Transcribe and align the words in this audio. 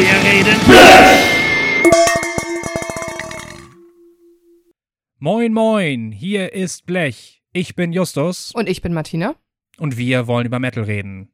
Wir 0.00 0.14
reden 0.24 0.56
Moin, 5.18 5.52
moin, 5.52 6.10
hier 6.10 6.54
ist 6.54 6.86
Blech. 6.86 7.42
Ich 7.52 7.74
bin 7.76 7.92
Justus 7.92 8.50
Und 8.54 8.66
ich 8.70 8.80
bin 8.80 8.94
Martina. 8.94 9.34
und 9.76 9.98
wir 9.98 10.26
wollen 10.26 10.46
über 10.46 10.58
Metal 10.58 10.84
reden. 10.84 11.30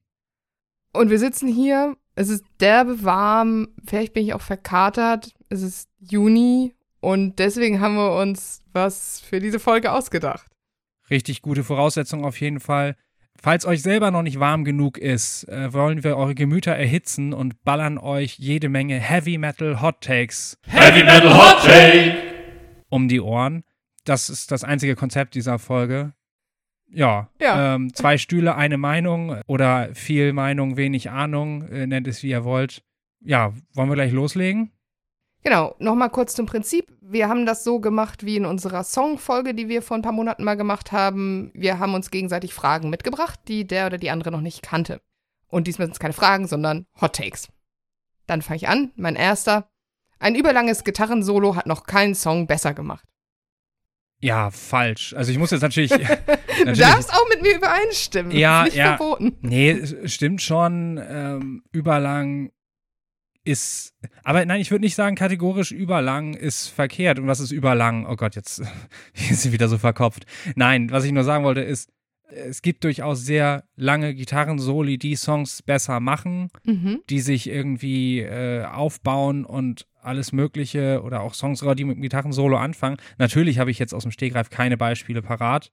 Und 0.93 1.11
wir 1.11 1.21
sitzen 1.21 1.47
hier. 1.47 1.97
Es 2.17 2.29
ist 2.29 2.45
derbe 2.59 3.05
warm. 3.05 3.69
Vielleicht 3.87 4.15
bin 4.15 4.25
ich 4.25 4.35
auch 4.35 4.41
verkatert. 4.41 5.33
Es 5.49 5.63
ist 5.63 5.89
Juni. 6.01 6.75
Und 6.99 7.39
deswegen 7.39 7.79
haben 7.81 7.95
wir 7.95 8.17
uns 8.21 8.65
was 8.73 9.21
für 9.21 9.39
diese 9.39 9.61
Folge 9.61 9.93
ausgedacht. 9.93 10.51
Richtig 11.09 11.41
gute 11.41 11.63
Voraussetzung 11.63 12.25
auf 12.25 12.41
jeden 12.41 12.59
Fall. 12.59 12.97
Falls 13.43 13.67
euch 13.67 13.83
selber 13.83 14.11
noch 14.11 14.23
nicht 14.23 14.41
warm 14.41 14.65
genug 14.65 14.99
ist, 14.99 15.49
äh, 15.49 15.73
wollen 15.73 16.03
wir 16.05 16.17
eure 16.17 16.35
Gemüter 16.35 16.73
erhitzen 16.73 17.33
und 17.33 17.63
ballern 17.65 17.99
euch 17.99 18.39
jede 18.39 18.69
Menge 18.69 18.99
Heavy 18.99 19.39
Metal 19.39 19.81
Hot 19.81 20.01
Takes 20.01 20.59
Heavy 20.67 21.05
Metal 21.05 21.35
Hot 21.37 21.65
Take. 21.65 22.17
um 22.89 23.09
die 23.09 23.21
Ohren. 23.21 23.65
Das 24.05 24.29
ist 24.31 24.51
das 24.53 24.65
einzige 24.65 24.95
Konzept 24.97 25.35
dieser 25.35 25.59
Folge. 25.59 26.13
Ja, 26.89 27.29
Ja. 27.41 27.75
Ähm, 27.75 27.93
zwei 27.95 28.17
Stühle, 28.17 28.55
eine 28.55 28.77
Meinung 28.79 29.41
oder 29.47 29.89
viel 29.95 30.33
Meinung, 30.33 30.77
wenig 30.77 31.11
Ahnung, 31.11 31.67
äh, 31.69 31.87
nennt 31.87 32.07
es 32.07 32.23
wie 32.23 32.29
ihr 32.31 32.45
wollt. 32.45 32.83
Ja, 33.21 33.53
wollen 33.75 33.89
wir 33.89 33.95
gleich 33.97 34.13
loslegen? 34.13 34.71
Genau, 35.47 35.77
nochmal 35.79 36.11
kurz 36.11 36.35
zum 36.35 36.47
Prinzip. 36.47 36.93
Wir 37.01 37.29
haben 37.29 37.47
das 37.47 37.63
so 37.63 37.79
gemacht 37.79 38.27
wie 38.27 38.37
in 38.37 38.47
unserer 38.47 38.83
Songfolge, 38.83 39.55
die 39.55 39.69
wir 39.69 39.81
vor 39.81 39.97
ein 39.97 40.03
paar 40.03 40.11
Monaten 40.11 40.43
mal 40.43 40.57
gemacht 40.57 40.91
haben. 40.91 41.53
Wir 41.55 41.79
haben 41.79 41.95
uns 41.95 42.11
gegenseitig 42.11 42.53
Fragen 42.53 42.91
mitgebracht, 42.91 43.39
die 43.47 43.65
der 43.65 43.87
oder 43.87 43.97
die 43.97 44.11
andere 44.11 44.33
noch 44.33 44.41
nicht 44.41 44.63
kannte. 44.63 45.01
Und 45.47 45.69
diesmal 45.69 45.87
sind 45.87 45.93
es 45.93 46.01
keine 46.01 46.15
Fragen, 46.15 46.49
sondern 46.49 46.87
Hot 47.01 47.15
Takes. 47.15 47.49
Dann 48.27 48.43
fange 48.43 48.57
ich 48.57 48.67
an. 48.67 48.91
Mein 48.97 49.15
erster. 49.15 49.71
Ein 50.19 50.35
überlanges 50.35 50.83
Gitarrensolo 50.83 51.55
hat 51.55 51.69
noch 51.69 51.85
keinen 51.85 52.17
Song 52.17 52.49
besser 52.49 52.75
gemacht. 52.75 53.07
Ja, 54.19 54.51
falsch. 54.51 55.15
Also 55.15 55.31
ich 55.31 55.39
muss 55.39 55.53
jetzt 55.53 55.63
natürlich. 55.63 55.93
Du 56.57 56.65
natürlich 56.65 56.89
darfst 56.89 57.13
auch 57.13 57.29
mit 57.29 57.43
mir 57.43 57.55
übereinstimmen. 57.55 58.33
Ja, 58.33 58.61
das 58.61 58.69
ist 58.69 58.75
nicht 58.75 58.85
ja. 58.85 58.97
verboten. 58.97 59.37
Nee, 59.43 60.09
stimmt 60.09 60.41
schon. 60.41 60.99
Ähm, 61.07 61.63
überlang 61.71 62.51
ist. 63.47 63.95
Aber 64.25 64.45
nein, 64.45 64.61
ich 64.61 64.71
würde 64.71 64.85
nicht 64.85 64.95
sagen, 64.95 65.17
kategorisch 65.17 65.73
überlang 65.73 66.35
ist 66.35 66.69
verkehrt. 66.69 67.19
Und 67.19 67.27
was 67.27 67.41
ist 67.41 67.53
überlang? 67.53 68.07
Oh 68.07 68.17
Gott, 68.17 68.35
jetzt 68.37 68.61
ist 69.15 69.43
sie 69.43 69.53
wieder 69.53 69.69
so 69.69 69.79
verkopft. 69.79 70.27
Nein, 70.55 70.91
was 70.91 71.05
ich 71.05 71.13
nur 71.13 71.25
sagen 71.25 71.45
wollte, 71.45 71.61
ist, 71.61 71.91
es 72.29 72.61
gibt 72.61 72.83
durchaus 72.83 73.25
sehr 73.25 73.65
lange 73.77 74.13
Gitarrensoli, 74.15 74.99
die 74.99 75.15
Songs 75.15 75.63
besser 75.63 76.01
machen, 76.01 76.49
Mhm. 76.65 77.01
die 77.09 77.21
sich 77.21 77.49
irgendwie 77.49 78.21
äh, 78.21 78.65
aufbauen 78.65 79.45
und 79.45 79.87
alles 80.03 80.33
Mögliche 80.33 81.03
oder 81.05 81.21
auch 81.21 81.35
Songs, 81.35 81.61
die 81.77 81.85
mit 81.85 81.97
dem 81.97 82.03
Gitarrensolo 82.03 82.57
anfangen. 82.57 82.97
Natürlich 83.19 83.59
habe 83.61 83.71
ich 83.71 83.79
jetzt 83.79 83.95
aus 83.95 84.03
dem 84.03 84.11
Stegreif 84.13 84.51
keine 84.51 84.77
Beispiele 84.77 85.23
parat, 85.23 85.71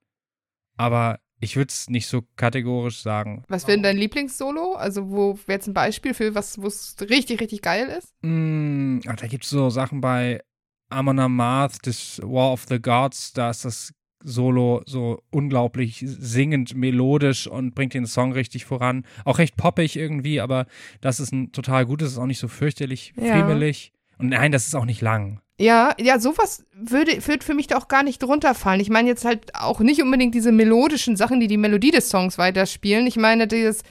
aber 0.78 1.20
ich 1.44 1.56
würde 1.56 1.70
es 1.70 1.90
nicht 1.90 2.08
so 2.08 2.24
kategorisch 2.36 3.02
sagen. 3.02 3.44
Was 3.50 3.68
wäre 3.68 3.78
denn 3.78 3.84
dein 3.84 3.98
Lieblingssolo? 3.98 4.74
Also, 4.74 5.10
wo 5.12 5.38
wäre 5.46 5.58
jetzt 5.58 5.68
ein 5.68 5.74
Beispiel 5.74 6.14
für 6.14 6.34
was, 6.36 6.62
wo 6.62 6.68
es 6.68 6.96
richtig, 7.02 7.42
richtig 7.42 7.62
geil 7.62 7.88
ist? 7.88 8.14
Mm, 8.22 9.00
ach, 9.08 9.16
da 9.18 9.28
gibt 9.28 9.44
es 9.44 9.50
so 9.50 9.70
Sachen 9.70 10.02
bei 10.02 10.42
Amon 10.90 11.20
Amarth, 11.20 11.78
das 11.86 12.20
War 12.24 12.52
of 12.54 12.66
the 12.70 12.80
Gods, 12.82 13.34
da 13.34 13.50
ist 13.50 13.66
das 13.66 13.94
Solo 14.26 14.82
so 14.86 15.22
unglaublich 15.32 16.02
singend, 16.08 16.76
melodisch 16.76 17.46
und 17.46 17.76
bringt 17.76 17.94
den 17.94 18.06
Song 18.06 18.32
richtig 18.32 18.64
voran. 18.64 19.06
Auch 19.26 19.38
recht 19.38 19.58
poppig 19.58 19.98
irgendwie, 19.98 20.40
aber 20.40 20.66
das 21.02 21.20
ist 21.20 21.34
ein 21.34 21.52
total 21.52 21.86
gutes, 21.86 22.14
ist 22.14 22.18
auch 22.18 22.26
nicht 22.26 22.40
so 22.40 22.48
fürchterlich 22.48 23.14
Ja. 23.18 23.32
friemelig. 23.32 23.92
Und 24.18 24.30
nein, 24.30 24.54
das 24.54 24.68
ist 24.68 24.76
auch 24.76 24.86
nicht 24.86 25.02
lang. 25.02 25.42
Ja, 25.64 25.96
ja, 25.98 26.20
sowas 26.20 26.66
würde, 26.74 27.26
würde 27.26 27.46
für 27.46 27.54
mich 27.54 27.68
da 27.68 27.78
auch 27.78 27.88
gar 27.88 28.04
nicht 28.04 28.22
drunter 28.22 28.54
fallen. 28.54 28.82
Ich 28.82 28.90
meine 28.90 29.08
jetzt 29.08 29.24
halt 29.24 29.56
auch 29.56 29.80
nicht 29.80 30.02
unbedingt 30.02 30.36
diese 30.36 30.52
melodischen 30.52 31.16
Sachen, 31.16 31.40
die 31.40 31.48
die 31.48 31.56
Melodie 31.56 31.92
des 31.92 32.10
Songs 32.10 32.38
weiterspielen. 32.38 33.08
Ich 33.08 33.16
meine 33.16 33.48
dieses, 33.48 33.84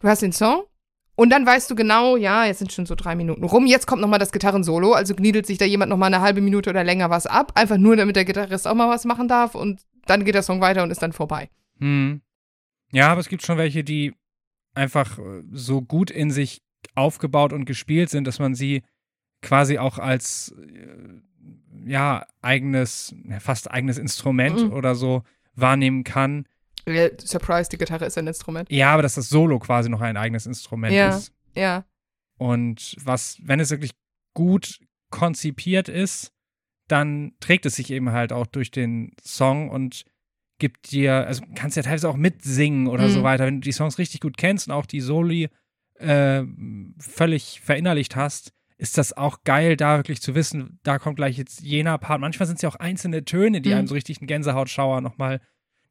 du 0.00 0.08
hast 0.08 0.20
den 0.20 0.32
Song 0.32 0.64
und 1.16 1.30
dann 1.30 1.46
weißt 1.46 1.70
du 1.70 1.74
genau, 1.74 2.18
ja, 2.18 2.44
jetzt 2.44 2.58
sind 2.58 2.74
schon 2.74 2.84
so 2.84 2.94
drei 2.94 3.14
Minuten 3.14 3.42
rum, 3.44 3.64
jetzt 3.64 3.86
kommt 3.86 4.02
nochmal 4.02 4.18
das 4.18 4.32
Gitarrensolo, 4.32 4.92
also 4.92 5.14
gniedelt 5.14 5.46
sich 5.46 5.56
da 5.56 5.64
jemand 5.64 5.88
nochmal 5.88 6.12
eine 6.12 6.22
halbe 6.22 6.42
Minute 6.42 6.68
oder 6.68 6.84
länger 6.84 7.08
was 7.08 7.26
ab, 7.26 7.52
einfach 7.54 7.78
nur 7.78 7.96
damit 7.96 8.14
der 8.14 8.26
Gitarrist 8.26 8.68
auch 8.68 8.74
mal 8.74 8.90
was 8.90 9.06
machen 9.06 9.28
darf 9.28 9.54
und 9.54 9.80
dann 10.04 10.26
geht 10.26 10.34
der 10.34 10.42
Song 10.42 10.60
weiter 10.60 10.82
und 10.82 10.90
ist 10.90 11.00
dann 11.00 11.14
vorbei. 11.14 11.48
Hm. 11.80 12.20
Ja, 12.92 13.08
aber 13.08 13.22
es 13.22 13.30
gibt 13.30 13.42
schon 13.46 13.56
welche, 13.56 13.82
die 13.82 14.12
einfach 14.74 15.18
äh, 15.18 15.42
so 15.52 15.80
gut 15.80 16.10
in 16.10 16.30
sich 16.30 16.60
aufgebaut 16.94 17.54
und 17.54 17.64
gespielt 17.64 18.10
sind, 18.10 18.26
dass 18.26 18.38
man 18.38 18.54
sie 18.54 18.82
quasi 19.42 19.78
auch 19.78 19.98
als 19.98 20.54
äh, 20.60 21.20
ja 21.86 22.26
eigenes, 22.42 23.14
fast 23.40 23.70
eigenes 23.70 23.98
Instrument 23.98 24.64
Mhm. 24.64 24.72
oder 24.72 24.94
so 24.94 25.22
wahrnehmen 25.54 26.04
kann. 26.04 26.46
Surprise, 27.20 27.68
die 27.70 27.76
Gitarre 27.78 28.06
ist 28.06 28.16
ein 28.16 28.26
Instrument. 28.26 28.70
Ja, 28.70 28.92
aber 28.94 29.02
dass 29.02 29.14
das 29.14 29.28
Solo 29.28 29.58
quasi 29.58 29.88
noch 29.90 30.00
ein 30.00 30.16
eigenes 30.16 30.46
Instrument 30.46 30.94
Ja. 30.94 31.08
ist. 31.16 31.32
Ja. 31.54 31.84
Und 32.38 32.96
was, 33.02 33.38
wenn 33.42 33.60
es 33.60 33.70
wirklich 33.70 33.92
gut 34.34 34.80
konzipiert 35.10 35.88
ist, 35.88 36.32
dann 36.86 37.32
trägt 37.40 37.66
es 37.66 37.76
sich 37.76 37.90
eben 37.90 38.12
halt 38.12 38.32
auch 38.32 38.46
durch 38.46 38.70
den 38.70 39.12
Song 39.22 39.68
und 39.68 40.04
gibt 40.58 40.90
dir, 40.92 41.26
also 41.26 41.42
kannst 41.54 41.76
ja 41.76 41.82
teilweise 41.82 42.08
auch 42.08 42.16
mitsingen 42.16 42.86
oder 42.86 43.04
Mhm. 43.08 43.10
so 43.12 43.22
weiter. 43.22 43.44
Wenn 43.46 43.56
du 43.60 43.64
die 43.66 43.72
Songs 43.72 43.98
richtig 43.98 44.20
gut 44.20 44.36
kennst 44.38 44.68
und 44.68 44.72
auch 44.74 44.86
die 44.86 45.00
Soli 45.00 45.48
äh, 46.00 46.44
völlig 46.98 47.60
verinnerlicht 47.60 48.16
hast, 48.16 48.52
ist 48.78 48.96
das 48.96 49.16
auch 49.16 49.42
geil, 49.44 49.76
da 49.76 49.98
wirklich 49.98 50.22
zu 50.22 50.34
wissen, 50.34 50.78
da 50.84 50.98
kommt 50.98 51.16
gleich 51.16 51.36
jetzt 51.36 51.60
jener 51.60 51.98
Part. 51.98 52.20
Manchmal 52.20 52.46
sind 52.46 52.56
es 52.56 52.62
ja 52.62 52.68
auch 52.68 52.76
einzelne 52.76 53.24
Töne, 53.24 53.60
die 53.60 53.70
Mhm. 53.70 53.76
einem 53.76 53.86
so 53.88 53.94
richtig 53.94 54.18
einen 54.20 54.28
Gänsehautschauer 54.28 55.00
nochmal 55.00 55.40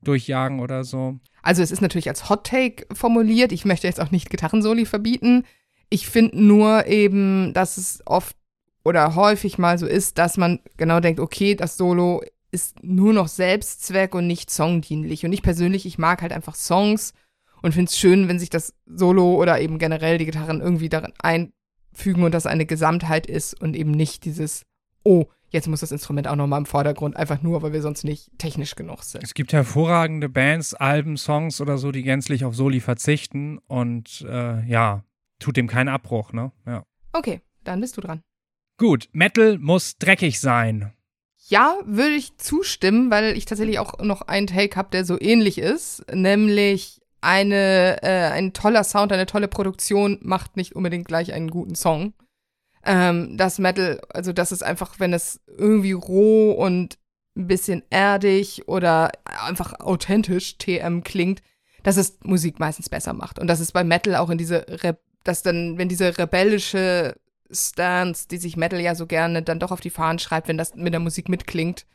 durchjagen 0.02 0.60
oder 0.60 0.84
so. 0.84 1.20
Also 1.42 1.62
es 1.62 1.72
ist 1.72 1.82
natürlich 1.82 2.08
als 2.10 2.30
Hot 2.30 2.46
Take 2.46 2.86
formuliert. 2.96 3.52
Ich 3.52 3.66
möchte 3.66 3.88
jetzt 3.88 4.00
auch 4.00 4.12
nicht 4.12 4.30
Gitarrensoli 4.30 4.86
verbieten. 4.86 5.44
Ich 5.90 6.08
finde 6.08 6.42
nur 6.42 6.88
eben, 6.88 7.54
dass 7.54 7.78
es 7.78 8.02
oft 8.06 8.36
oder 8.84 9.16
häufig 9.16 9.58
mal 9.58 9.78
so 9.78 9.86
ist, 9.86 10.18
dass 10.18 10.38
man 10.38 10.60
genau 10.78 11.00
denkt, 11.00 11.20
okay, 11.20 11.56
das 11.56 11.78
Solo 11.78 12.22
ist 12.52 12.82
nur 12.84 13.12
noch 13.12 13.28
Selbstzweck 13.28 14.16
und 14.16 14.28
nicht 14.28 14.50
songdienlich. 14.50 15.26
Und 15.26 15.34
ich 15.34 15.42
persönlich, 15.42 15.86
ich 15.86 15.98
mag 15.98 16.22
halt 16.22 16.32
einfach 16.32 16.56
Songs 16.56 17.14
und 17.62 17.74
finde 17.74 17.90
es 17.90 17.98
schön, 17.98 18.30
wenn 18.30 18.40
sich 18.40 18.50
das 18.50 18.74
Solo 18.86 19.36
oder 19.36 19.60
eben 19.60 19.78
generell 19.80 20.18
die 20.18 20.26
Gitarren 20.26 20.62
irgendwie 20.62 20.90
darin 20.90 21.12
einfügen 21.98 22.24
und 22.24 22.34
das 22.34 22.46
eine 22.46 22.66
Gesamtheit 22.66 23.28
ist 23.28 23.60
und 23.60 23.76
eben 23.76 23.92
nicht 23.92 24.26
dieses, 24.26 24.66
oh, 25.04 25.26
jetzt 25.50 25.68
muss 25.68 25.80
das 25.80 25.92
Instrument 25.92 26.28
auch 26.28 26.36
nochmal 26.36 26.60
im 26.60 26.66
Vordergrund, 26.66 27.16
einfach 27.16 27.42
nur, 27.42 27.62
weil 27.62 27.74
wir 27.74 27.82
sonst 27.82 28.04
nicht 28.04 28.30
technisch 28.38 28.76
genug 28.76 29.04
sind. 29.04 29.24
Es 29.24 29.34
gibt 29.34 29.54
hervorragende 29.54 30.30
Bands, 30.30 30.74
Alben, 30.74 31.18
Songs 31.18 31.62
oder 31.62 31.78
so, 31.78 31.92
die 31.92 32.04
gänzlich 32.04 32.46
auf 32.46 32.56
Soli 32.56 32.80
verzichten 32.80 33.60
und 33.68 34.26
äh, 34.30 34.66
ja, 34.68 35.04
tut 35.40 35.58
dem 35.58 35.68
keinen 35.68 35.90
Abbruch, 35.90 36.34
ne? 36.34 36.52
Ja. 36.66 36.84
Okay, 37.14 37.42
dann 37.64 37.82
bist 37.82 37.98
du 37.98 38.02
dran. 38.02 38.22
Gut, 38.78 39.10
Metal 39.12 39.58
muss 39.58 39.98
dreckig 39.98 40.40
sein. 40.40 40.94
Ja, 41.50 41.78
würde 41.86 42.16
ich 42.16 42.38
zustimmen, 42.38 43.10
weil 43.10 43.38
ich 43.38 43.46
tatsächlich 43.46 43.80
auch 43.80 44.00
noch 44.00 44.22
einen 44.24 44.48
Take 44.48 44.76
habe, 44.76 44.90
der 44.92 45.06
so 45.06 45.20
ähnlich 45.20 45.58
ist, 45.58 46.04
nämlich 46.14 47.02
eine, 47.22 48.02
äh, 48.04 48.32
ein 48.32 48.54
toller 48.54 48.84
Sound, 48.84 49.12
eine 49.12 49.26
tolle 49.26 49.48
Produktion 49.48 50.20
macht 50.22 50.58
nicht 50.58 50.76
unbedingt 50.76 51.08
gleich 51.08 51.34
einen 51.34 51.50
guten 51.50 51.76
Song. 51.76 52.14
Ähm, 52.86 53.38
das 53.38 53.60
Metal, 53.60 54.02
also 54.10 54.34
das 54.34 54.52
ist 54.52 54.64
einfach, 54.64 55.00
wenn 55.00 55.14
es 55.14 55.42
irgendwie 55.48 55.94
roh 55.94 56.52
und 56.52 56.98
ein 57.36 57.48
bisschen 57.48 57.84
erdig 57.90 58.68
oder 58.68 59.12
einfach 59.26 59.80
authentisch 59.80 60.58
TM 60.58 61.04
klingt, 61.04 61.42
dass 61.84 61.98
es 61.98 62.18
Musik 62.24 62.60
meistens 62.60 62.90
besser 62.90 63.14
macht. 63.14 63.40
Und 63.40 63.48
das 63.48 63.60
ist 63.60 63.72
bei 63.72 63.84
Metal 63.84 64.16
auch 64.16 64.30
in 64.30 64.38
diese, 64.38 64.66
Re 64.84 64.98
dass 65.24 65.44
dann, 65.44 65.78
wenn 65.78 65.90
diese 65.90 66.18
rebellische 66.18 67.16
Stance, 67.52 68.28
die 68.30 68.38
sich 68.38 68.56
Metal 68.56 68.80
ja 68.80 68.96
so 68.96 69.06
gerne 69.06 69.44
dann 69.44 69.60
doch 69.60 69.72
auf 69.72 69.82
die 69.82 69.90
Fahnen 69.90 70.20
schreibt, 70.20 70.48
wenn 70.48 70.58
das 70.58 70.76
mit 70.76 70.94
der 70.94 71.02
Musik 71.02 71.28
mitklingt, 71.28 71.86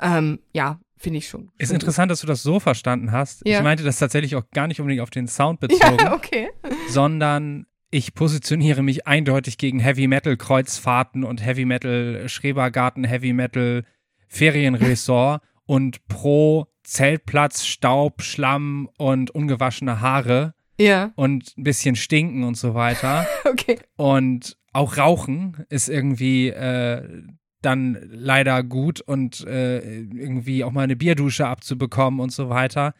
ähm, 0.00 0.40
ja, 0.52 0.80
finde 1.00 1.18
ich 1.18 1.28
schon. 1.28 1.50
Ist 1.56 1.68
schon 1.68 1.76
interessant, 1.76 2.10
dass 2.10 2.20
du 2.20 2.26
das 2.26 2.42
so 2.42 2.60
verstanden 2.60 3.10
hast. 3.10 3.42
Ja. 3.46 3.58
Ich 3.58 3.64
meinte 3.64 3.82
das 3.82 3.98
tatsächlich 3.98 4.36
auch 4.36 4.48
gar 4.50 4.66
nicht 4.66 4.80
unbedingt 4.80 5.02
auf 5.02 5.10
den 5.10 5.26
Sound 5.26 5.58
bezogen. 5.60 5.98
Ja, 5.98 6.14
okay. 6.14 6.50
sondern 6.88 7.66
ich 7.90 8.14
positioniere 8.14 8.82
mich 8.82 9.06
eindeutig 9.06 9.58
gegen 9.58 9.80
Heavy 9.80 10.06
Metal 10.06 10.36
Kreuzfahrten 10.36 11.24
und 11.24 11.44
Heavy 11.44 11.64
Metal 11.64 12.28
Schrebergarten, 12.28 13.04
Heavy 13.04 13.32
Metal 13.32 13.84
Ferienresort 14.28 15.42
und 15.66 16.06
pro 16.06 16.66
Zeltplatz, 16.84 17.64
Staub, 17.64 18.22
Schlamm 18.22 18.90
und 18.98 19.30
ungewaschene 19.30 20.00
Haare 20.00 20.54
Ja, 20.78 21.12
und 21.16 21.56
ein 21.56 21.64
bisschen 21.64 21.96
stinken 21.96 22.44
und 22.44 22.56
so 22.56 22.74
weiter. 22.74 23.26
okay. 23.44 23.78
Und 23.96 24.56
auch 24.72 24.98
Rauchen 24.98 25.64
ist 25.68 25.88
irgendwie 25.88 26.48
äh, 26.48 27.22
dann 27.62 27.98
leider 28.10 28.62
gut 28.62 29.00
und 29.00 29.46
äh, 29.46 30.00
irgendwie 30.00 30.64
auch 30.64 30.72
mal 30.72 30.82
eine 30.82 30.96
Bierdusche 30.96 31.46
abzubekommen 31.46 32.20
und 32.20 32.30
so 32.30 32.48
weiter. 32.48 32.94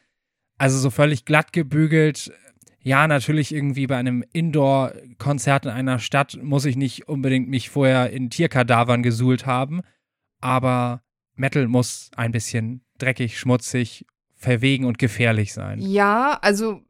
Also 0.59 0.79
so 0.79 0.91
völlig 0.91 1.25
glatt 1.25 1.53
gebügelt. 1.53 2.33
ja, 2.83 3.09
natürlich 3.09 3.55
irgendwie 3.55 3.87
bei 3.87 3.97
einem 3.97 4.25
Indoor-Konzert 4.33 5.67
in 5.67 5.73
einer 5.73 5.99
Stadt 5.99 6.39
muss 6.43 6.65
ich 6.65 6.77
nicht 6.77 7.09
unbedingt 7.09 7.49
mich 7.49 7.71
vorher 7.71 8.11
in 8.11 8.31
Tierkadavern 8.31 9.03
gesuhlt 9.03 9.47
haben, 9.47 9.83
aber 10.41 11.03
Metal 11.35 11.67
muss 11.69 12.11
ein 12.17 12.33
bisschen 12.33 12.83
dreckig, 12.99 13.39
schmutzig, 13.39 14.07
verwegen 14.35 14.85
und 14.85 14.99
gefährlich 14.99 15.53
sein. 15.53 15.81
Ja, 15.81 16.39
also 16.41 16.81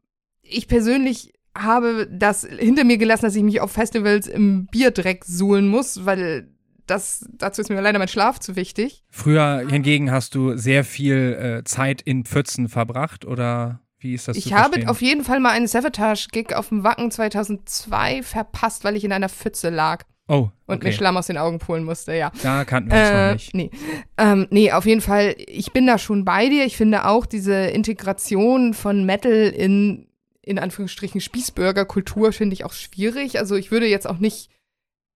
ich 0.41 0.67
persönlich 0.67 1.33
habe 1.55 2.07
das 2.11 2.45
hinter 2.45 2.83
mir 2.83 2.97
gelassen, 2.97 3.25
dass 3.25 3.35
ich 3.35 3.43
mich 3.43 3.59
auf 3.59 3.71
Festivals 3.71 4.27
im 4.27 4.67
Bierdreck 4.67 5.25
suhlen 5.25 5.67
muss, 5.67 6.05
weil 6.05 6.50
das, 6.91 7.25
dazu 7.31 7.61
ist 7.61 7.69
mir 7.69 7.79
leider 7.81 7.99
mein 7.99 8.07
Schlaf 8.07 8.39
zu 8.39 8.55
wichtig. 8.55 9.03
Früher 9.09 9.65
hingegen 9.69 10.11
hast 10.11 10.35
du 10.35 10.57
sehr 10.57 10.83
viel 10.83 11.61
äh, 11.61 11.63
Zeit 11.63 12.01
in 12.01 12.25
Pfützen 12.25 12.67
verbracht 12.69 13.25
oder 13.25 13.79
wie 13.99 14.13
ist 14.13 14.27
das 14.27 14.35
Ich 14.35 14.53
habe 14.53 14.89
auf 14.89 15.01
jeden 15.01 15.23
Fall 15.23 15.39
mal 15.39 15.51
einen 15.51 15.67
Savatage-Gig 15.67 16.53
auf 16.53 16.69
dem 16.69 16.83
Wacken 16.83 17.11
2002 17.11 18.23
verpasst, 18.23 18.83
weil 18.83 18.95
ich 18.95 19.03
in 19.03 19.13
einer 19.13 19.29
Pfütze 19.29 19.69
lag 19.69 20.03
oh, 20.27 20.49
und 20.65 20.77
okay. 20.77 20.87
mir 20.87 20.93
Schlamm 20.93 21.17
aus 21.17 21.27
den 21.27 21.37
Augen 21.37 21.59
pulen 21.59 21.83
musste, 21.83 22.13
ja. 22.15 22.31
da 22.43 22.65
kannten 22.65 22.91
wir 22.91 22.97
uns 22.97 23.09
noch 23.09 23.17
Äh, 23.17 23.33
nicht. 23.33 23.53
nee. 23.53 23.71
Ähm, 24.17 24.47
nee, 24.49 24.71
auf 24.71 24.85
jeden 24.85 25.01
Fall, 25.01 25.35
ich 25.37 25.71
bin 25.71 25.87
da 25.87 25.97
schon 25.97 26.25
bei 26.25 26.49
dir. 26.49 26.65
Ich 26.65 26.77
finde 26.77 27.05
auch 27.05 27.25
diese 27.25 27.53
Integration 27.53 28.73
von 28.73 29.05
Metal 29.05 29.31
in, 29.31 30.07
in 30.41 30.59
Anführungsstrichen, 30.59 31.21
Spießbürgerkultur 31.21 32.33
finde 32.33 32.55
ich 32.55 32.65
auch 32.65 32.73
schwierig. 32.73 33.39
Also 33.39 33.55
ich 33.55 33.71
würde 33.71 33.87
jetzt 33.87 34.07
auch 34.07 34.17
nicht, 34.17 34.49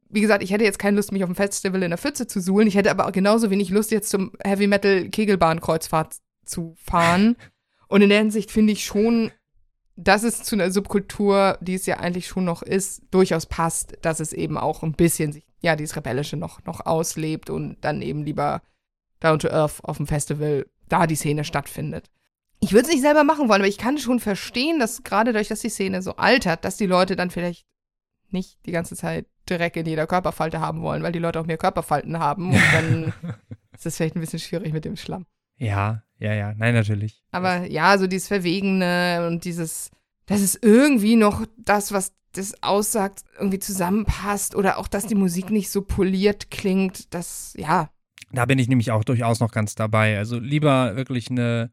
wie 0.09 0.21
gesagt, 0.21 0.43
ich 0.43 0.51
hätte 0.51 0.63
jetzt 0.63 0.79
keine 0.79 0.97
Lust, 0.97 1.11
mich 1.11 1.23
auf 1.23 1.29
dem 1.29 1.35
Festival 1.35 1.83
in 1.83 1.89
der 1.89 1.97
Pfütze 1.97 2.27
zu 2.27 2.39
suhlen. 2.39 2.67
Ich 2.67 2.75
hätte 2.75 2.91
aber 2.91 3.11
genauso 3.11 3.49
wenig 3.49 3.69
Lust, 3.69 3.91
jetzt 3.91 4.09
zum 4.09 4.31
Heavy 4.43 4.67
Metal 4.67 5.09
Kegelbahn-Kreuzfahrt 5.09 6.17
zu 6.45 6.75
fahren. 6.77 7.35
Und 7.87 8.01
in 8.01 8.09
der 8.09 8.19
Hinsicht 8.19 8.51
finde 8.51 8.73
ich 8.73 8.85
schon, 8.85 9.31
dass 9.95 10.23
es 10.23 10.43
zu 10.43 10.55
einer 10.55 10.71
Subkultur, 10.71 11.57
die 11.61 11.75
es 11.75 11.85
ja 11.85 11.97
eigentlich 11.97 12.27
schon 12.27 12.45
noch 12.45 12.61
ist, 12.61 13.03
durchaus 13.11 13.45
passt, 13.45 13.97
dass 14.01 14.19
es 14.19 14.33
eben 14.33 14.57
auch 14.57 14.83
ein 14.83 14.93
bisschen 14.93 15.31
sich, 15.31 15.45
ja, 15.61 15.75
dieses 15.75 15.95
Rebellische 15.95 16.35
noch, 16.35 16.63
noch 16.65 16.85
auslebt 16.85 17.49
und 17.49 17.77
dann 17.81 18.01
eben 18.01 18.23
lieber 18.23 18.61
down 19.19 19.39
to 19.39 19.47
earth 19.49 19.83
auf 19.83 19.97
dem 19.97 20.07
Festival, 20.07 20.65
da 20.89 21.07
die 21.07 21.15
Szene 21.15 21.43
stattfindet. 21.43 22.11
Ich 22.59 22.73
würde 22.73 22.87
es 22.87 22.93
nicht 22.93 23.01
selber 23.01 23.23
machen 23.23 23.47
wollen, 23.49 23.61
aber 23.61 23.67
ich 23.67 23.77
kann 23.77 23.97
schon 23.97 24.19
verstehen, 24.19 24.79
dass 24.79 25.03
gerade 25.03 25.31
dadurch, 25.31 25.47
dass 25.47 25.61
die 25.61 25.69
Szene 25.69 26.01
so 26.01 26.15
altert, 26.15 26.65
dass 26.65 26.77
die 26.77 26.85
Leute 26.85 27.15
dann 27.15 27.31
vielleicht 27.31 27.65
nicht 28.33 28.57
die 28.65 28.71
ganze 28.71 28.95
Zeit 28.95 29.27
Dreck 29.45 29.75
in 29.75 29.85
jeder 29.85 30.07
Körperfalte 30.07 30.59
haben 30.59 30.81
wollen, 30.81 31.03
weil 31.03 31.11
die 31.11 31.19
Leute 31.19 31.39
auch 31.39 31.45
mehr 31.45 31.57
Körperfalten 31.57 32.19
haben 32.19 32.51
und 32.51 32.63
dann 32.73 33.13
ist 33.73 33.85
es 33.85 33.97
vielleicht 33.97 34.15
ein 34.15 34.21
bisschen 34.21 34.39
schwierig 34.39 34.73
mit 34.73 34.85
dem 34.85 34.95
Schlamm. 34.95 35.25
Ja, 35.57 36.03
ja, 36.17 36.33
ja, 36.33 36.53
nein, 36.55 36.73
natürlich. 36.73 37.23
Aber 37.31 37.65
ja, 37.65 37.97
so 37.97 38.07
dieses 38.07 38.27
Verwegene 38.27 39.27
und 39.27 39.45
dieses, 39.45 39.91
dass 40.25 40.41
es 40.41 40.57
irgendwie 40.61 41.15
noch 41.15 41.45
das, 41.57 41.91
was 41.91 42.13
das 42.33 42.61
aussagt, 42.63 43.23
irgendwie 43.37 43.59
zusammenpasst 43.59 44.55
oder 44.55 44.77
auch, 44.77 44.87
dass 44.87 45.07
die 45.07 45.15
Musik 45.15 45.51
nicht 45.51 45.69
so 45.69 45.81
poliert 45.81 46.51
klingt, 46.51 47.13
das, 47.13 47.53
ja, 47.57 47.89
Da 48.31 48.45
bin 48.45 48.59
ich 48.59 48.67
nämlich 48.67 48.91
auch 48.91 49.03
durchaus 49.03 49.39
noch 49.39 49.51
ganz 49.51 49.75
dabei. 49.75 50.17
Also 50.17 50.39
lieber 50.39 50.95
wirklich 50.95 51.29
eine 51.29 51.71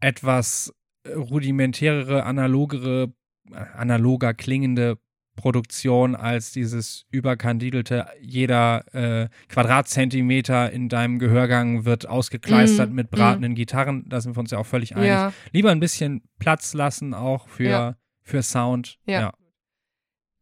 etwas 0.00 0.72
rudimentärere, 1.08 2.24
analogere, 2.24 3.12
äh, 3.50 3.56
analoger 3.56 4.34
klingende 4.34 4.98
Produktion 5.36 6.14
als 6.14 6.52
dieses 6.52 7.06
überkandidelte, 7.10 8.06
jeder 8.20 8.84
äh, 8.94 9.28
Quadratzentimeter 9.48 10.70
in 10.70 10.88
deinem 10.88 11.18
Gehörgang 11.18 11.84
wird 11.84 12.06
ausgekleistert 12.08 12.90
Mhm, 12.90 12.96
mit 12.96 13.10
bratenden 13.10 13.54
Gitarren. 13.54 14.04
Da 14.08 14.20
sind 14.20 14.36
wir 14.36 14.40
uns 14.40 14.50
ja 14.50 14.58
auch 14.58 14.66
völlig 14.66 14.94
einig. 14.94 15.08
ja. 15.08 15.32
Lieber 15.52 15.70
ein 15.70 15.80
bisschen 15.80 16.22
Platz 16.38 16.74
lassen 16.74 17.14
auch 17.14 17.48
für, 17.48 17.64
Ja. 17.64 17.96
für 18.22 18.42
Sound. 18.42 18.98
Ja. 19.06 19.20
ja. 19.20 19.32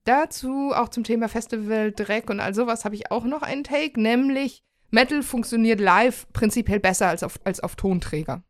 Dazu 0.05 0.73
auch 0.75 0.89
zum 0.89 1.05
Thema 1.05 1.29
Festival, 1.29 1.93
Dreck 1.93 2.31
und 2.31 2.41
all 2.41 2.55
sowas 2.55 2.85
habe 2.85 2.95
ich 2.95 3.11
auch 3.11 3.25
noch 3.25 3.43
einen 3.43 3.65
Take, 3.65 4.01
nämlich 4.01 4.63
Metal 4.91 5.23
funktioniert 5.23 5.79
live 5.79 6.27
prinzipiell 6.33 6.81
besser 6.81 7.09
als 7.09 7.23
auf, 7.23 7.39
als 7.45 7.61
auf 7.61 7.77
Tonträger. 7.77 8.43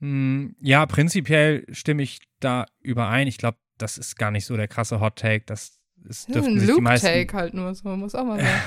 Hm, 0.00 0.54
ja, 0.60 0.86
prinzipiell 0.86 1.64
stimme 1.72 2.02
ich 2.02 2.20
da 2.40 2.66
überein. 2.80 3.26
Ich 3.26 3.38
glaube, 3.38 3.58
das 3.78 3.98
ist 3.98 4.16
gar 4.16 4.30
nicht 4.30 4.46
so 4.46 4.56
der 4.56 4.68
krasse 4.68 5.00
Hot 5.00 5.16
Take. 5.16 5.44
Das 5.46 5.78
ist, 6.08 6.28
Ja, 6.28 6.42
ein 6.42 6.54
meisten. 6.82 7.06
Luke-Take 7.06 7.32
halt 7.36 7.54
nur 7.54 7.74
so, 7.74 7.88
muss 7.96 8.14
auch 8.14 8.24
mal 8.24 8.40
sein. 8.40 8.48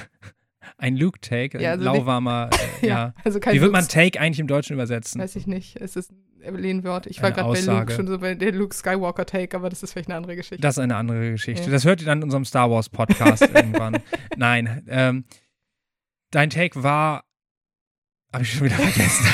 Ein 0.77 0.97
Luke-Take, 0.97 1.59
ein 1.59 1.61
Ja, 1.63 1.71
also 1.71 1.85
lauwarmer, 1.85 2.49
äh, 2.81 2.87
ja. 2.87 3.13
also 3.23 3.39
kein 3.39 3.55
Wie 3.55 3.61
wird 3.61 3.71
man 3.71 3.83
Luke- 3.83 3.93
Take 3.93 4.19
eigentlich 4.19 4.39
im 4.39 4.47
Deutschen 4.47 4.73
übersetzen? 4.73 5.21
Weiß 5.21 5.37
ich 5.37 5.47
nicht. 5.47 5.77
Es 5.77 5.95
ist 5.95 6.11
ein 6.11 6.41
Evelyn-Wort. 6.41 7.07
Ich 7.07 7.21
war 7.21 7.31
gerade 7.31 7.49
bei 7.53 7.61
Luke 7.61 7.93
schon 7.93 8.05
so 8.05 8.19
bei 8.19 8.35
der 8.35 8.51
Luke 8.51 8.75
Skywalker-Take, 8.75 9.55
aber 9.55 9.69
das 9.69 9.81
ist 9.81 9.93
vielleicht 9.93 10.09
eine 10.09 10.17
andere 10.17 10.35
Geschichte. 10.35 10.61
Das 10.61 10.75
ist 10.75 10.79
eine 10.83 10.97
andere 10.97 11.31
Geschichte. 11.31 11.63
Ja. 11.67 11.71
Das 11.71 11.85
hört 11.85 12.01
ihr 12.01 12.05
dann 12.05 12.17
in 12.17 12.23
unserem 12.25 12.43
Star 12.43 12.69
Wars 12.69 12.89
Podcast 12.89 13.43
irgendwann. 13.53 13.99
Nein, 14.35 14.83
ähm, 14.89 15.23
dein 16.31 16.49
Take 16.49 16.83
war, 16.83 17.23
habe 18.33 18.43
ich 18.43 18.51
schon 18.51 18.65
wieder 18.65 18.75
vergessen. 18.75 19.25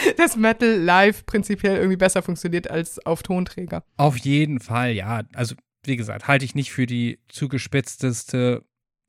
dass 0.16 0.36
Metal 0.36 0.76
live 0.76 1.26
prinzipiell 1.26 1.76
irgendwie 1.76 1.96
besser 1.96 2.22
funktioniert 2.22 2.70
als 2.70 3.04
auf 3.04 3.22
Tonträger. 3.22 3.84
Auf 3.96 4.16
jeden 4.18 4.60
Fall, 4.60 4.92
ja. 4.92 5.22
Also, 5.34 5.54
wie 5.84 5.96
gesagt, 5.96 6.28
halte 6.28 6.44
ich 6.44 6.54
nicht 6.54 6.72
für 6.72 6.86
die 6.86 7.20
zugespitzteste 7.28 8.64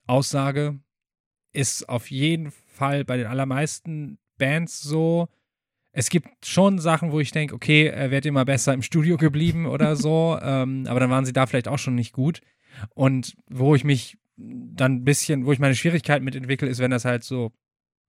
Aussage. 0.07 0.79
Ist 1.51 1.89
auf 1.89 2.11
jeden 2.11 2.51
Fall 2.51 3.05
bei 3.05 3.17
den 3.17 3.27
allermeisten 3.27 4.19
Bands 4.37 4.81
so. 4.81 5.27
Es 5.91 6.09
gibt 6.09 6.45
schon 6.45 6.79
Sachen, 6.79 7.11
wo 7.11 7.19
ich 7.19 7.31
denke, 7.31 7.55
okay, 7.55 7.87
er 7.87 8.11
wäre 8.11 8.27
immer 8.27 8.45
besser 8.45 8.73
im 8.73 8.83
Studio 8.83 9.17
geblieben 9.17 9.65
oder 9.65 9.95
so. 9.97 10.37
ähm, 10.41 10.85
aber 10.87 10.99
dann 10.99 11.09
waren 11.09 11.25
sie 11.25 11.33
da 11.33 11.45
vielleicht 11.45 11.67
auch 11.67 11.79
schon 11.79 11.95
nicht 11.95 12.13
gut. 12.13 12.41
Und 12.93 13.35
wo 13.49 13.75
ich 13.75 13.83
mich 13.83 14.17
dann 14.37 14.93
ein 14.93 15.03
bisschen, 15.03 15.45
wo 15.45 15.51
ich 15.51 15.59
meine 15.59 15.75
Schwierigkeiten 15.75 16.23
mit 16.23 16.35
entwickle, 16.35 16.69
ist, 16.69 16.79
wenn 16.79 16.91
das 16.91 17.05
halt 17.05 17.23
so 17.23 17.51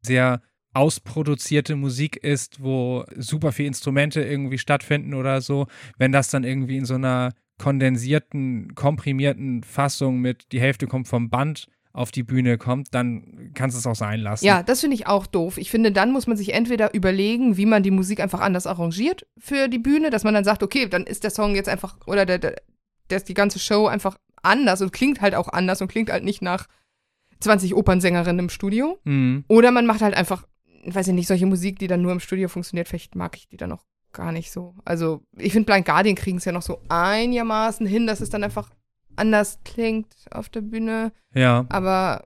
sehr 0.03 0.43
ausproduzierte 0.73 1.77
Musik 1.77 2.17
ist, 2.17 2.63
wo 2.63 3.05
super 3.17 3.53
viele 3.53 3.69
Instrumente 3.69 4.23
irgendwie 4.23 4.59
stattfinden 4.59 5.15
oder 5.15 5.41
so, 5.41 5.67
wenn 5.99 6.13
das 6.13 6.29
dann 6.31 6.45
irgendwie 6.45 6.77
in 6.77 6.85
so 6.85 6.95
einer 6.95 7.33
kondensierten, 7.59 8.75
komprimierten 8.75 9.63
Fassung 9.63 10.21
mit 10.21 10.53
die 10.53 10.61
Hälfte 10.61 10.87
kommt 10.87 11.09
vom 11.09 11.29
Band 11.29 11.67
auf 11.93 12.13
die 12.13 12.23
Bühne 12.23 12.57
kommt, 12.57 12.95
dann 12.95 13.51
kannst 13.55 13.77
du 13.77 13.81
es 13.81 13.87
auch 13.87 13.97
sein 13.97 14.21
lassen. 14.21 14.45
Ja, 14.45 14.63
das 14.63 14.81
finde 14.81 14.95
ich 14.95 15.09
auch 15.09 15.27
doof. 15.27 15.59
Ich 15.59 15.71
finde, 15.71 15.91
dann 15.91 16.13
muss 16.13 16.27
man 16.27 16.37
sich 16.37 16.55
entweder 16.55 16.95
überlegen, 16.95 17.57
wie 17.57 17.67
man 17.67 17.83
die 17.83 17.91
Musik 17.91 18.21
einfach 18.21 18.41
anders 18.41 18.67
arrangiert 18.67 19.27
für 19.37 19.69
die 19.69 19.81
Bühne, 19.81 20.11
dass 20.11 20.23
man 20.23 20.35
dann 20.35 20.45
sagt, 20.45 20.63
okay, 20.63 20.89
dann 20.89 21.05
ist 21.05 21.25
der 21.25 21.31
Song 21.31 21.57
jetzt 21.57 21.69
einfach, 21.69 21.97
oder 22.07 22.27
der, 22.27 22.39
der, 22.39 22.57
der 23.11 23.17
ist 23.17 23.29
die 23.29 23.35
ganze 23.35 23.59
Show 23.59 23.87
einfach 23.89 24.17
anders 24.43 24.81
und 24.83 24.93
klingt 24.93 25.21
halt 25.21 25.35
auch 25.35 25.49
anders 25.49 25.83
und 25.83 25.89
klingt 25.89 26.11
halt 26.11 26.25
nicht 26.25 26.43
nach 26.43 26.67
20 27.41 27.75
Opernsängerinnen 27.75 28.39
im 28.39 28.51
Studio. 28.51 28.99
Mhm. 29.05 29.45
Oder 29.49 29.73
man 29.73 29.87
macht 29.87 30.03
halt 30.03 30.15
einfach, 30.15 30.45
weiß 30.85 31.09
ich 31.09 31.15
nicht, 31.15 31.27
solche 31.29 31.47
Musik, 31.47 31.79
die 31.79 31.87
dann 31.87 32.03
nur 32.03 32.13
im 32.13 32.21
Studio 32.21 32.49
funktioniert. 32.49 32.89
Vielleicht 32.89 33.15
mag 33.15 33.37
ich 33.37 33.49
die 33.49 33.57
dann 33.57 33.73
auch 33.73 33.85
gar 34.13 34.33
nicht 34.33 34.51
so. 34.51 34.75
Also, 34.85 35.23
ich 35.37 35.53
finde, 35.53 35.67
Blind 35.67 35.87
Guardian 35.87 36.17
kriegen 36.17 36.39
es 36.39 36.45
ja 36.45 36.53
noch 36.53 36.63
so 36.63 36.81
einigermaßen 36.89 37.87
hin, 37.87 38.07
dass 38.07 38.21
es 38.21 38.31
dann 38.31 38.43
einfach 38.45 38.71
anders 39.17 39.59
klingt 39.65 40.15
auf 40.31 40.49
der 40.49 40.63
Bühne. 40.63 41.13
Ja. 41.35 41.67
Aber, 41.69 42.25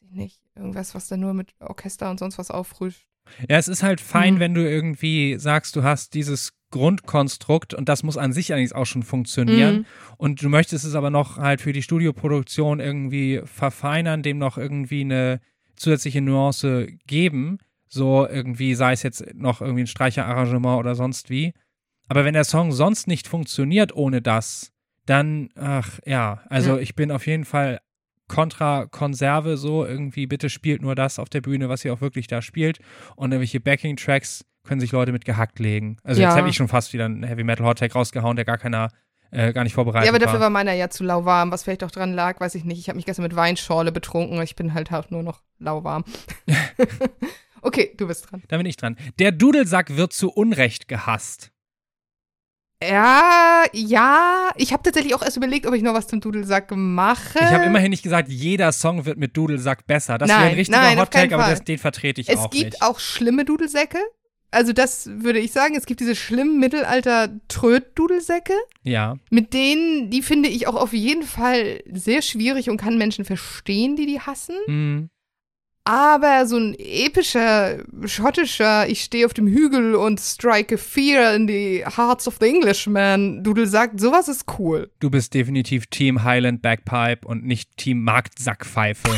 weiß 0.00 0.10
ich 0.12 0.16
nicht, 0.16 0.40
irgendwas, 0.54 0.94
was 0.94 1.08
dann 1.08 1.20
nur 1.20 1.34
mit 1.34 1.52
Orchester 1.60 2.10
und 2.10 2.18
sonst 2.18 2.38
was 2.38 2.50
auffrischt. 2.50 3.06
Ja, 3.48 3.58
es 3.58 3.68
ist 3.68 3.82
halt 3.82 4.00
fein, 4.00 4.34
Mhm. 4.34 4.40
wenn 4.40 4.54
du 4.54 4.68
irgendwie 4.68 5.38
sagst, 5.38 5.76
du 5.76 5.82
hast 5.82 6.14
dieses 6.14 6.52
Grundkonstrukt 6.70 7.74
und 7.74 7.88
das 7.88 8.02
muss 8.02 8.16
an 8.16 8.32
sich 8.32 8.52
eigentlich 8.52 8.74
auch 8.74 8.86
schon 8.86 9.02
funktionieren. 9.02 9.78
Mhm. 9.78 9.84
Und 10.16 10.42
du 10.42 10.48
möchtest 10.48 10.84
es 10.84 10.94
aber 10.94 11.10
noch 11.10 11.36
halt 11.36 11.60
für 11.60 11.72
die 11.72 11.82
Studioproduktion 11.82 12.80
irgendwie 12.80 13.40
verfeinern, 13.44 14.22
dem 14.22 14.38
noch 14.38 14.56
irgendwie 14.56 15.02
eine 15.02 15.40
zusätzliche 15.76 16.20
Nuance 16.20 16.86
geben. 17.06 17.58
So 17.92 18.26
irgendwie, 18.26 18.74
sei 18.74 18.92
es 18.92 19.02
jetzt 19.02 19.34
noch 19.34 19.60
irgendwie 19.60 19.82
ein 19.82 19.86
Streicherarrangement 19.88 20.78
oder 20.78 20.94
sonst 20.94 21.28
wie. 21.28 21.52
Aber 22.08 22.24
wenn 22.24 22.34
der 22.34 22.44
Song 22.44 22.70
sonst 22.72 23.08
nicht 23.08 23.26
funktioniert 23.28 23.94
ohne 23.94 24.22
das, 24.22 24.70
dann, 25.06 25.48
ach 25.56 25.98
ja, 26.06 26.40
also 26.48 26.76
Ja. 26.76 26.78
ich 26.78 26.94
bin 26.94 27.10
auf 27.10 27.26
jeden 27.26 27.44
Fall 27.44 27.80
kontra 28.28 28.86
Konserve 28.86 29.56
so 29.56 29.84
irgendwie, 29.84 30.26
bitte 30.28 30.50
spielt 30.50 30.82
nur 30.82 30.94
das 30.94 31.18
auf 31.18 31.28
der 31.28 31.40
Bühne, 31.40 31.68
was 31.68 31.84
ihr 31.84 31.92
auch 31.92 32.00
wirklich 32.00 32.28
da 32.28 32.42
spielt. 32.42 32.78
Und 33.16 33.32
irgendwelche 33.32 33.58
Backing-Tracks 33.58 34.44
können 34.62 34.80
sich 34.80 34.92
Leute 34.92 35.10
mit 35.10 35.24
gehackt 35.24 35.58
legen. 35.58 35.96
Also 36.04 36.20
jetzt 36.20 36.30
Ja. 36.32 36.36
habe 36.36 36.48
ich 36.48 36.54
schon 36.54 36.68
fast 36.68 36.92
wieder 36.92 37.06
einen 37.06 37.24
Heavy 37.24 37.42
Metal 37.42 37.66
Hot 37.66 37.80
Take 37.80 37.94
rausgehauen, 37.94 38.36
der 38.36 38.44
gar 38.44 38.58
keiner, 38.58 38.88
äh, 39.32 39.52
gar 39.52 39.64
nicht 39.64 39.72
vorbereitet 39.74 40.06
Ja, 40.06 40.12
aber 40.12 40.20
dafür 40.20 40.34
war. 40.34 40.42
war 40.46 40.50
meiner 40.50 40.74
ja 40.74 40.90
zu 40.90 41.02
lauwarm, 41.02 41.50
was 41.50 41.64
vielleicht 41.64 41.82
auch 41.82 41.90
dran 41.90 42.12
lag, 42.12 42.38
weiß 42.38 42.54
ich 42.54 42.64
nicht. 42.64 42.78
Ich 42.78 42.88
habe 42.88 42.96
mich 42.96 43.06
gestern 43.06 43.24
mit 43.24 43.34
Weinschorle 43.34 43.90
betrunken. 43.90 44.40
Ich 44.42 44.54
bin 44.54 44.74
halt 44.74 44.92
auch 44.92 45.10
nur 45.10 45.24
noch 45.24 45.42
lauwarm. 45.58 46.04
okay, 47.62 47.92
du 47.96 48.06
bist 48.06 48.30
dran. 48.30 48.42
Da 48.48 48.56
bin 48.56 48.66
ich 48.66 48.76
dran. 48.76 48.96
Der 49.18 49.32
Dudelsack 49.32 49.96
wird 49.96 50.12
zu 50.12 50.30
Unrecht 50.30 50.88
gehasst. 50.88 51.50
Ja, 52.82 53.64
ja. 53.74 54.50
Ich 54.56 54.72
habe 54.72 54.82
tatsächlich 54.82 55.14
auch 55.14 55.20
erst 55.22 55.36
überlegt, 55.36 55.66
ob 55.66 55.74
ich 55.74 55.82
noch 55.82 55.92
was 55.92 56.06
zum 56.06 56.20
Dudelsack 56.22 56.70
mache. 56.74 57.38
Ich 57.38 57.44
habe 57.50 57.64
immerhin 57.64 57.90
nicht 57.90 58.02
gesagt, 58.02 58.30
jeder 58.30 58.72
Song 58.72 59.04
wird 59.04 59.18
mit 59.18 59.36
Dudelsack 59.36 59.86
besser. 59.86 60.16
Das 60.16 60.30
wäre 60.30 60.40
ein 60.40 60.54
richtiger 60.54 60.80
nein, 60.80 60.98
Hot 60.98 61.10
Take, 61.10 61.34
aber 61.34 61.50
das, 61.50 61.62
den 61.62 61.76
vertrete 61.76 62.22
ich 62.22 62.30
Es 62.30 62.38
auch 62.38 62.48
gibt 62.50 62.64
nicht. 62.72 62.82
auch 62.82 62.98
schlimme 62.98 63.44
Dudelsäcke. 63.44 63.98
also 64.50 64.72
das 64.72 65.10
würde 65.12 65.40
ich 65.40 65.52
sagen, 65.52 65.74
es 65.76 65.84
gibt 65.84 66.00
diese 66.00 66.16
schlimmen 66.16 66.58
Mittelalter-Tröddudelsäcke, 66.58 68.54
Ja. 68.82 69.16
mit 69.30 69.52
denen, 69.52 70.08
die 70.10 70.22
finde 70.22 70.48
ich 70.48 70.66
auch 70.66 70.74
auf 70.74 70.92
jeden 70.92 71.22
Fall 71.24 71.82
sehr 71.92 72.22
schwierig 72.22 72.70
und 72.70 72.76
kann 72.78 72.96
Menschen 72.98 73.24
verstehen, 73.24 73.94
die 73.96 74.06
die 74.06 74.20
hassen. 74.20 74.56
Mhm. 74.66 75.10
Aber 75.84 76.46
so 76.46 76.56
ein 76.58 76.74
epischer, 76.78 77.78
schottischer, 78.04 78.86
ich 78.88 79.02
stehe 79.02 79.24
auf 79.26 79.32
dem 79.34 79.46
Hügel 79.48 79.94
und 79.94 80.20
strike 80.20 80.76
fear 80.78 81.34
in 81.34 81.48
the 81.48 81.84
hearts 81.96 82.28
of 82.28 82.36
the 82.40 82.46
Englishman, 82.48 83.42
Dudel 83.42 83.66
sagt, 83.66 83.98
sowas 83.98 84.28
ist 84.28 84.44
cool. 84.58 84.90
Du 85.00 85.10
bist 85.10 85.32
definitiv 85.34 85.86
Team 85.86 86.22
Highland 86.22 86.60
Bagpipe 86.62 87.26
und 87.26 87.44
nicht 87.44 87.76
Team 87.76 88.04
Marktsackpfeife. 88.04 89.08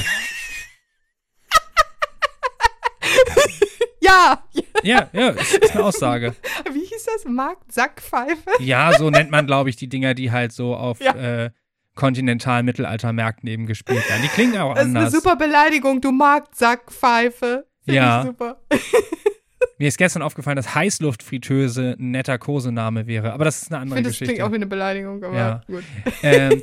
Ja, 4.00 4.42
ja, 4.82 5.08
ja, 5.12 5.28
ist, 5.30 5.54
ist 5.58 5.72
eine 5.74 5.84
Aussage. 5.84 6.34
wie 6.72 6.80
hieß 6.84 7.04
das? 7.04 7.24
Marktsackpfeife? 7.24 8.50
Ja, 8.58 8.92
so 8.98 9.10
nennt 9.10 9.30
man, 9.30 9.46
glaube 9.46 9.70
ich, 9.70 9.76
die 9.76 9.88
Dinger, 9.88 10.14
die 10.14 10.32
halt 10.32 10.52
so 10.52 10.74
auf 10.74 11.00
Ja. 11.00 11.14
äh, 11.44 11.50
kontinentalen 11.94 12.64
Mittelaltermärkten 12.66 13.48
eben 13.48 13.66
gespielt 13.66 14.08
werden. 14.08 14.22
Die 14.22 14.28
klingen 14.28 14.56
auch 14.58 14.70
Das 14.74 14.84
ist 14.84 14.90
eine 14.90 14.98
anders. 15.00 15.12
super 15.14 15.36
Beleidigung, 15.36 16.00
du 16.00 16.10
Marktsackpfeife. 16.12 17.66
Find 17.84 17.94
Ja. 17.96 18.20
Ich 18.22 18.26
super. 18.28 18.60
Mir 19.78 19.88
ist 19.88 19.98
gestern 19.98 20.22
aufgefallen, 20.22 20.56
dass 20.56 20.74
Heißluftfritteuse 20.74 21.96
ein 21.98 22.10
netter 22.12 22.38
Kosename 22.38 23.06
wäre, 23.06 23.32
aber 23.32 23.44
das 23.44 23.62
ist 23.62 23.72
eine 23.72 23.78
Ich 23.78 23.82
andere 23.82 23.96
finde, 23.96 24.10
das 24.10 24.16
klingt 24.16 24.28
Geschichte. 24.30 24.46
auch 24.46 24.50
wie 24.52 24.56
eine 24.56 24.66
Beleidigung, 24.66 25.22
aber 25.24 25.36
Ja. 25.36 25.60
gut. 25.66 25.82
ähm, 26.22 26.62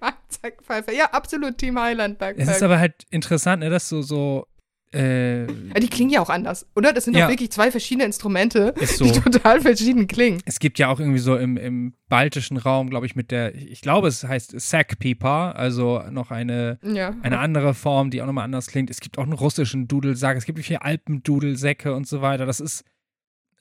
Marktsackpfeife. 0.00 0.92
Ja, 0.94 1.06
absolut 1.06 1.58
Team 1.58 1.78
Highland 1.80 2.20
es 2.20 2.38
ist 2.38 2.46
Backpack. 2.46 2.62
aber 2.62 2.78
halt 2.78 3.04
interessant, 3.10 3.62
ne, 3.62 3.70
dass 3.70 3.88
so, 3.88 4.02
so 4.02 4.46
äh, 4.94 5.42
Ja, 5.46 5.74
die 5.80 5.88
klingen 5.88 6.10
ja 6.10 6.20
auch 6.20 6.30
anders, 6.30 6.66
oder? 6.76 6.92
Das 6.92 7.04
sind 7.04 7.14
doch 7.14 7.20
Ja. 7.20 7.28
wirklich 7.28 7.50
zwei 7.50 7.70
verschiedene 7.70 8.04
Instrumente, 8.04 8.74
so. 8.84 9.04
die 9.04 9.12
total 9.12 9.60
verschieden 9.60 10.06
klingen. 10.06 10.40
Es 10.46 10.58
gibt 10.58 10.78
ja 10.78 10.88
auch 10.88 11.00
irgendwie 11.00 11.18
so 11.18 11.36
im, 11.36 11.56
im 11.56 11.94
baltischen 12.08 12.56
Raum, 12.56 12.88
glaube 12.90 13.06
ich, 13.06 13.16
mit 13.16 13.30
der, 13.30 13.54
ich 13.54 13.80
glaube, 13.80 14.08
es 14.08 14.22
heißt 14.24 14.58
Sackpipa, 14.60 15.50
also 15.52 16.02
noch 16.10 16.30
eine, 16.30 16.78
Ja. 16.82 17.14
eine 17.22 17.38
andere 17.40 17.74
Form, 17.74 18.10
die 18.10 18.22
auch 18.22 18.26
nochmal 18.26 18.44
anders 18.44 18.68
klingt. 18.68 18.90
Es 18.90 19.00
gibt 19.00 19.18
auch 19.18 19.24
einen 19.24 19.32
russischen 19.32 19.88
Dudelsack, 19.88 20.36
es 20.36 20.44
gibt 20.44 20.58
wie 20.58 20.62
viele 20.62 20.82
Alpendudelsäcke 20.82 21.94
und 21.94 22.06
so 22.06 22.22
weiter. 22.22 22.46
Das 22.46 22.60
ist, 22.60 22.84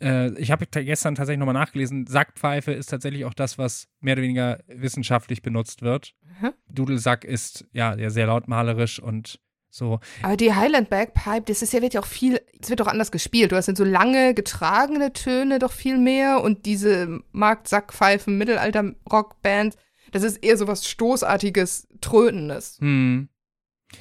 äh, 0.01 0.31
ich 0.39 0.51
habe 0.51 0.65
gestern 0.67 1.15
tatsächlich 1.15 1.39
nochmal 1.39 1.53
nachgelesen, 1.53 2.05
Sackpfeife 2.05 2.71
ist 2.71 2.87
tatsächlich 2.87 3.25
auch 3.25 3.33
das, 3.33 3.57
was 3.57 3.87
mehr 3.99 4.13
oder 4.13 4.23
weniger 4.23 4.59
wissenschaftlich 4.67 5.41
benutzt 5.41 5.81
wird. 5.81 6.13
Mhm. 6.41 6.51
Dudelsack 6.69 7.23
ist 7.25 7.65
ja 7.71 7.95
sehr 8.09 8.27
lautmalerisch 8.27 8.99
und 8.99 9.39
so. 9.75 9.99
Aber 10.23 10.37
die 10.37 10.53
Highland 10.53 10.89
Bagpipe, 10.89 11.43
das 11.45 11.61
ist 11.61 11.73
ja, 11.73 11.81
wird 11.81 11.93
ja 11.93 12.01
auch 12.01 12.05
viel, 12.05 12.41
es 12.61 12.69
wird 12.69 12.79
doch 12.79 12.87
anders 12.87 13.11
gespielt. 13.11 13.51
Du 13.51 13.55
hast 13.55 13.67
dann 13.67 13.75
so 13.75 13.83
lange 13.83 14.33
getragene 14.33 15.13
Töne 15.13 15.59
doch 15.59 15.71
viel 15.71 15.97
mehr 15.97 16.41
und 16.41 16.65
diese 16.65 17.19
Marktsackpfeifen, 17.31 18.37
Mittelalter-Rockband, 18.37 19.75
das 20.11 20.23
ist 20.23 20.37
eher 20.37 20.57
so 20.57 20.67
was 20.67 20.87
Stoßartiges, 20.87 21.87
Trötendes. 22.01 22.77
Hm. 22.79 23.29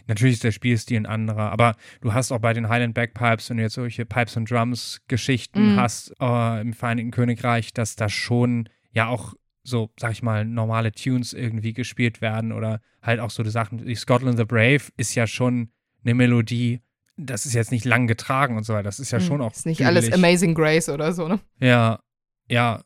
Natürlich 0.07 0.35
ist 0.35 0.45
der 0.45 0.53
Spielstil 0.53 0.97
ein 0.97 1.07
anderer, 1.07 1.51
aber 1.53 1.77
du 2.01 2.15
hast 2.15 2.33
auch 2.33 2.39
bei 2.39 2.53
den 2.53 2.69
Highland 2.69 2.95
Bagpipes, 2.95 3.51
wenn 3.51 3.59
du 3.59 3.63
jetzt 3.65 3.75
solche 3.75 4.07
Pipes 4.07 4.37
and 4.37 4.51
Drums 4.51 5.01
Geschichten 5.09 5.73
Mhm. 5.75 5.77
hast 5.77 6.13
äh, 6.21 6.61
im 6.61 6.73
Vereinigten 6.73 7.11
Königreich, 7.11 7.73
dass 7.73 7.95
da 7.95 8.09
schon 8.09 8.69
ja 8.93 9.09
auch 9.09 9.35
so, 9.65 9.91
sag 9.99 10.13
ich 10.13 10.23
mal, 10.23 10.45
normale 10.45 10.93
Tunes 10.93 11.33
irgendwie 11.33 11.73
gespielt 11.73 12.21
werden 12.21 12.53
oder 12.53 12.81
halt 13.03 13.19
auch 13.19 13.31
so 13.31 13.43
die 13.43 13.51
Sachen, 13.51 13.85
wie 13.85 13.95
Scotland 13.95 14.39
the 14.39 14.45
Brave 14.45 14.83
ist 14.97 15.15
ja 15.15 15.27
schon 15.27 15.71
eine 16.05 16.15
Melodie, 16.15 16.81
das 17.17 17.47
ist 17.47 17.55
jetzt 17.55 17.73
nicht 17.73 17.85
lang 17.85 18.07
getragen 18.07 18.57
und 18.57 18.65
so 18.65 18.75
weiter, 18.75 18.85
das 18.85 19.01
ist 19.01 19.11
ja 19.11 19.21
schon 19.21 19.41
auch 19.41 19.53
Hm. 19.53 19.57
Ist 19.57 19.67
nicht 19.67 19.87
alles 19.87 20.05
düdelig. 20.05 20.25
Amazing 20.25 20.55
Grace 20.55 20.89
oder 20.89 21.13
so, 21.13 21.27
ne? 21.29 21.41
Ja, 21.61 22.01
ja, 22.49 22.83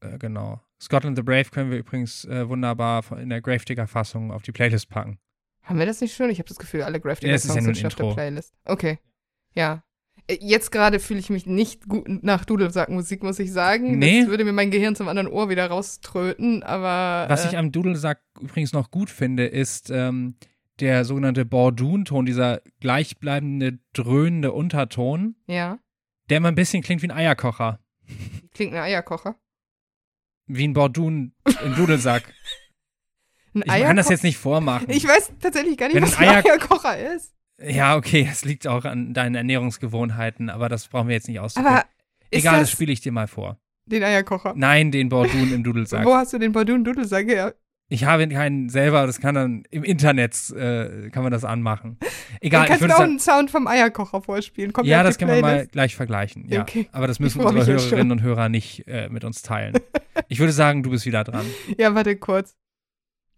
äh, 0.00 0.18
genau. 0.18 0.60
Scotland 0.80 1.16
the 1.16 1.22
Brave 1.22 1.44
können 1.44 1.70
wir 1.70 1.78
übrigens 1.78 2.24
äh, 2.24 2.48
wunderbar 2.48 3.04
in 3.18 3.28
der 3.30 3.40
Gravedigger-Fassung 3.40 4.32
auf 4.32 4.42
die 4.42 4.52
Playlist 4.52 4.88
packen. 4.88 5.18
Haben 5.62 5.78
wir 5.78 5.86
das 5.86 6.00
nicht 6.00 6.14
schon? 6.14 6.28
Ich 6.30 6.38
habe 6.38 6.48
das 6.48 6.58
Gefühl, 6.58 6.82
alle 6.82 7.00
Grafting 7.00 7.30
Ja, 7.30 7.38
sind 7.38 7.76
schon 7.76 7.86
auf 7.86 7.94
der. 7.94 8.12
Playlist. 8.12 8.54
Okay. 8.64 8.98
Ja. 9.54 9.82
Äh, 10.26 10.38
Jetzt 10.40 10.70
gerade 10.72 11.00
fühle 11.00 11.20
ich 11.20 11.30
mich 11.30 11.46
nicht 11.46 11.88
gut 11.88 12.06
nach 12.22 12.44
Dudelsackmusik, 12.44 13.22
muss 13.22 13.38
ich 13.38 13.52
sagen. 13.52 13.98
Nee. 13.98 14.20
Das 14.20 14.28
würde 14.30 14.44
mir 14.44 14.52
mein 14.52 14.70
Gehirn 14.70 14.96
zum 14.96 15.08
anderen 15.08 15.28
Ohr 15.28 15.48
wieder 15.48 15.66
rauströten, 15.66 16.62
aber. 16.62 17.28
Was 17.30 17.44
äh, 17.44 17.48
ich 17.48 17.56
am 17.58 17.72
Dudelsack 17.72 18.20
übrigens 18.40 18.72
noch 18.72 18.90
gut 18.90 19.10
finde, 19.10 19.46
ist 19.46 19.90
ähm, 19.90 20.36
der 20.80 21.04
sogenannte 21.04 21.44
Bordun-Ton, 21.44 22.26
dieser 22.26 22.60
gleichbleibende, 22.80 23.78
dröhnende 23.92 24.52
Unterton, 24.52 25.36
Ja. 25.46 25.78
der 26.30 26.38
immer 26.38 26.48
ein 26.48 26.54
bisschen 26.56 26.82
klingt 26.82 27.02
wie 27.02 27.06
ein 27.08 27.16
Eierkocher. 27.16 27.78
Klingt 28.54 28.72
ein 28.74 28.80
Eierkocher. 28.82 29.36
Wie 30.46 30.66
ein 30.66 30.72
Bordun 30.74 31.32
im 31.64 31.74
Dudelsack. 31.74 32.24
Ein 33.54 33.62
Ich 33.62 33.82
kann 33.86 33.96
das 33.96 34.08
jetzt 34.08 34.24
nicht 34.24 34.36
vormachen. 34.36 34.90
Ich 34.90 35.06
weiß 35.06 35.30
tatsächlich 35.40 35.76
gar 35.78 35.86
nicht, 35.86 35.94
Wenn 35.94 36.02
was 36.02 36.18
ein 36.18 36.28
ein 36.28 36.34
Eier- 36.34 36.44
Eierkocher 36.44 37.14
ist. 37.14 37.32
Ja, 37.62 37.96
okay, 37.96 38.28
es 38.30 38.44
liegt 38.44 38.66
auch 38.66 38.84
an 38.84 39.14
deinen 39.14 39.34
Ernährungsgewohnheiten, 39.34 40.50
aber 40.50 40.68
das 40.68 40.88
brauchen 40.88 41.08
wir 41.08 41.14
jetzt 41.14 41.28
nicht 41.28 41.40
auszuführen. 41.40 41.76
Aber 41.76 41.84
Egal, 42.30 42.54
das 42.54 42.62
das 42.62 42.70
spiele 42.70 42.92
ich 42.92 43.00
dir 43.00 43.12
mal 43.12 43.28
vor. 43.28 43.58
den 43.86 44.02
Eierkocher? 44.02 44.54
Nein, 44.56 44.90
den 44.90 45.08
Bordun 45.08 45.52
im 45.52 45.62
Dudelsack. 45.62 46.04
Wo 46.06 46.14
hast 46.14 46.32
du 46.32 46.38
den 46.38 46.52
Bardun 46.52 46.82
Dudelsack 46.84 47.26
her? 47.26 47.54
Ich 47.90 48.04
habe 48.04 48.26
keinen 48.28 48.70
selber, 48.70 49.06
das 49.06 49.20
kann 49.20 49.34
dann 49.34 49.62
im 49.70 49.84
Internet, 49.84 50.34
äh, 50.50 51.10
kann 51.10 51.22
man 51.22 51.30
das 51.30 51.44
anmachen. 51.44 51.98
Egal, 52.40 52.66
Dann 52.66 52.74
ich 52.74 52.80
kannst 52.80 52.94
du 52.94 52.98
auch 52.98 53.04
einen 53.04 53.18
Sound 53.20 53.50
vom 53.50 53.66
Eierkocher 53.66 54.22
vorspielen. 54.22 54.72
Kommt 54.72 54.88
ja, 54.88 55.02
das 55.02 55.18
können 55.18 55.32
wir 55.34 55.42
mal 55.42 55.66
gleich 55.66 55.94
vergleichen. 55.94 56.48
Ja, 56.48 56.62
Okay. 56.62 56.88
aber 56.92 57.06
das 57.06 57.20
müssen 57.20 57.42
unsere 57.42 57.66
Hörerinnen 57.66 58.10
und 58.10 58.22
Hörer 58.22 58.48
nicht 58.48 58.88
äh, 58.88 59.08
mit 59.10 59.22
uns 59.22 59.42
teilen. 59.42 59.74
Ich 60.28 60.38
würde 60.40 60.52
sagen, 60.54 60.82
du 60.82 60.90
bist 60.90 61.04
wieder 61.04 61.24
dran. 61.24 61.44
Ja, 61.78 61.94
warte 61.94 62.16
kurz. 62.16 62.56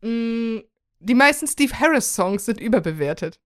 Mm, 0.00 0.58
die 1.00 1.14
meisten 1.14 1.46
Steve 1.48 1.72
Harris-Songs 1.78 2.44
sind 2.46 2.60
überbewertet. 2.60 3.40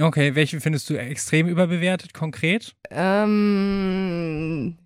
Okay, 0.00 0.34
welche 0.34 0.60
findest 0.60 0.90
du 0.90 0.94
extrem 0.98 1.46
überbewertet, 1.48 2.12
konkret? 2.12 2.74
Ähm, 3.70 4.76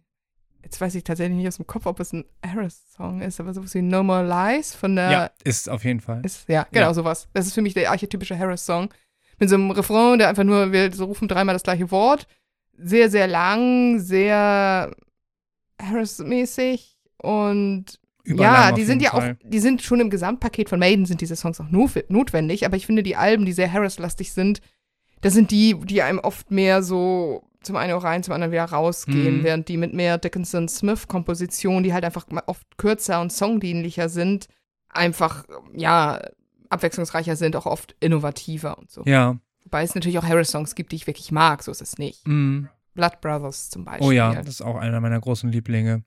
jetzt 0.62 0.80
weiß 0.80 0.94
ich 0.94 1.04
tatsächlich 1.04 1.36
nicht 1.36 1.48
aus 1.48 1.56
dem 1.56 1.66
Kopf, 1.66 1.86
ob 1.86 1.98
es 2.00 2.12
ein 2.12 2.24
Harris-Song 2.46 3.20
ist, 3.20 3.40
aber 3.40 3.52
sowas 3.54 3.74
wie 3.74 3.82
No 3.82 4.02
More 4.02 4.24
Lies 4.26 4.74
von 4.74 4.94
der. 4.96 5.10
ja, 5.10 5.30
ist 5.44 5.68
auf 5.68 5.84
jeden 5.84 6.00
Fall. 6.00 6.24
Ist, 6.24 6.48
ja, 6.48 6.66
genau 6.70 6.86
Ja. 6.88 6.94
sowas. 6.94 7.28
Das 7.32 7.46
ist 7.46 7.54
für 7.54 7.62
mich 7.62 7.74
der 7.74 7.90
archetypische 7.90 8.38
Harris-Song. 8.38 8.92
Mit 9.38 9.48
so 9.48 9.54
einem 9.56 9.70
Refrain, 9.70 10.18
der 10.18 10.28
einfach 10.28 10.44
nur, 10.44 10.70
wir 10.72 10.92
so 10.92 11.06
rufen 11.06 11.26
dreimal 11.26 11.54
das 11.54 11.62
gleiche 11.62 11.90
Wort. 11.90 12.26
Sehr, 12.76 13.10
sehr 13.10 13.26
lang, 13.26 13.98
sehr 14.00 14.94
Harris-mäßig 15.80 16.96
Überlang 17.22 17.60
und 17.62 17.98
ja, 18.26 18.68
auf 18.70 18.74
die 18.74 18.84
sind 18.84 19.02
ja 19.02 19.10
Fall. 19.10 19.32
auch, 19.42 19.48
die 19.48 19.58
sind 19.60 19.82
schon 19.82 19.98
im 20.00 20.10
Gesamtpaket 20.10 20.68
von 20.68 20.78
Maiden 20.78 21.04
sind 21.06 21.20
diese 21.20 21.36
Songs 21.36 21.58
auch 21.60 21.68
no- 21.70 21.90
notwendig, 22.08 22.64
aber 22.66 22.76
ich 22.76 22.86
finde 22.86 23.02
die 23.02 23.16
Alben, 23.16 23.44
die 23.46 23.52
sehr 23.52 23.72
Harris-lastig 23.72 24.32
sind, 24.32 24.60
das 25.22 25.34
sind 25.34 25.50
die, 25.50 25.76
die 25.84 26.02
einem 26.02 26.18
oft 26.18 26.50
mehr 26.50 26.82
so 26.82 27.44
zum 27.62 27.76
einen 27.76 27.92
auch 27.92 28.04
rein, 28.04 28.22
zum 28.22 28.32
anderen 28.32 28.52
wieder 28.52 28.64
rausgehen, 28.64 29.38
Mhm. 29.38 29.44
während 29.44 29.68
die 29.68 29.76
mit 29.76 29.92
mehr 29.92 30.16
Dickinson-Smith-Kompositionen, 30.18 31.82
die 31.84 31.92
halt 31.92 32.04
einfach 32.04 32.26
oft 32.46 32.66
kürzer 32.78 33.20
und 33.20 33.32
songdienlicher 33.32 34.08
sind, 34.08 34.46
einfach, 34.88 35.44
ja, 35.74 36.20
abwechslungsreicher 36.68 37.36
sind, 37.36 37.56
auch 37.56 37.66
oft 37.66 37.94
innovativer 38.00 38.78
und 38.78 38.90
so. 38.90 39.02
Ja. 39.04 39.36
Wobei 39.64 39.82
es 39.82 39.94
natürlich 39.94 40.18
auch 40.18 40.24
Harris-Songs 40.24 40.74
gibt, 40.74 40.92
die 40.92 40.96
ich 40.96 41.06
wirklich 41.06 41.32
mag, 41.32 41.62
so 41.62 41.70
ist 41.70 41.82
es 41.82 41.98
nicht. 41.98 42.26
Mm. 42.26 42.66
Blood 42.94 43.20
Brothers 43.20 43.70
zum 43.70 43.84
Beispiel. 43.84 44.06
Oh 44.06 44.10
ja, 44.10 44.34
das 44.34 44.48
ist 44.48 44.62
auch 44.62 44.76
einer 44.76 45.00
meiner 45.00 45.20
großen 45.20 45.50
Lieblinge. 45.52 46.02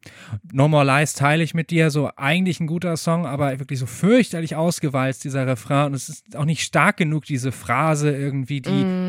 No 0.52 0.68
More 0.68 0.84
Lies 0.86 1.14
teile 1.14 1.42
ich 1.42 1.54
mit 1.54 1.70
dir. 1.72 1.90
So 1.90 2.10
eigentlich 2.18 2.60
ein 2.60 2.68
guter 2.68 2.98
Song, 2.98 3.26
aber 3.26 3.58
wirklich 3.60 3.80
so 3.80 3.86
fürchterlich 3.86 4.58
ausgewalzt, 4.58 5.24
dieser 5.24 5.48
Refrain. 5.48 5.88
Und 5.88 5.94
es 5.94 6.10
ist 6.10 6.36
auch 6.36 6.44
nicht 6.44 6.62
stark 6.62 6.98
genug, 6.98 7.24
diese 7.24 7.54
Phrase 7.54 8.12
irgendwie, 8.14 8.60
die 8.62 8.84
Mm. 8.84 9.03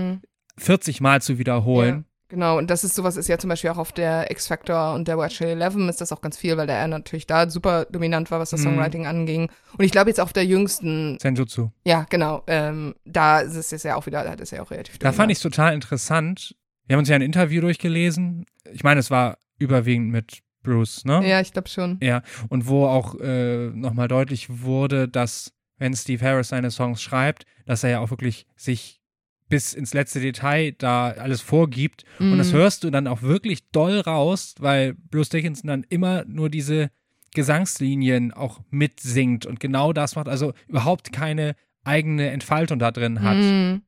40 0.58 1.00
Mal 1.00 1.20
zu 1.23 1.38
wiederholen. 1.38 2.04
Genau, 2.28 2.58
und 2.58 2.68
das 2.70 2.82
ist 2.84 2.94
sowas, 2.96 3.16
ist 3.16 3.28
ja 3.28 3.38
zum 3.38 3.50
Beispiel 3.50 3.70
auch 3.70 3.76
auf 3.76 3.92
der 3.92 4.30
X-Factor 4.30 4.94
und 4.94 5.06
der 5.06 5.18
Watcher 5.18 5.46
11 5.46 5.76
ist 5.90 6.00
das 6.00 6.11
auch 6.11 6.20
ganz 6.20 6.37
viel, 6.37 6.56
weil 6.56 6.66
der 6.66 6.76
er 6.78 6.88
natürlich 6.88 7.26
da 7.26 7.49
super 7.49 7.84
dominant 7.84 8.30
war, 8.30 8.40
was 8.40 8.50
das 8.50 8.61
Mhm. 8.61 8.64
Songwriting 8.64 9.06
anging. 9.06 9.50
Und 9.76 9.84
ich 9.84 9.92
glaube 9.92 10.11
jetzt 10.11 10.20
auf 10.20 10.32
der 10.32 10.44
jüngsten, 10.44 11.18
Senjutsu. 11.20 11.70
ja, 11.84 12.06
genau, 12.08 12.42
ähm, 12.46 12.94
da 13.04 13.40
ist 13.40 13.54
es 13.54 13.70
jetzt 13.70 13.84
ja 13.84 13.94
auch 13.96 14.06
wieder, 14.06 14.25
da 14.25 14.32
ist 14.42 14.50
ja 14.50 14.62
auch 14.62 14.70
relativ 14.70 14.99
Da 14.99 15.12
fand 15.12 15.30
ich 15.30 15.38
es 15.38 15.42
total 15.42 15.75
interessant. 15.75 16.56
Wir 16.87 16.94
haben 16.94 17.00
uns 17.00 17.08
ja 17.08 17.14
ein 17.14 17.23
Interview 17.23 17.61
durchgelesen. 17.61 18.46
Ich 18.73 18.82
meine, 18.82 19.00
es 19.00 19.11
war 19.11 19.38
überwiegend 19.58 20.11
mit 20.11 20.40
Bruce, 20.62 21.04
ne? 21.04 21.28
Ja, 21.28 21.40
ich 21.40 21.52
glaube 21.52 21.68
schon. 21.68 21.99
Ja, 22.02 22.23
und 22.49 22.66
wo 22.66 22.87
auch 22.87 23.14
äh, 23.20 23.68
nochmal 23.68 24.08
deutlich 24.08 24.62
wurde, 24.62 25.08
dass, 25.08 25.52
wenn 25.76 25.94
Steve 25.94 26.25
Harris 26.25 26.49
seine 26.49 26.70
Songs 26.70 27.00
schreibt, 27.02 27.44
dass 27.66 27.84
er 27.84 27.90
ja 27.90 28.00
auch 28.00 28.11
wirklich 28.11 28.46
sich 28.56 29.02
bis 29.48 29.74
ins 29.74 29.92
letzte 29.94 30.20
Detail 30.20 30.72
da 30.72 31.10
alles 31.10 31.40
vorgibt. 31.40 32.04
Und 32.18 32.38
das 32.38 32.52
Mhm. 32.52 32.56
hörst 32.56 32.84
du 32.84 32.90
dann 32.90 33.06
auch 33.06 33.22
wirklich 33.22 33.68
doll 33.70 34.00
raus, 34.00 34.54
weil 34.58 34.94
Bruce 35.10 35.28
Dickinson 35.28 35.68
dann 35.68 35.84
immer 35.88 36.24
nur 36.26 36.48
diese 36.48 36.90
Gesangslinien 37.34 38.32
auch 38.32 38.60
mitsingt 38.70 39.44
und 39.44 39.60
genau 39.60 39.92
das 39.92 40.16
macht, 40.16 40.28
also 40.28 40.54
überhaupt 40.68 41.12
keine 41.12 41.56
eigene 41.84 42.30
Entfaltung 42.30 42.78
da 42.78 42.90
drin 42.90 43.22
hat. 43.22 43.36
Mhm. 43.36 43.82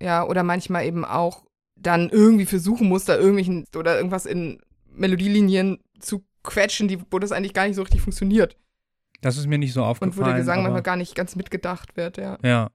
Ja, 0.00 0.24
oder 0.24 0.42
manchmal 0.42 0.86
eben 0.86 1.04
auch 1.04 1.44
dann 1.76 2.08
irgendwie 2.10 2.46
versuchen 2.46 2.88
muss, 2.88 3.04
da 3.04 3.16
irgendwelchen 3.16 3.64
oder 3.76 3.96
irgendwas 3.96 4.26
in 4.26 4.60
Melodielinien 4.94 5.78
zu 5.98 6.24
quetschen, 6.44 6.86
die, 6.88 6.98
wo 7.10 7.18
das 7.18 7.32
eigentlich 7.32 7.54
gar 7.54 7.66
nicht 7.66 7.76
so 7.76 7.82
richtig 7.82 8.02
funktioniert. 8.02 8.56
Das 9.22 9.36
ist 9.38 9.46
mir 9.46 9.58
nicht 9.58 9.72
so 9.72 9.82
aufgefallen. 9.82 10.12
Und 10.12 10.18
wo 10.18 10.24
der 10.24 10.34
Gesang 10.34 10.62
manchmal 10.62 10.82
gar 10.82 10.96
nicht 10.96 11.14
ganz 11.16 11.34
mitgedacht 11.34 11.96
wird, 11.96 12.18
ja. 12.18 12.38
Ja. 12.44 12.70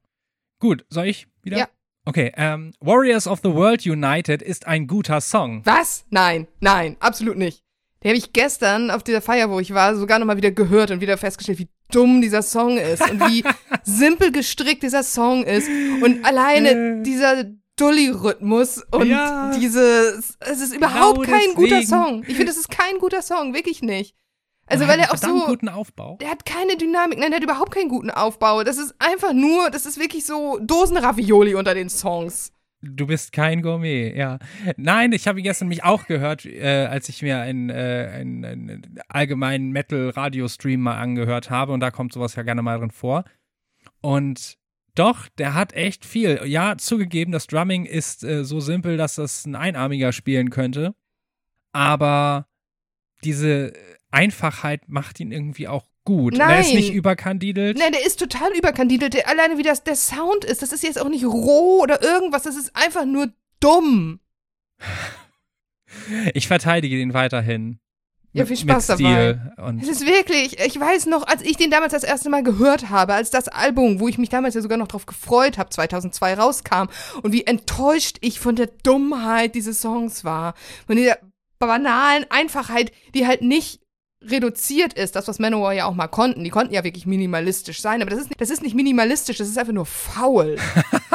Gut, 0.59 0.85
soll 0.89 1.05
ich 1.05 1.27
wieder? 1.43 1.57
Ja. 1.59 1.67
Okay, 2.09 2.31
ähm, 2.37 2.71
Warriors 2.79 3.27
of 3.27 3.41
the 3.43 3.53
World 3.53 3.85
United 3.85 4.41
ist 4.41 4.65
ein 4.65 4.87
guter 4.87 5.21
Song. 5.21 5.61
Was? 5.65 6.05
Nein, 6.09 6.47
nein, 6.59 6.97
absolut 6.99 7.37
nicht. 7.37 7.61
Den 8.03 8.09
habe 8.09 8.17
ich 8.17 8.33
gestern 8.33 8.89
auf 8.89 9.03
dieser 9.03 9.21
Feier, 9.21 9.51
wo 9.51 9.59
ich 9.59 9.75
war, 9.75 9.95
sogar 9.95 10.17
nochmal 10.17 10.37
wieder 10.37 10.49
gehört 10.49 10.89
und 10.89 11.01
wieder 11.01 11.17
festgestellt, 11.17 11.59
wie 11.59 11.67
dumm 11.91 12.19
dieser 12.19 12.41
Song 12.41 12.77
ist 12.79 13.07
und 13.07 13.19
wie 13.29 13.43
simpel 13.83 14.31
gestrickt 14.31 14.81
dieser 14.81 15.03
Song 15.03 15.43
ist. 15.43 15.69
Und 16.01 16.25
alleine 16.25 16.71
Äh. 16.99 17.03
dieser 17.03 17.43
Dully-Rhythmus 17.77 18.81
und 18.89 19.07
Ja. 19.07 19.51
dieses, 19.55 20.35
es 20.39 20.61
ist 20.61 20.73
überhaupt 20.75 21.21
Genau 21.27 21.37
kein 21.37 21.53
guter. 21.53 21.83
Song. 21.83 22.23
Ich 22.27 22.35
finde, 22.37 22.51
es 22.51 22.57
ist 22.57 22.71
kein 22.71 22.97
guter 22.97 23.21
Song, 23.21 23.53
wirklich 23.53 23.83
nicht. 23.83 24.15
Also, 24.69 24.87
weil 24.87 24.99
er 24.99 25.11
auch 25.11 25.17
so, 25.17 25.45
guten 25.47 25.67
Aufbau. 25.67 26.17
der 26.21 26.29
hat 26.29 26.45
keine 26.45 26.77
Dynamik, 26.77 27.17
nein, 27.17 27.31
der 27.31 27.37
hat 27.37 27.43
überhaupt 27.43 27.73
keinen 27.73 27.89
guten 27.89 28.11
Aufbau. 28.11 28.63
Das 28.63 28.77
ist 28.77 28.93
einfach 28.99 29.33
nur, 29.33 29.71
das 29.71 29.85
ist 29.85 29.99
wirklich 29.99 30.25
so 30.25 30.59
Dosenravioli 30.61 31.55
unter 31.55 31.73
den 31.73 31.89
Songs. 31.89 32.53
Du 32.81 33.07
bist 33.07 33.33
kein 33.33 33.61
Gourmet, 33.61 34.15
ja. 34.15 34.39
Nein, 34.77 35.11
ich 35.11 35.27
habe 35.27 35.39
ihn 35.39 35.43
gestern 35.43 35.67
mich 35.67 35.83
auch 35.83 36.05
gehört, 36.05 36.45
äh, 36.45 36.85
als 36.85 37.09
ich 37.09 37.21
mir 37.21 37.39
einen, 37.39 37.69
äh, 37.69 38.09
einen, 38.13 38.45
einen 38.45 38.99
allgemeinen 39.09 39.71
Metal-Radio-Stream 39.71 40.79
mal 40.79 40.97
angehört 40.97 41.49
habe 41.49 41.73
und 41.73 41.81
da 41.81 41.91
kommt 41.91 42.13
sowas 42.13 42.35
ja 42.35 42.43
gerne 42.43 42.61
mal 42.61 42.79
drin 42.79 42.91
vor. 42.91 43.25
Und 43.99 44.57
doch, 44.95 45.27
der 45.37 45.55
hat 45.55 45.73
echt 45.73 46.05
viel. 46.05 46.41
Ja, 46.45 46.77
zugegeben, 46.77 47.33
das 47.33 47.47
Drumming 47.47 47.85
ist 47.85 48.23
äh, 48.23 48.45
so 48.45 48.61
simpel, 48.61 48.95
dass 48.95 49.15
das 49.15 49.45
ein 49.45 49.55
Einarmiger 49.55 50.13
spielen 50.13 50.49
könnte. 50.49 50.95
Aber 51.73 52.47
diese 53.23 53.73
Einfachheit 54.11 54.87
macht 54.87 55.19
ihn 55.19 55.31
irgendwie 55.31 55.67
auch 55.67 55.85
gut. 56.03 56.33
Und 56.33 56.39
Er 56.39 56.59
ist 56.59 56.67
Nein. 56.67 56.77
nicht 56.77 56.93
überkandidelt. 56.93 57.77
Nein, 57.77 57.91
der 57.91 58.05
ist 58.05 58.19
total 58.19 58.51
überkandidelt. 58.57 59.13
Der, 59.13 59.27
alleine 59.27 59.57
wie 59.57 59.63
das 59.63 59.83
der 59.83 59.95
Sound 59.95 60.45
ist, 60.45 60.61
das 60.61 60.71
ist 60.71 60.83
jetzt 60.83 60.99
auch 60.99 61.09
nicht 61.09 61.25
roh 61.25 61.81
oder 61.81 62.01
irgendwas, 62.01 62.43
das 62.43 62.55
ist 62.55 62.75
einfach 62.75 63.05
nur 63.05 63.31
dumm. 63.59 64.19
Ich 66.35 66.47
verteidige 66.47 66.99
ihn 66.99 67.15
weiterhin. 67.15 67.79
Ja, 68.31 68.45
viel 68.45 68.57
Spaß. 68.57 68.91
Und 68.91 69.81
Es 69.81 69.89
ist 69.89 70.05
wirklich, 70.05 70.59
ich 70.59 70.79
weiß 70.79 71.07
noch, 71.07 71.25
als 71.25 71.41
ich 71.41 71.57
den 71.57 71.71
damals 71.71 71.93
das 71.93 72.03
erste 72.03 72.29
Mal 72.29 72.43
gehört 72.43 72.89
habe, 72.91 73.15
als 73.15 73.31
das 73.31 73.47
Album, 73.47 73.99
wo 73.99 74.07
ich 74.07 74.19
mich 74.19 74.29
damals 74.29 74.53
ja 74.53 74.61
sogar 74.61 74.77
noch 74.77 74.87
drauf 74.87 75.07
gefreut 75.07 75.57
habe, 75.57 75.71
2002 75.71 76.35
rauskam 76.35 76.89
und 77.23 77.31
wie 77.31 77.47
enttäuscht 77.47 78.17
ich 78.21 78.39
von 78.39 78.55
der 78.55 78.67
Dummheit 78.83 79.55
dieses 79.55 79.81
Songs 79.81 80.23
war, 80.23 80.53
von 80.85 80.95
dieser 80.95 81.17
banalen 81.57 82.25
Einfachheit, 82.29 82.91
die 83.15 83.25
halt 83.25 83.41
nicht 83.41 83.81
reduziert 84.21 84.93
ist, 84.93 85.15
das 85.15 85.27
was 85.27 85.39
Manowar 85.39 85.73
ja 85.73 85.85
auch 85.85 85.95
mal 85.95 86.07
konnten. 86.07 86.43
Die 86.43 86.49
konnten 86.49 86.73
ja 86.73 86.83
wirklich 86.83 87.05
minimalistisch 87.05 87.81
sein, 87.81 88.01
aber 88.01 88.11
das 88.11 88.21
ist, 88.21 88.29
das 88.37 88.49
ist 88.49 88.61
nicht 88.61 88.75
minimalistisch, 88.75 89.37
das 89.37 89.47
ist 89.47 89.57
einfach 89.57 89.73
nur 89.73 89.85
faul. 89.85 90.57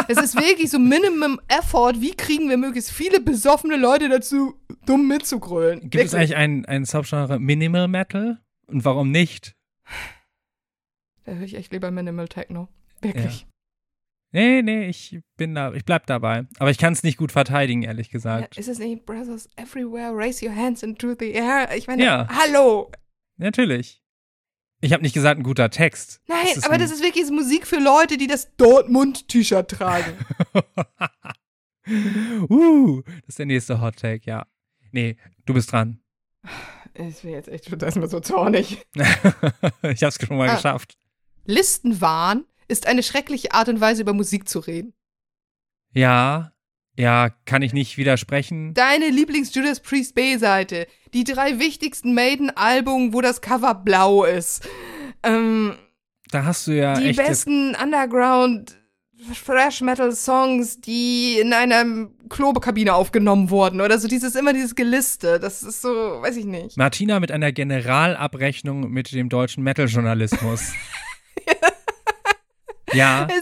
Es 0.07 0.19
ist 0.19 0.37
wirklich 0.37 0.71
so 0.71 0.79
Minimum 0.79 1.41
Effort, 1.49 1.95
wie 1.99 2.15
kriegen 2.15 2.51
wir 2.51 2.59
möglichst 2.59 2.91
viele 2.91 3.21
besoffene 3.21 3.79
Leute 3.79 4.11
dazu, 4.11 4.55
dumm 4.85 5.09
mitzugrölen. 5.09 5.81
Gibt 5.89 6.05
es 6.05 6.15
eigentlich 6.15 6.37
ein, 6.37 6.67
ein 6.67 6.85
Subgenre 6.85 7.41
Minimal 7.41 7.89
Metal? 7.89 8.39
Und 8.67 8.85
warum 8.85 9.11
nicht? 9.11 9.55
Da 11.25 11.33
höre 11.33 11.45
ich 11.45 11.55
echt 11.55 11.73
lieber 11.73 11.91
Minimal 11.91 12.29
Techno. 12.29 12.69
Wirklich. 13.01 13.47
Nee, 14.35 14.63
nee, 14.63 14.89
ich 14.89 15.21
bin 15.37 15.55
da, 15.55 15.73
ich 15.75 15.85
bleib 15.85 16.07
dabei. 16.07 16.45
Aber 16.59 16.69
ich 16.71 16.79
kann 16.79 16.93
es 16.93 17.05
nicht 17.05 17.19
gut 17.19 17.31
verteidigen, 17.31 17.83
ehrlich 17.85 18.09
Ja, 18.09 18.13
gesagt. 18.15 18.59
ist 18.59 18.67
es 18.69 18.81
nicht 18.81 19.07
Brothers 19.07 19.49
Everywhere, 19.55 20.11
Raise 20.13 20.45
Your 20.45 20.57
Hands 20.57 20.83
into 20.83 21.15
the 21.17 21.31
Air? 21.31 21.69
Ich 21.77 21.87
meine, 21.87 22.03
Ja. 22.05 22.29
hallo. 22.29 22.91
Natürlich. 23.37 24.03
Ich 24.81 24.93
habe 24.93 25.05
nicht 25.05 25.13
gesagt, 25.13 25.39
ein 25.39 25.45
guter 25.45 25.71
Text. 25.71 26.21
Nein, 26.27 26.49
Das 26.53 26.65
aber 26.65 26.79
das 26.79 26.91
ist 26.91 27.01
wirklich 27.03 27.31
Musik 27.31 27.65
für 27.65 27.79
Leute, 27.79 28.17
die 28.17 28.27
das 28.27 28.55
Dortmund-T-Shirt 28.57 29.71
tragen. 29.71 30.13
uh, 32.51 33.03
das 33.03 33.29
ist 33.29 33.39
der 33.39 33.47
nächste 33.47 33.81
Hot 33.81 33.97
Take, 33.97 34.23
ja. 34.29 34.47
Nee, 34.91 35.17
du 35.47 35.55
bist 35.55 35.71
dran. 35.71 36.01
ich 36.95 37.23
bin 37.23 37.31
jetzt 37.31 37.49
echt 37.49 37.69
ist 37.73 37.97
mir 37.97 38.09
so 38.09 38.19
zornig. 38.19 38.85
ich 39.83 40.03
hab's 40.03 40.19
schon 40.27 40.37
mal 40.39 40.49
Ah. 40.49 40.55
geschafft. 40.57 40.99
Listenwahn 41.47 42.45
ist 42.69 42.87
eine 42.87 43.03
schreckliche 43.03 43.53
Art 43.53 43.69
und 43.69 43.81
Weise, 43.81 44.03
über 44.03 44.13
Musik 44.13 44.49
zu 44.49 44.59
reden. 44.61 44.93
Ja, 45.93 46.53
ja, 46.97 47.31
kann 47.45 47.63
ich 47.63 47.73
nicht 47.73 47.97
widersprechen. 47.99 48.73
Deine 48.75 49.09
Lieblings-Judas 49.11 49.81
Priest 49.81 50.15
B-Seite. 50.15 50.87
Die 51.13 51.25
drei 51.25 51.59
wichtigsten 51.59 52.15
Maiden-Album, 52.15 53.13
wo 53.13 53.21
das 53.21 53.41
Cover 53.41 53.75
blau 53.75 54.25
ist. 54.25 54.69
Ähm, 55.23 55.75
Da 56.31 56.45
hast 56.45 56.67
du 56.67 56.73
ja 56.73 56.95
die 56.99 57.13
besten 57.13 57.75
Underground 57.75 58.77
Thrash 59.47 59.81
Metal 59.81 60.13
Songs, 60.13 60.81
die 60.81 61.39
in 61.41 61.53
einer 61.53 62.09
Klobekabine 62.29 62.95
aufgenommen 62.95 63.49
wurden 63.51 63.81
oder 63.81 63.99
so 63.99 64.07
dieses 64.07 64.35
immer 64.35 64.53
dieses 64.53 64.75
Geliste, 64.75 65.41
das 65.41 65.63
ist 65.63 65.81
so, 65.83 65.89
weiß 65.89 66.37
ich 66.37 66.45
nicht. 66.45 66.77
Martina 66.77 67.21
mit 67.21 67.33
einer 67.33 67.51
Generalabrechnung 67.53 68.91
mit 68.91 69.13
dem 69.13 69.29
deutschen 69.29 69.63
Metal-Journalismus. 69.65 70.73
ja, 72.95 73.29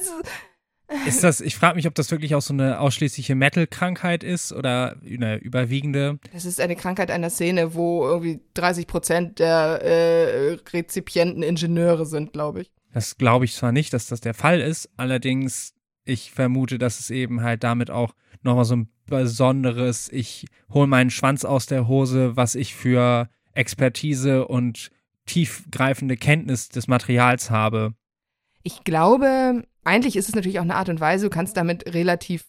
Es, 1.05 1.07
ist 1.07 1.25
das, 1.25 1.41
ich 1.41 1.57
frage 1.57 1.77
mich, 1.77 1.87
ob 1.87 1.95
das 1.95 2.11
wirklich 2.11 2.35
auch 2.35 2.43
so 2.43 2.53
eine 2.53 2.79
ausschließliche 2.79 3.35
Metal-Krankheit 3.35 4.23
ist 4.25 4.53
oder 4.53 4.97
eine 5.05 5.37
überwiegende. 5.37 6.19
das 6.33 6.45
ist 6.45 6.61
eine 6.61 6.77
Krankheit 6.77 7.11
einer 7.11 7.31
Szene, 7.31 7.75
wo 7.75 8.07
irgendwie 8.07 8.41
30 8.55 8.87
Prozent 8.87 9.39
der 9.39 9.81
äh, 9.83 10.59
Rezipienten 10.73 11.43
Ingenieure 11.43 12.05
sind, 12.05 12.33
glaube 12.33 12.63
ich. 12.63 12.73
Das 12.93 13.17
glaube 13.17 13.47
ich 13.47 13.55
zwar 13.55 13.73
nicht, 13.73 13.93
dass 13.95 14.07
das 14.07 14.21
der 14.21 14.35
Fall 14.35 14.61
ist, 14.61 14.91
allerdings 14.97 15.75
ich 16.05 16.33
vermute, 16.33 16.79
dass 16.79 17.01
es 17.01 17.11
eben 17.11 17.43
halt 17.43 17.65
damit 17.65 17.91
auch 17.91 18.15
nochmal 18.43 18.65
so 18.65 18.77
ein 18.77 18.89
besonderes, 19.07 20.09
ich 20.11 20.47
hole 20.73 20.87
meinen 20.87 21.11
Schwanz 21.11 21.45
aus 21.45 21.67
der 21.67 21.87
Hose, 21.87 22.37
was 22.37 22.55
ich 22.55 22.75
für 22.75 23.29
Expertise 23.53 24.47
und 24.47 24.91
tiefgreifende 25.27 26.17
Kenntnis 26.17 26.69
des 26.69 26.89
Materials 26.89 27.51
habe. 27.51 27.95
Ich 28.63 28.85
glaube, 28.85 29.65
eigentlich 29.85 30.17
ist 30.17 30.29
es 30.29 30.35
natürlich 30.35 30.59
auch 30.59 30.65
eine 30.65 30.77
Art 30.77 30.89
und 30.89 31.01
Weise, 31.01 31.27
du 31.27 31.31
kannst 31.31 31.57
damit 31.57 31.95
relativ 31.95 32.45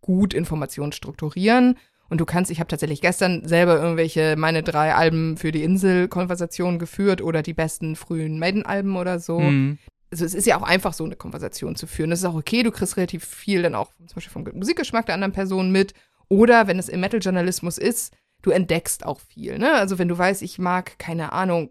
gut 0.00 0.34
Informationen 0.34 0.92
strukturieren. 0.92 1.76
Und 2.10 2.20
du 2.20 2.24
kannst, 2.24 2.50
ich 2.50 2.58
habe 2.58 2.68
tatsächlich 2.68 3.02
gestern 3.02 3.46
selber 3.46 3.76
irgendwelche 3.76 4.34
meine 4.36 4.62
drei 4.62 4.94
Alben 4.94 5.36
für 5.36 5.52
die 5.52 5.62
Insel-Konversation 5.62 6.78
geführt 6.78 7.20
oder 7.20 7.42
die 7.42 7.52
besten 7.52 7.96
frühen 7.96 8.38
Maiden-Alben 8.38 8.96
oder 8.96 9.18
so. 9.18 9.40
Mhm. 9.40 9.78
Also 10.10 10.24
es 10.24 10.32
ist 10.32 10.46
ja 10.46 10.58
auch 10.58 10.62
einfach 10.62 10.94
so 10.94 11.04
eine 11.04 11.16
Konversation 11.16 11.76
zu 11.76 11.86
führen. 11.86 12.08
Das 12.08 12.20
ist 12.20 12.24
auch 12.24 12.34
okay, 12.34 12.62
du 12.62 12.70
kriegst 12.70 12.96
relativ 12.96 13.26
viel 13.26 13.62
dann 13.62 13.74
auch 13.74 13.92
zum 13.98 14.14
Beispiel 14.14 14.32
vom 14.32 14.44
Musikgeschmack 14.54 15.04
der 15.04 15.16
anderen 15.16 15.32
Person 15.32 15.70
mit. 15.70 15.92
Oder 16.28 16.66
wenn 16.66 16.78
es 16.78 16.88
im 16.88 17.00
Metal-Journalismus 17.00 17.76
ist, 17.76 18.14
du 18.40 18.50
entdeckst 18.50 19.04
auch 19.04 19.20
viel. 19.20 19.58
Ne? 19.58 19.74
Also 19.74 19.98
wenn 19.98 20.08
du 20.08 20.16
weißt, 20.16 20.40
ich 20.40 20.58
mag, 20.58 20.98
keine 20.98 21.32
Ahnung, 21.32 21.70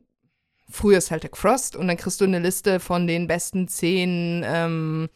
früher 0.69 1.01
Celtic 1.01 1.37
Frost 1.37 1.75
und 1.75 1.87
dann 1.87 1.97
kriegst 1.97 2.21
du 2.21 2.25
eine 2.25 2.39
Liste 2.39 2.79
von 2.79 3.07
den 3.07 3.27
besten 3.27 3.67
zehn, 3.67 4.43
ähm, 4.45 5.09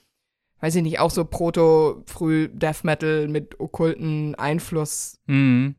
weiß 0.62 0.76
ich 0.76 0.84
nicht, 0.84 1.00
auch 1.00 1.12
so 1.12 1.26
Proto-Früh-Death 1.26 2.84
Metal 2.84 3.28
mit 3.28 3.60
okkulten 3.60 4.36
Einfluss 4.36 5.20
Mhm. 5.28 5.76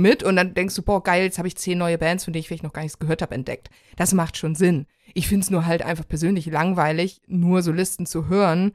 Mit 0.00 0.22
und 0.22 0.36
dann 0.36 0.54
denkst 0.54 0.74
du, 0.74 0.82
boah, 0.82 1.02
geil, 1.02 1.24
jetzt 1.24 1.38
habe 1.38 1.48
ich 1.48 1.56
zehn 1.56 1.78
neue 1.78 1.98
Bands, 1.98 2.24
von 2.24 2.32
denen 2.32 2.40
ich 2.40 2.48
vielleicht 2.48 2.62
noch 2.64 2.72
gar 2.72 2.82
nichts 2.82 2.98
gehört 2.98 3.22
habe, 3.22 3.34
entdeckt. 3.34 3.70
Das 3.96 4.14
macht 4.14 4.36
schon 4.36 4.54
Sinn. 4.54 4.86
Ich 5.14 5.28
finde 5.28 5.44
es 5.44 5.50
nur 5.50 5.66
halt 5.66 5.82
einfach 5.82 6.06
persönlich 6.06 6.46
langweilig, 6.46 7.20
nur 7.26 7.62
so 7.62 7.72
Listen 7.72 8.06
zu 8.06 8.28
hören 8.28 8.72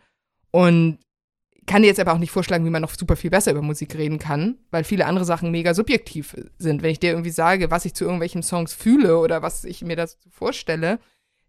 und 0.51 0.99
kann 1.65 1.81
dir 1.81 1.87
jetzt 1.87 1.99
aber 1.99 2.13
auch 2.13 2.17
nicht 2.17 2.31
vorschlagen, 2.31 2.65
wie 2.65 2.69
man 2.69 2.81
noch 2.81 2.93
super 2.95 3.15
viel 3.15 3.29
besser 3.29 3.51
über 3.51 3.61
Musik 3.61 3.95
reden 3.95 4.19
kann, 4.19 4.57
weil 4.71 4.83
viele 4.83 5.05
andere 5.05 5.25
Sachen 5.25 5.51
mega 5.51 5.73
subjektiv 5.73 6.35
sind. 6.57 6.81
Wenn 6.81 6.91
ich 6.91 6.99
dir 6.99 7.11
irgendwie 7.11 7.29
sage, 7.29 7.71
was 7.71 7.85
ich 7.85 7.93
zu 7.93 8.03
irgendwelchen 8.03 8.43
Songs 8.43 8.73
fühle 8.73 9.17
oder 9.19 9.41
was 9.41 9.63
ich 9.63 9.81
mir 9.83 9.95
dazu 9.95 10.17
vorstelle, 10.29 10.99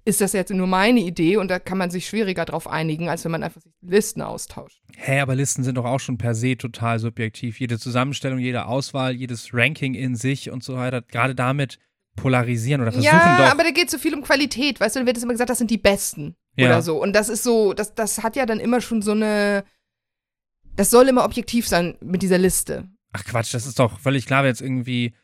ist 0.06 0.20
das 0.20 0.34
jetzt 0.34 0.52
nur 0.52 0.66
meine 0.66 1.00
Idee 1.00 1.38
und 1.38 1.48
da 1.48 1.58
kann 1.58 1.78
man 1.78 1.90
sich 1.90 2.06
schwieriger 2.06 2.44
drauf 2.44 2.68
einigen, 2.68 3.08
als 3.08 3.24
wenn 3.24 3.32
man 3.32 3.42
einfach 3.42 3.62
sich 3.62 3.72
Listen 3.80 4.20
austauscht. 4.20 4.82
Hä, 4.96 5.20
aber 5.20 5.34
Listen 5.34 5.64
sind 5.64 5.76
doch 5.78 5.86
auch 5.86 6.00
schon 6.00 6.18
per 6.18 6.34
se 6.34 6.58
total 6.58 6.98
subjektiv. 6.98 7.58
Jede 7.58 7.78
Zusammenstellung, 7.78 8.38
jede 8.38 8.66
Auswahl, 8.66 9.14
jedes 9.14 9.54
Ranking 9.54 9.94
in 9.94 10.14
sich 10.14 10.50
und 10.50 10.62
so 10.62 10.76
weiter, 10.76 11.00
gerade 11.00 11.34
damit 11.34 11.78
polarisieren 12.16 12.80
oder 12.82 12.92
versuchen 12.92 13.12
ja, 13.12 13.38
doch. 13.38 13.50
aber 13.50 13.64
da 13.64 13.70
geht 13.70 13.90
so 13.90 13.98
viel 13.98 14.14
um 14.14 14.22
Qualität, 14.22 14.78
weißt 14.78 14.94
du, 14.94 15.00
dann 15.00 15.06
wird 15.06 15.16
es 15.16 15.22
immer 15.22 15.32
gesagt, 15.32 15.50
das 15.50 15.58
sind 15.58 15.70
die 15.70 15.78
Besten 15.78 16.36
Ja. 16.54 16.66
oder 16.66 16.82
so. 16.82 17.00
Und 17.02 17.14
das 17.16 17.28
ist 17.28 17.42
so, 17.42 17.72
das, 17.72 17.94
das 17.94 18.22
hat 18.22 18.36
ja 18.36 18.46
dann 18.46 18.60
immer 18.60 18.80
schon 18.80 19.02
so 19.02 19.12
eine, 19.12 19.64
das 20.76 20.90
soll 20.90 21.08
immer 21.08 21.24
objektiv 21.24 21.68
sein 21.68 21.96
mit 22.00 22.22
dieser 22.22 22.38
Liste. 22.38 22.88
Ach 23.12 23.24
Quatsch, 23.24 23.54
das 23.54 23.66
ist 23.66 23.78
doch 23.78 23.98
völlig 24.00 24.26
klar, 24.26 24.42
wer 24.42 24.50
jetzt 24.50 24.60
irgendwie 24.60 25.14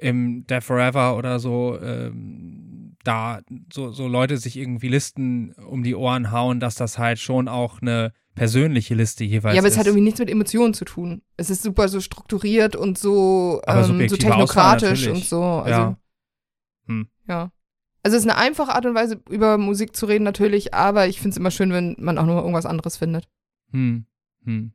im 0.00 0.46
Death 0.46 0.64
Forever 0.64 1.16
oder 1.16 1.38
so 1.38 1.78
ähm, 1.80 2.96
da 3.04 3.40
so, 3.72 3.92
so 3.92 4.08
Leute 4.08 4.36
sich 4.36 4.56
irgendwie 4.56 4.88
Listen 4.88 5.52
um 5.52 5.82
die 5.82 5.94
Ohren 5.94 6.32
hauen, 6.32 6.60
dass 6.60 6.74
das 6.74 6.98
halt 6.98 7.18
schon 7.18 7.48
auch 7.48 7.80
eine 7.80 8.12
persönliche 8.34 8.94
Liste 8.94 9.24
jeweils 9.24 9.52
ist. 9.52 9.56
Ja, 9.56 9.62
aber 9.62 9.68
es 9.68 9.78
hat 9.78 9.86
irgendwie 9.86 10.04
nichts 10.04 10.20
mit 10.20 10.28
Emotionen 10.28 10.74
zu 10.74 10.84
tun. 10.84 11.22
Es 11.36 11.50
ist 11.50 11.62
super 11.62 11.88
so 11.88 12.00
strukturiert 12.00 12.76
und 12.76 12.98
so, 12.98 13.62
ähm, 13.66 14.08
so 14.08 14.16
technokratisch 14.16 15.06
und 15.06 15.24
so. 15.24 15.42
Also, 15.42 15.70
Ja. 15.70 15.98
Hm. 16.86 17.08
ja. 17.28 17.50
Also 18.02 18.16
es 18.16 18.24
ist 18.24 18.30
eine 18.30 18.38
einfache 18.38 18.72
Art 18.72 18.86
und 18.86 18.94
Weise, 18.94 19.20
über 19.30 19.58
Musik 19.58 19.96
zu 19.96 20.06
reden 20.06 20.22
natürlich, 20.22 20.74
aber 20.74 21.08
ich 21.08 21.16
finde 21.18 21.30
es 21.30 21.36
immer 21.38 21.50
schön, 21.50 21.72
wenn 21.72 21.96
man 21.98 22.18
auch 22.18 22.26
noch 22.26 22.36
irgendwas 22.36 22.66
anderes 22.66 22.96
findet. 22.96 23.28
Hm. 23.72 24.06
Hm. 24.44 24.72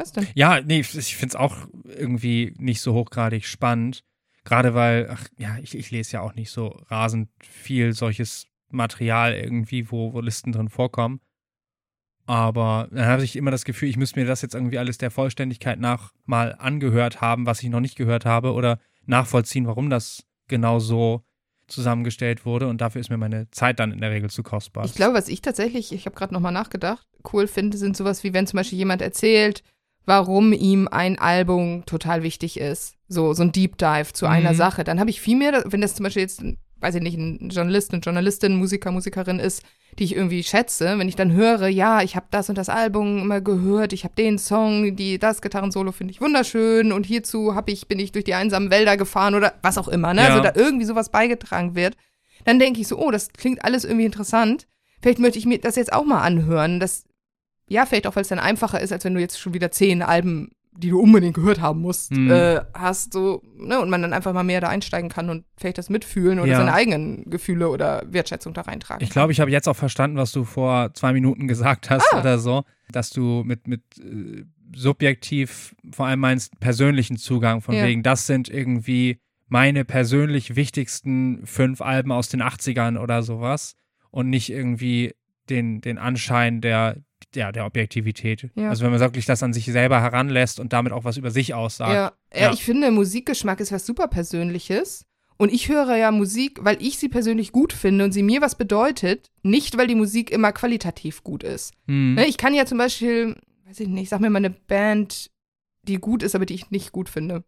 Was 0.00 0.12
denn? 0.12 0.26
Ja, 0.34 0.60
nee, 0.60 0.80
ich 0.80 1.16
finde 1.16 1.32
es 1.32 1.36
auch 1.36 1.68
irgendwie 1.84 2.54
nicht 2.58 2.80
so 2.80 2.94
hochgradig 2.94 3.44
spannend. 3.44 4.02
Gerade 4.44 4.74
weil, 4.74 5.08
ach 5.10 5.28
ja, 5.36 5.58
ich, 5.62 5.76
ich 5.76 5.90
lese 5.90 6.12
ja 6.12 6.20
auch 6.22 6.34
nicht 6.34 6.50
so 6.50 6.68
rasend 6.88 7.28
viel 7.42 7.92
solches 7.92 8.46
Material 8.70 9.34
irgendwie, 9.34 9.90
wo, 9.90 10.14
wo 10.14 10.20
Listen 10.20 10.52
drin 10.52 10.70
vorkommen. 10.70 11.20
Aber 12.24 12.88
dann 12.90 13.06
habe 13.06 13.24
ich 13.24 13.36
immer 13.36 13.50
das 13.50 13.64
Gefühl, 13.64 13.88
ich 13.88 13.96
müsste 13.96 14.18
mir 14.18 14.26
das 14.26 14.40
jetzt 14.40 14.54
irgendwie 14.54 14.78
alles 14.78 14.98
der 14.98 15.10
Vollständigkeit 15.10 15.78
nach 15.78 16.12
mal 16.24 16.54
angehört 16.58 17.20
haben, 17.20 17.44
was 17.44 17.62
ich 17.62 17.68
noch 17.68 17.80
nicht 17.80 17.96
gehört 17.96 18.24
habe, 18.24 18.52
oder 18.52 18.78
nachvollziehen, 19.04 19.66
warum 19.66 19.90
das 19.90 20.24
genau 20.48 20.78
so 20.78 21.24
zusammengestellt 21.66 22.46
wurde. 22.46 22.68
Und 22.68 22.80
dafür 22.80 23.00
ist 23.00 23.10
mir 23.10 23.16
meine 23.16 23.50
Zeit 23.50 23.80
dann 23.80 23.92
in 23.92 24.00
der 24.00 24.10
Regel 24.10 24.30
zu 24.30 24.42
kostbar. 24.42 24.84
Ich 24.84 24.94
glaube, 24.94 25.14
was 25.14 25.28
ich 25.28 25.42
tatsächlich, 25.42 25.92
ich 25.92 26.06
habe 26.06 26.16
gerade 26.16 26.32
nochmal 26.32 26.52
nachgedacht, 26.52 27.06
cool 27.32 27.46
finde, 27.46 27.76
sind 27.76 27.96
sowas 27.96 28.24
wie, 28.24 28.32
wenn 28.32 28.46
zum 28.46 28.56
Beispiel 28.56 28.78
jemand 28.78 29.02
erzählt, 29.02 29.62
warum 30.10 30.52
ihm 30.52 30.88
ein 30.90 31.20
Album 31.20 31.84
total 31.86 32.24
wichtig 32.24 32.58
ist. 32.58 32.96
So, 33.06 33.32
so 33.32 33.44
ein 33.44 33.52
Deep 33.52 33.78
Dive 33.78 34.12
zu 34.12 34.26
einer 34.26 34.50
Mhm. 34.50 34.56
Sache. 34.56 34.82
Dann 34.82 34.98
habe 34.98 35.08
ich 35.08 35.20
viel 35.20 35.36
mehr, 35.36 35.62
wenn 35.66 35.80
das 35.80 35.94
zum 35.94 36.02
Beispiel 36.02 36.22
jetzt, 36.22 36.42
weiß 36.80 36.96
ich 36.96 37.00
nicht, 37.02 37.16
ein 37.16 37.48
Journalist, 37.50 37.92
eine 37.92 38.02
Journalistin, 38.02 38.56
Musiker, 38.56 38.90
Musikerin 38.90 39.38
ist, 39.38 39.62
die 40.00 40.04
ich 40.04 40.16
irgendwie 40.16 40.42
schätze, 40.42 40.98
wenn 40.98 41.08
ich 41.08 41.14
dann 41.14 41.30
höre, 41.32 41.68
ja, 41.68 42.02
ich 42.02 42.16
habe 42.16 42.26
das 42.32 42.48
und 42.48 42.58
das 42.58 42.68
Album 42.68 43.20
immer 43.22 43.40
gehört, 43.40 43.92
ich 43.92 44.02
habe 44.02 44.14
den 44.16 44.36
Song, 44.38 44.96
die 44.96 45.20
das 45.20 45.42
Gitarrensolo 45.42 45.92
finde 45.92 46.12
ich 46.12 46.20
wunderschön 46.20 46.90
und 46.90 47.06
hierzu 47.06 47.54
habe 47.54 47.70
ich 47.70 47.86
bin 47.86 48.00
ich 48.00 48.10
durch 48.10 48.24
die 48.24 48.34
einsamen 48.34 48.70
Wälder 48.72 48.96
gefahren 48.96 49.36
oder 49.36 49.54
was 49.62 49.78
auch 49.78 49.88
immer, 49.88 50.12
ne? 50.12 50.22
Ja. 50.22 50.28
Also 50.30 50.42
da 50.42 50.52
irgendwie 50.56 50.86
sowas 50.86 51.10
beigetragen 51.10 51.76
wird, 51.76 51.96
dann 52.44 52.58
denke 52.58 52.80
ich 52.80 52.88
so, 52.88 52.98
oh, 52.98 53.12
das 53.12 53.28
klingt 53.32 53.64
alles 53.64 53.84
irgendwie 53.84 54.06
interessant. 54.06 54.66
Vielleicht 55.02 55.20
möchte 55.20 55.38
ich 55.38 55.46
mir 55.46 55.58
das 55.60 55.76
jetzt 55.76 55.92
auch 55.92 56.04
mal 56.04 56.20
anhören. 56.22 56.80
Das 56.80 57.04
ja, 57.70 57.86
vielleicht 57.86 58.06
auch, 58.06 58.16
weil 58.16 58.22
es 58.22 58.28
dann 58.28 58.38
einfacher 58.38 58.80
ist, 58.80 58.92
als 58.92 59.04
wenn 59.04 59.14
du 59.14 59.20
jetzt 59.20 59.38
schon 59.40 59.54
wieder 59.54 59.70
zehn 59.70 60.02
Alben, 60.02 60.50
die 60.72 60.90
du 60.90 61.00
unbedingt 61.00 61.34
gehört 61.34 61.60
haben 61.60 61.80
musst, 61.80 62.12
Mhm. 62.12 62.30
äh, 62.30 62.60
hast, 62.74 63.12
so, 63.12 63.42
ne, 63.56 63.80
und 63.80 63.90
man 63.90 64.02
dann 64.02 64.12
einfach 64.12 64.32
mal 64.32 64.44
mehr 64.44 64.60
da 64.60 64.68
einsteigen 64.68 65.08
kann 65.10 65.28
und 65.30 65.44
vielleicht 65.56 65.78
das 65.78 65.88
mitfühlen 65.90 66.38
oder 66.40 66.50
Ja. 66.50 66.56
seine 66.58 66.72
eigenen 66.72 67.28
Gefühle 67.30 67.68
oder 67.68 68.02
Wertschätzung 68.06 68.54
da 68.54 68.62
reintragen. 68.62 69.02
Ich 69.04 69.10
glaube, 69.10 69.32
ich 69.32 69.40
habe 69.40 69.50
jetzt 69.50 69.68
auch 69.68 69.76
verstanden, 69.76 70.16
was 70.16 70.32
du 70.32 70.44
vor 70.44 70.92
zwei 70.94 71.12
Minuten 71.12 71.48
gesagt 71.48 71.90
hast 71.90 72.06
Ah. 72.12 72.20
oder 72.20 72.38
so, 72.38 72.64
dass 72.90 73.10
du 73.10 73.42
mit, 73.44 73.66
mit 73.68 73.82
äh, 73.98 74.44
subjektiv 74.74 75.74
vor 75.92 76.06
allem 76.06 76.20
meinst 76.20 76.58
persönlichen 76.60 77.16
Zugang, 77.16 77.60
von 77.60 77.74
Ja. 77.76 77.84
wegen, 77.84 78.02
das 78.02 78.26
sind 78.26 78.48
irgendwie 78.48 79.20
meine 79.48 79.84
persönlich 79.84 80.56
wichtigsten 80.56 81.44
fünf 81.46 81.80
Alben 81.80 82.12
aus 82.12 82.28
den 82.28 82.42
80ern 82.42 82.96
oder 82.98 83.22
sowas 83.22 83.74
und 84.10 84.30
nicht 84.30 84.50
irgendwie 84.50 85.14
den, 85.48 85.80
den 85.80 85.98
Anschein 85.98 86.60
der, 86.60 86.96
ja, 87.34 87.52
der 87.52 87.66
Objektivität. 87.66 88.50
Ja. 88.54 88.70
Also 88.70 88.84
wenn 88.84 88.90
man 88.90 89.00
wirklich 89.00 89.26
das 89.26 89.42
an 89.42 89.52
sich 89.52 89.66
selber 89.66 90.00
heranlässt 90.00 90.60
und 90.60 90.72
damit 90.72 90.92
auch 90.92 91.04
was 91.04 91.16
über 91.16 91.30
sich 91.30 91.54
aussagt. 91.54 91.92
Ja, 91.92 92.12
ja, 92.34 92.48
Ja. 92.48 92.52
ich 92.52 92.64
finde, 92.64 92.90
Musikgeschmack 92.90 93.60
ist 93.60 93.72
was 93.72 93.86
super 93.86 94.08
Persönliches. 94.08 95.06
Und 95.36 95.50
ich 95.52 95.70
höre 95.70 95.96
ja 95.96 96.10
Musik, 96.10 96.58
weil 96.62 96.76
ich 96.82 96.98
sie 96.98 97.08
persönlich 97.08 97.50
gut 97.50 97.72
finde 97.72 98.04
und 98.04 98.12
sie 98.12 98.22
mir 98.22 98.42
was 98.42 98.56
bedeutet, 98.56 99.30
nicht 99.42 99.78
weil 99.78 99.86
die 99.86 99.94
Musik 99.94 100.30
immer 100.30 100.52
qualitativ 100.52 101.24
gut 101.24 101.42
ist. 101.42 101.72
Hm. 101.86 102.18
Ich 102.28 102.36
kann 102.36 102.52
ja 102.52 102.66
zum 102.66 102.76
Beispiel, 102.76 103.36
weiß 103.64 103.80
ich 103.80 103.88
nicht, 103.88 104.10
sag 104.10 104.20
mir 104.20 104.28
mal 104.28 104.36
eine 104.36 104.50
Band, 104.50 105.30
die 105.88 105.96
gut 105.96 106.22
ist, 106.22 106.34
aber 106.34 106.44
die 106.44 106.52
ich 106.54 106.70
nicht 106.70 106.92
gut 106.92 107.08
finde. 107.08 107.42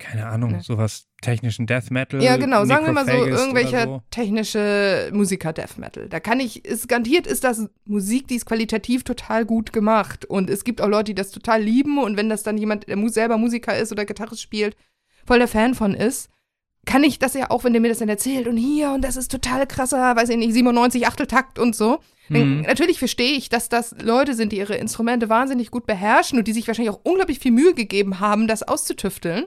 Keine 0.00 0.26
Ahnung, 0.26 0.52
Ne. 0.52 0.62
sowas 0.62 1.06
technischen 1.20 1.66
Death 1.66 1.90
Metal. 1.90 2.22
Ja, 2.22 2.38
genau. 2.38 2.64
Sagen 2.64 2.86
wir 2.86 2.92
mal 2.92 3.04
so, 3.04 3.12
irgendwelcher 3.12 3.84
so. 3.84 4.02
technische 4.10 5.10
Musiker 5.12 5.52
Death 5.52 5.76
Metal. 5.76 6.08
Da 6.08 6.18
kann 6.20 6.40
ich, 6.40 6.64
ist 6.64 6.88
garantiert 6.88 7.26
ist 7.26 7.44
das 7.44 7.68
Musik, 7.84 8.26
die 8.26 8.36
ist 8.36 8.46
qualitativ 8.46 9.04
total 9.04 9.44
gut 9.44 9.72
gemacht. 9.74 10.24
Und 10.24 10.48
es 10.48 10.64
gibt 10.64 10.80
auch 10.80 10.88
Leute, 10.88 11.04
die 11.04 11.14
das 11.14 11.30
total 11.30 11.62
lieben. 11.62 11.98
Und 11.98 12.16
wenn 12.16 12.30
das 12.30 12.42
dann 12.42 12.56
jemand, 12.56 12.88
der 12.88 12.96
selber 13.10 13.36
Musiker 13.36 13.76
ist 13.76 13.92
oder 13.92 14.06
Gitarre 14.06 14.36
spielt, 14.36 14.74
voll 15.26 15.38
der 15.38 15.48
Fan 15.48 15.74
von 15.74 15.92
ist, 15.92 16.30
kann 16.86 17.04
ich 17.04 17.18
das 17.18 17.34
ja 17.34 17.50
auch, 17.50 17.62
wenn 17.64 17.74
der 17.74 17.82
mir 17.82 17.88
das 17.88 17.98
dann 17.98 18.08
erzählt 18.08 18.48
und 18.48 18.56
hier 18.56 18.92
und 18.92 19.02
das 19.04 19.16
ist 19.16 19.30
total 19.30 19.66
krasser, 19.66 20.16
weiß 20.16 20.30
ich 20.30 20.38
nicht, 20.38 20.54
97 20.54 21.06
Achteltakt 21.06 21.58
und 21.58 21.76
so. 21.76 22.00
Mhm. 22.30 22.62
Natürlich 22.62 22.98
verstehe 22.98 23.32
ich, 23.32 23.50
dass 23.50 23.68
das 23.68 23.94
Leute 24.02 24.34
sind, 24.34 24.52
die 24.52 24.58
ihre 24.58 24.76
Instrumente 24.76 25.28
wahnsinnig 25.28 25.70
gut 25.70 25.86
beherrschen 25.86 26.38
und 26.38 26.48
die 26.48 26.52
sich 26.52 26.66
wahrscheinlich 26.66 26.94
auch 26.94 27.00
unglaublich 27.04 27.38
viel 27.38 27.52
Mühe 27.52 27.74
gegeben 27.74 28.18
haben, 28.18 28.46
das 28.46 28.62
auszutüfteln. 28.62 29.44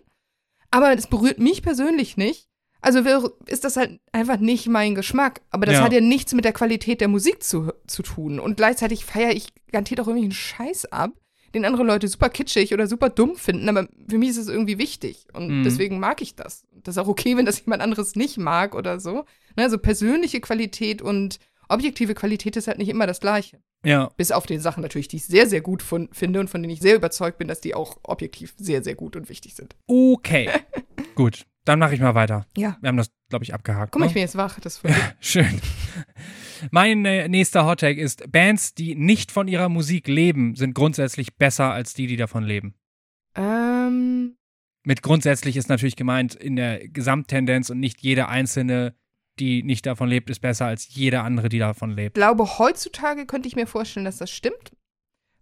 Aber 0.73 0.95
das 0.95 1.07
berührt 1.07 1.39
mich 1.39 1.62
persönlich 1.62 2.17
nicht. 2.17 2.47
Also 2.81 2.99
ist 3.45 3.63
das 3.63 3.77
halt 3.77 3.99
einfach 4.12 4.39
nicht 4.39 4.67
mein 4.67 4.95
Geschmack. 4.95 5.41
Aber 5.51 5.65
das 5.65 5.75
Ja. 5.75 5.83
hat 5.83 5.93
ja 5.93 6.01
nichts 6.01 6.33
mit 6.33 6.43
der 6.45 6.51
Qualität 6.51 6.99
der 6.99 7.07
Musik 7.07 7.43
zu, 7.43 7.71
zu 7.88 8.01
tun. 8.03 8.39
Und 8.39 8.57
gleichzeitig 8.57 9.05
feiere 9.05 9.31
ich 9.33 9.47
garantiert 9.71 10.01
auch 10.01 10.07
irgendwie 10.07 10.25
einen 10.25 10.31
Scheiß 10.33 10.91
ab, 10.91 11.12
den 11.53 11.63
andere 11.63 11.83
Leute 11.83 12.07
super 12.07 12.29
kitschig 12.29 12.73
oder 12.73 12.88
super 12.88 13.09
dumm 13.09 13.36
finden. 13.36 13.69
Aber 13.69 13.88
für 14.09 14.17
mich 14.17 14.29
ist 14.31 14.38
es 14.38 14.47
irgendwie 14.49 14.79
wichtig. 14.79 15.27
Und 15.33 15.59
Mhm. 15.59 15.63
deswegen 15.63 15.99
mag 15.99 16.21
ich 16.21 16.36
das. 16.36 16.65
Das 16.83 16.95
ist 16.95 17.01
auch 17.01 17.07
okay, 17.07 17.38
wenn 17.38 17.45
das 17.45 17.59
jemand 17.65 17.81
anderes 17.83 18.15
nicht 18.15 18.38
mag 18.38 18.73
oder 18.75 18.99
so. 18.99 19.25
Ne, 19.55 19.63
Also 19.63 19.77
persönliche 19.77 20.41
Qualität 20.41 21.01
und 21.01 21.38
objektive 21.69 22.15
Qualität 22.15 22.57
ist 22.57 22.67
halt 22.67 22.79
nicht 22.79 22.89
immer 22.89 23.07
das 23.07 23.19
Gleiche. 23.21 23.62
Ja, 23.86 24.10
Bis 24.15 24.32
auf 24.32 24.46
den 24.46 24.60
Sachen 24.62 24.82
natürlich, 24.82 25.08
die 25.10 25.17
ich 25.17 25.26
sehr, 25.26 25.48
sehr 25.48 25.62
gut 25.62 25.82
von, 25.84 26.10
finde 26.13 26.39
und 26.39 26.50
von 26.50 26.62
denen 26.62 26.74
ich 26.74 26.80
sehr 26.80 26.96
überzeugt 26.96 27.38
bin, 27.38 27.48
dass 27.48 27.60
die 27.60 27.76
auch 27.76 27.98
objektiv 28.04 28.54
sehr, 28.58 28.82
sehr 28.84 28.96
gut 28.96 29.15
und 29.15 29.30
wichtig 29.30 29.56
sind. 29.56 29.76
okay. 29.88 30.50
Gut, 31.15 31.46
dann 31.65 31.78
mache 31.78 31.93
ich 31.93 32.02
mal 32.02 32.15
weiter. 32.15 32.48
Ja. 32.58 32.76
Wir 32.82 32.88
haben 32.88 32.98
das, 32.98 33.12
glaube 33.30 33.46
ich, 33.46 33.54
abgehakt. 33.54 33.91
Guck 33.91 34.00
mal, 34.00 34.06
ne? 34.06 34.10
ich 34.10 34.13
bin 34.15 34.22
jetzt 34.22 34.36
wach. 34.36 34.60
Das 34.60 34.82
Schön. 35.19 35.62
Mein 36.72 37.06
äh, 37.06 37.28
nächster 37.28 37.65
Hottake 37.65 38.00
ist, 38.02 38.32
Bands, 38.32 38.74
die 38.74 38.96
nicht 38.96 39.32
von 39.32 39.48
ihrer 39.48 39.69
Musik 39.69 40.08
leben, 40.08 40.56
sind 40.56 40.74
grundsätzlich 40.74 41.36
besser 41.36 41.72
als 41.72 41.93
die, 41.93 42.08
die 42.08 42.17
davon 42.17 42.43
leben. 42.43 42.74
ähm, 43.36 44.38
Mit 44.86 45.04
grundsätzlich 45.04 45.56
ist 45.56 45.69
natürlich 45.69 45.96
gemeint 45.96 46.34
in 46.36 46.56
der 46.56 46.88
Gesamttendenz 46.88 47.69
und 47.69 47.80
nicht 47.80 48.02
jede 48.02 48.28
einzelne, 48.28 48.96
die 49.39 49.63
nicht 49.63 49.86
davon 49.86 50.10
lebt, 50.10 50.30
ist 50.30 50.39
besser 50.39 50.65
als 50.65 50.93
jede 50.93 51.22
andere, 51.22 51.50
die 51.50 51.60
davon 51.60 51.91
lebt. 51.91 52.15
glaube, 52.15 52.60
heutzutage 52.60 53.26
könnte 53.26 53.48
ich 53.48 53.56
mir 53.56 53.67
vorstellen, 53.67 54.06
dass 54.06 54.17
das 54.17 54.32
stimmt. 54.32 54.74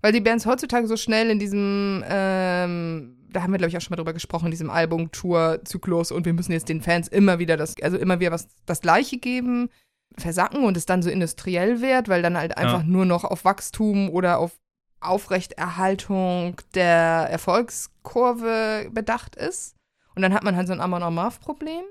Weil 0.01 0.13
die 0.13 0.21
Bands 0.21 0.45
heutzutage 0.45 0.87
so 0.87 0.97
schnell 0.97 1.29
in 1.29 1.37
diesem, 1.37 2.03
ähm, 2.07 3.17
da 3.29 3.43
haben 3.43 3.51
wir, 3.51 3.59
glaube 3.59 3.69
ich, 3.69 3.77
auch 3.77 3.81
schon 3.81 3.91
mal 3.91 3.97
drüber 3.97 4.13
gesprochen, 4.13 4.45
in 4.45 4.51
diesem 4.51 4.71
Album-Tour-Zyklus 4.71 6.11
und 6.11 6.25
wir 6.25 6.33
müssen 6.33 6.51
jetzt 6.53 6.69
den 6.69 6.81
Fans 6.81 7.07
immer 7.07 7.37
wieder 7.37 7.55
das, 7.55 7.75
also 7.81 7.97
immer 7.97 8.19
wieder 8.19 8.31
was, 8.31 8.47
das 8.65 8.81
Gleiche 8.81 9.17
geben, 9.17 9.69
versacken 10.17 10.63
und 10.63 10.75
es 10.75 10.85
dann 10.85 11.03
so 11.03 11.09
industriell 11.09 11.81
wird, 11.81 12.09
weil 12.09 12.21
dann 12.21 12.37
halt 12.37 12.57
einfach 12.57 12.83
nur 12.83 13.05
noch 13.05 13.23
auf 13.23 13.45
Wachstum 13.45 14.09
oder 14.09 14.39
auf 14.39 14.59
Aufrechterhaltung 14.99 16.55
der 16.75 17.27
Erfolgskurve 17.29 18.89
bedacht 18.91 19.35
ist. 19.35 19.75
Und 20.15 20.21
dann 20.21 20.33
hat 20.33 20.43
man 20.43 20.55
halt 20.55 20.67
so 20.67 20.73
ein 20.73 20.81
Amon 20.81 21.03
Amarth-Problem. 21.03 21.83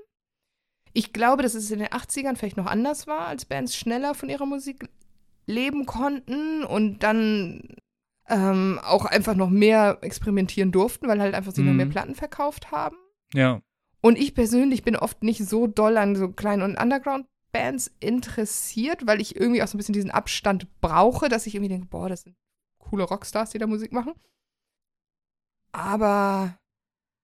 Ich 0.93 1.13
glaube, 1.13 1.43
dass 1.43 1.53
es 1.53 1.71
in 1.71 1.79
den 1.79 1.87
80ern 1.89 2.35
vielleicht 2.35 2.57
noch 2.57 2.65
anders 2.65 3.07
war, 3.07 3.27
als 3.27 3.45
Bands 3.45 3.75
schneller 3.75 4.13
von 4.13 4.29
ihrer 4.29 4.45
Musik 4.45 4.89
leben 5.45 5.85
konnten 5.85 6.63
und 6.63 6.99
dann 6.99 7.75
ähm, 8.27 8.79
auch 8.83 9.05
einfach 9.05 9.35
noch 9.35 9.49
mehr 9.49 9.97
experimentieren 10.01 10.71
durften, 10.71 11.07
weil 11.07 11.19
halt 11.21 11.33
einfach 11.35 11.51
sie 11.53 11.63
noch 11.63 11.71
Mhm. 11.71 11.77
mehr 11.77 11.85
Platten 11.87 12.15
verkauft 12.15 12.71
haben. 12.71 12.95
Ja. 13.33 13.61
Und 14.01 14.17
ich 14.17 14.33
persönlich 14.35 14.83
bin 14.83 14.95
oft 14.95 15.23
nicht 15.23 15.45
so 15.45 15.67
doll 15.67 15.97
an 15.97 16.15
so 16.15 16.29
kleinen 16.29 16.61
und 16.61 16.77
Underground-Bands 16.81 17.91
interessiert, 17.99 19.05
weil 19.07 19.21
ich 19.21 19.35
irgendwie 19.35 19.61
auch 19.61 19.67
so 19.67 19.75
ein 19.75 19.79
bisschen 19.79 19.93
diesen 19.93 20.11
Abstand 20.11 20.67
brauche, 20.81 21.29
dass 21.29 21.45
ich 21.47 21.55
irgendwie 21.55 21.69
denke, 21.69 21.87
boah, 21.87 22.09
das 22.09 22.21
sind 22.23 22.35
coole 22.79 23.03
Rockstars, 23.03 23.51
die 23.51 23.57
da 23.59 23.67
Musik 23.67 23.91
machen. 23.93 24.13
Aber 25.71 26.57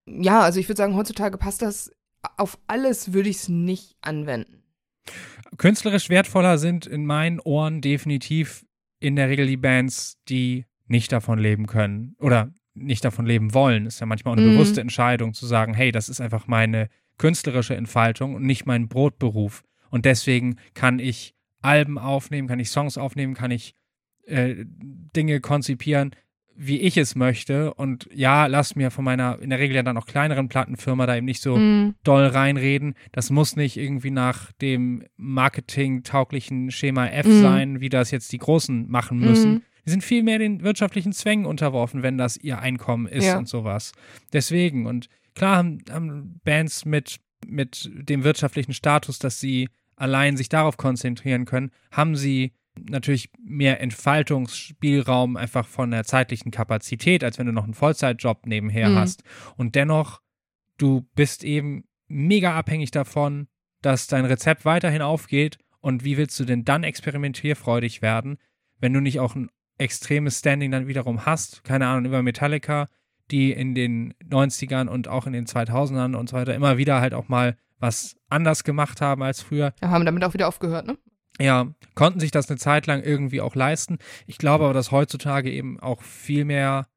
ja, 0.06 0.40
also 0.40 0.60
ich 0.60 0.68
würde 0.68 0.78
sagen, 0.78 0.96
heutzutage 0.96 1.36
passt 1.38 1.62
das. 1.62 1.90
Auf 2.36 2.58
alles 2.66 3.12
würde 3.12 3.28
ich 3.28 3.36
es 3.36 3.48
nicht 3.48 3.96
anwenden. 4.00 4.62
Künstlerisch 5.56 6.08
wertvoller 6.08 6.58
sind 6.58 6.86
in 6.86 7.06
meinen 7.06 7.40
Ohren 7.40 7.80
definitiv 7.80 8.64
in 9.00 9.16
der 9.16 9.28
Regel 9.28 9.46
die 9.46 9.56
Bands, 9.56 10.18
die 10.28 10.66
nicht 10.86 11.12
davon 11.12 11.38
leben 11.38 11.66
können 11.66 12.16
oder 12.18 12.52
nicht 12.74 13.04
davon 13.04 13.26
leben 13.26 13.54
wollen. 13.54 13.86
Ist 13.86 14.00
ja 14.00 14.06
manchmal 14.06 14.34
auch 14.34 14.38
eine 14.38 14.46
Mhm. 14.48 14.54
bewusste 14.54 14.80
Entscheidung 14.80 15.34
zu 15.34 15.46
sagen, 15.46 15.74
hey, 15.74 15.92
das 15.92 16.08
ist 16.08 16.20
einfach 16.20 16.46
meine 16.46 16.88
künstlerische 17.18 17.74
Entfaltung 17.76 18.34
und 18.34 18.42
nicht 18.44 18.66
mein 18.66 18.88
Brotberuf. 18.88 19.62
Und 19.90 20.04
deswegen 20.04 20.56
kann 20.74 20.98
ich 20.98 21.34
Alben 21.62 21.98
aufnehmen, 21.98 22.46
kann 22.46 22.60
ich 22.60 22.70
Songs 22.70 22.98
aufnehmen, 22.98 23.34
kann 23.34 23.50
ich 23.50 23.74
äh, 24.26 24.64
Dinge 24.66 25.40
konzipieren, 25.40 26.10
wie 26.60 26.80
ich 26.80 26.96
es 26.96 27.14
möchte. 27.14 27.72
Und 27.74 28.08
ja, 28.12 28.46
lass 28.46 28.74
mir 28.74 28.90
von 28.90 29.04
meiner, 29.04 29.38
in 29.40 29.50
der 29.50 29.60
Regel 29.60 29.76
ja 29.76 29.84
dann 29.84 29.96
auch 29.96 30.06
kleineren 30.06 30.48
Plattenfirma 30.48 31.06
da 31.06 31.14
eben 31.16 31.24
nicht 31.26 31.40
so 31.40 31.56
Mhm. 31.56 31.94
doll 32.02 32.26
reinreden. 32.26 32.94
Das 33.12 33.30
muss 33.30 33.54
nicht 33.54 33.76
irgendwie 33.76 34.10
nach 34.10 34.50
dem 34.60 35.04
marketingtauglichen 35.16 36.70
Schema 36.70 37.06
F 37.06 37.26
Mhm. 37.26 37.40
sein, 37.42 37.80
wie 37.80 37.88
das 37.88 38.10
jetzt 38.10 38.32
die 38.32 38.38
Großen 38.38 38.88
machen 38.90 39.18
müssen. 39.18 39.52
Mhm. 39.54 39.62
Die 39.86 39.90
sind 39.90 40.04
viel 40.04 40.22
mehr 40.22 40.38
den 40.38 40.62
wirtschaftlichen 40.62 41.12
Zwängen 41.12 41.46
unterworfen, 41.46 42.02
wenn 42.02 42.18
das 42.18 42.36
ihr 42.36 42.58
Einkommen 42.58 43.06
ist 43.06 43.24
Ja. 43.24 43.38
und 43.38 43.48
sowas. 43.48 43.92
Deswegen, 44.32 44.86
und 44.86 45.08
klar 45.34 45.56
haben, 45.56 45.78
haben 45.90 46.40
Bands 46.44 46.84
mit, 46.84 47.16
mit 47.46 47.88
dem 47.94 48.24
wirtschaftlichen 48.24 48.74
Status, 48.74 49.18
dass 49.18 49.40
sie 49.40 49.68
allein 49.96 50.36
sich 50.36 50.48
darauf 50.48 50.76
konzentrieren 50.76 51.44
können, 51.44 51.70
haben 51.90 52.16
sie 52.16 52.52
natürlich 52.88 53.30
mehr 53.42 53.80
Entfaltungsspielraum 53.80 55.36
einfach 55.36 55.66
von 55.66 55.90
der 55.90 56.04
zeitlichen 56.04 56.50
Kapazität, 56.50 57.24
als 57.24 57.38
wenn 57.38 57.46
du 57.46 57.52
noch 57.52 57.64
einen 57.64 57.74
Vollzeitjob 57.74 58.46
nebenher 58.46 58.90
Mhm. 58.90 58.96
hast. 58.96 59.22
Und 59.56 59.74
dennoch, 59.74 60.20
du 60.76 61.06
bist 61.14 61.44
eben 61.44 61.84
mega 62.08 62.56
abhängig 62.56 62.90
davon, 62.90 63.48
dass 63.82 64.06
dein 64.06 64.24
Rezept 64.24 64.64
weiterhin 64.64 65.02
aufgeht. 65.02 65.58
Und 65.80 66.04
wie 66.04 66.16
willst 66.16 66.38
du 66.40 66.44
denn 66.44 66.64
dann 66.64 66.82
experimentierfreudig 66.84 68.02
werden, 68.02 68.38
wenn 68.80 68.92
du 68.92 69.00
nicht 69.00 69.20
auch 69.20 69.34
ein 69.36 69.48
extremes 69.78 70.38
Standing 70.40 70.70
dann 70.70 70.88
wiederum 70.88 71.26
hast? 71.26 71.62
Keine 71.64 71.86
Ahnung, 71.86 72.06
über 72.06 72.22
Metallica, 72.22 72.88
die 73.30 73.52
in 73.52 73.74
den 73.74 74.14
90ern 74.24 74.88
und 74.88 75.06
auch 75.08 75.26
in 75.26 75.32
den 75.32 75.46
2000ern 75.46 76.16
und 76.16 76.30
so 76.30 76.36
weiter 76.36 76.54
immer 76.54 76.78
wieder 76.78 77.00
halt 77.00 77.14
auch 77.14 77.28
mal 77.28 77.56
was 77.78 78.16
anders 78.28 78.64
gemacht 78.64 79.00
haben 79.00 79.22
als 79.22 79.40
früher. 79.42 79.72
Ja, 79.80 79.90
haben 79.90 80.04
damit 80.04 80.24
auch 80.24 80.34
wieder 80.34 80.48
aufgehört, 80.48 80.86
ne? 80.86 80.98
Ja, 81.40 81.68
konnten 81.94 82.20
sich 82.20 82.30
das 82.30 82.48
eine 82.48 82.58
Zeit 82.58 82.86
lang 82.86 83.02
irgendwie 83.02 83.40
auch 83.40 83.54
leisten. 83.54 83.98
Ich 84.26 84.38
glaube 84.38 84.64
aber, 84.64 84.74
dass 84.74 84.90
heutzutage 84.90 85.50
eben 85.52 85.78
auch 85.78 86.02
viel 86.02 86.44
mehr 86.44 86.88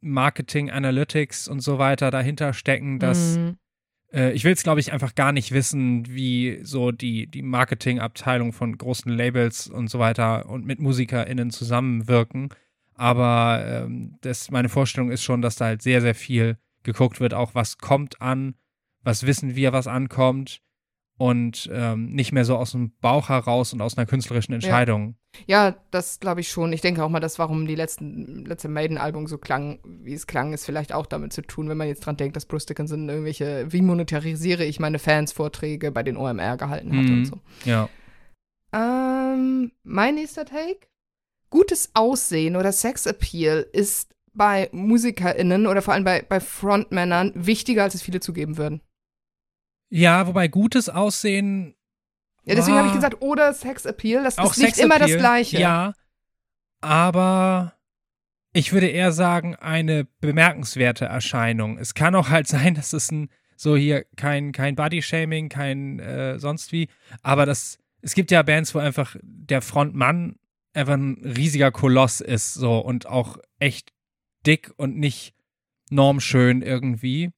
Marketing, 0.00 0.70
Analytics 0.70 1.48
und 1.48 1.60
so 1.60 1.78
weiter 1.78 2.10
dahinter 2.10 2.52
stecken, 2.54 2.98
dass 2.98 3.36
Mhm. 3.38 3.56
äh, 4.12 4.32
ich 4.32 4.44
will 4.44 4.52
es, 4.52 4.62
glaube 4.62 4.80
ich, 4.80 4.92
einfach 4.92 5.14
gar 5.14 5.32
nicht 5.32 5.52
wissen, 5.52 6.06
wie 6.14 6.58
so 6.62 6.90
die, 6.90 7.28
die 7.28 7.42
Marketingabteilung 7.42 8.52
von 8.52 8.76
großen 8.76 9.10
Labels 9.10 9.68
und 9.68 9.88
so 9.88 9.98
weiter 9.98 10.48
und 10.48 10.66
mit 10.66 10.80
MusikerInnen 10.80 11.50
zusammenwirken. 11.50 12.48
Aber 12.94 13.64
ähm, 13.66 14.16
das, 14.20 14.50
meine 14.50 14.68
Vorstellung 14.68 15.10
ist 15.10 15.22
schon, 15.22 15.40
dass 15.40 15.56
da 15.56 15.66
halt 15.66 15.82
sehr, 15.82 16.00
sehr 16.00 16.14
viel 16.14 16.58
geguckt 16.82 17.20
wird, 17.20 17.32
auch 17.32 17.54
was 17.54 17.78
kommt 17.78 18.20
an, 18.20 18.54
was 19.02 19.24
wissen 19.26 19.54
wir, 19.54 19.72
was 19.72 19.86
ankommt 19.86 20.60
und 21.22 21.70
ähm, 21.72 22.10
nicht 22.10 22.32
mehr 22.32 22.44
so 22.44 22.56
aus 22.56 22.72
dem 22.72 22.90
Bauch 23.00 23.28
heraus 23.28 23.72
und 23.72 23.80
aus 23.80 23.96
einer 23.96 24.06
künstlerischen 24.06 24.54
Entscheidung. 24.54 25.14
Ja, 25.46 25.76
das 25.92 26.18
glaube 26.18 26.40
ich 26.40 26.48
schon. 26.48 26.72
Ich 26.72 26.80
denke 26.80 27.04
auch 27.04 27.08
mal, 27.08 27.20
das, 27.20 27.38
warum 27.38 27.68
die 27.68 27.76
letzten, 27.76 28.44
letzte 28.44 28.68
Maiden-Album 28.68 29.28
so 29.28 29.38
klang, 29.38 29.78
wie 29.84 30.14
es 30.14 30.26
klang, 30.26 30.52
ist 30.52 30.64
vielleicht 30.66 30.92
auch 30.92 31.06
damit 31.06 31.32
zu 31.32 31.42
tun, 31.42 31.68
wenn 31.68 31.76
man 31.76 31.86
jetzt 31.86 32.04
dran 32.04 32.16
denkt, 32.16 32.34
dass 32.34 32.44
Bruce 32.46 32.66
Dickinson 32.66 33.08
irgendwelche, 33.08 33.66
wie 33.72 33.82
monetarisiere 33.82 34.64
ich 34.64 34.80
meine 34.80 34.98
Fans-Vorträge 34.98 35.92
bei 35.92 36.02
den 36.02 36.16
OMR 36.16 36.56
gehalten 36.56 36.96
hat 36.96 37.04
Mhm. 37.04 37.12
und 37.12 37.24
so. 37.26 37.38
Ja. 37.66 37.88
Ähm, 38.72 39.70
mein 39.84 40.16
nächster 40.16 40.44
Take. 40.44 40.88
Gutes 41.50 41.90
Aussehen 41.94 42.56
oder 42.56 42.72
Sexappeal 42.72 43.64
ist 43.72 44.10
bei 44.34 44.68
MusikerInnen 44.72 45.68
oder 45.68 45.82
vor 45.82 45.94
allem 45.94 46.02
bei, 46.04 46.22
bei 46.28 46.40
Frontmännern 46.40 47.30
wichtiger, 47.36 47.84
als 47.84 47.94
es 47.94 48.02
viele 48.02 48.18
zugeben 48.18 48.56
würden. 48.56 48.80
Ja, 49.94 50.26
wobei 50.26 50.48
gutes 50.48 50.88
Aussehen 50.88 51.74
Ja, 52.44 52.54
deswegen 52.54 52.78
habe 52.78 52.86
ich 52.86 52.92
Ah. 52.92 52.96
gesagt, 52.96 53.20
oder 53.20 53.52
Sexappeal, 53.52 54.24
das 54.24 54.38
auch 54.38 54.52
ist 54.52 54.58
nicht 54.58 54.78
immer 54.78 54.98
das 54.98 55.14
Gleiche. 55.16 55.60
Ja, 55.60 55.92
aber 56.80 57.74
ich 58.54 58.72
würde 58.72 58.88
eher 58.88 59.12
sagen, 59.12 59.54
eine 59.56 60.04
bemerkenswerte 60.20 61.04
Erscheinung. 61.04 61.78
Es 61.78 61.94
kann 61.94 62.14
auch 62.14 62.30
halt 62.30 62.46
sein, 62.48 62.74
dass 62.74 62.92
es 62.94 63.12
ein, 63.12 63.28
so 63.56 63.76
hier 63.76 64.04
kein, 64.16 64.52
kein 64.52 64.74
Body-Shaming, 64.76 65.48
kein 65.50 66.00
äh, 66.00 66.38
sonst 66.38 66.72
wie, 66.72 66.88
aber 67.22 67.46
das, 67.46 67.78
es 68.00 68.14
gibt 68.14 68.30
ja 68.30 68.42
Bands, 68.42 68.74
wo 68.74 68.78
einfach 68.78 69.14
der 69.22 69.62
Frontmann 69.62 70.36
einfach 70.72 70.94
ein 70.94 71.22
riesiger 71.36 71.70
Koloss 71.70 72.20
ist, 72.22 72.54
so 72.54 72.78
und 72.78 73.06
auch 73.06 73.36
echt 73.58 73.92
dick 74.46 74.72
und 74.78 74.96
nicht 74.96 75.34
normschön 75.90 76.62
irgendwie. 76.62 77.30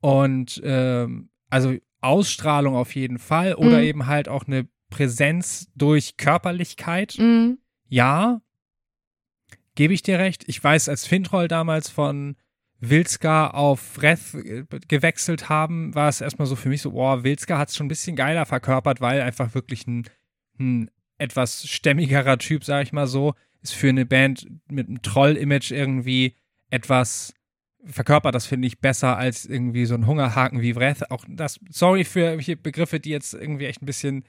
Und 0.00 0.60
ähm, 0.64 1.29
also 1.50 1.76
Ausstrahlung 2.00 2.74
auf 2.76 2.94
jeden 2.94 3.18
Fall 3.18 3.54
oder 3.54 3.78
Mhm. 3.78 3.84
eben 3.84 4.06
halt 4.06 4.28
auch 4.28 4.46
eine 4.46 4.66
Präsenz 4.88 5.70
durch 5.76 6.16
Körperlichkeit. 6.16 7.16
Mhm. 7.18 7.58
Ja, 7.88 8.40
gebe 9.74 9.94
ich 9.94 10.02
dir 10.02 10.18
recht. 10.18 10.44
Ich 10.48 10.62
weiß, 10.62 10.88
als 10.88 11.06
Fintroll 11.06 11.48
damals 11.48 11.88
von 11.88 12.36
Wilska 12.80 13.48
auf 13.48 14.00
Reth 14.02 14.34
äh, 14.34 14.64
gewechselt 14.88 15.48
haben, 15.48 15.94
war 15.94 16.08
es 16.08 16.20
erstmal 16.20 16.46
so 16.46 16.56
für 16.56 16.70
mich 16.70 16.80
so, 16.82 16.92
boah, 16.92 17.22
Wilska 17.24 17.58
hat 17.58 17.68
es 17.68 17.76
schon 17.76 17.86
ein 17.86 17.88
bisschen 17.90 18.16
geiler 18.16 18.46
verkörpert, 18.46 19.00
weil 19.00 19.20
einfach 19.20 19.54
wirklich 19.54 19.86
ein, 19.86 20.04
ein 20.58 20.90
etwas 21.18 21.68
stämmigerer 21.68 22.38
Typ, 22.38 22.64
sag 22.64 22.84
ich 22.84 22.92
mal 22.92 23.06
so, 23.06 23.34
ist 23.62 23.74
für 23.74 23.90
eine 23.90 24.06
Band 24.06 24.46
mit 24.68 24.88
einem 24.88 25.02
Troll-Image 25.02 25.70
irgendwie 25.72 26.34
etwas 26.70 27.34
verkörpert 27.84 28.34
das, 28.34 28.46
finde 28.46 28.68
ich, 28.68 28.80
besser 28.80 29.16
als 29.16 29.46
irgendwie 29.46 29.86
so 29.86 29.94
ein 29.94 30.06
Hungerhaken 30.06 30.60
wie 30.60 30.76
Wrath. 30.76 31.10
Auch 31.10 31.24
das, 31.28 31.58
sorry 31.70 32.04
für 32.04 32.36
Begriffe, 32.56 33.00
die 33.00 33.10
jetzt 33.10 33.34
irgendwie 33.34 33.66
echt 33.66 33.82
ein 33.82 33.86
bisschen 33.86 34.24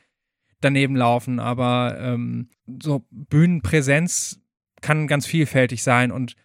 daneben 0.61 0.95
laufen, 0.95 1.39
aber 1.39 1.97
ähm, 1.99 2.49
so 2.81 3.05
Bühnenpräsenz 3.09 4.39
kann 4.81 5.07
ganz 5.07 5.25
vielfältig 5.25 5.83
sein 5.83 6.11
und 6.11 6.35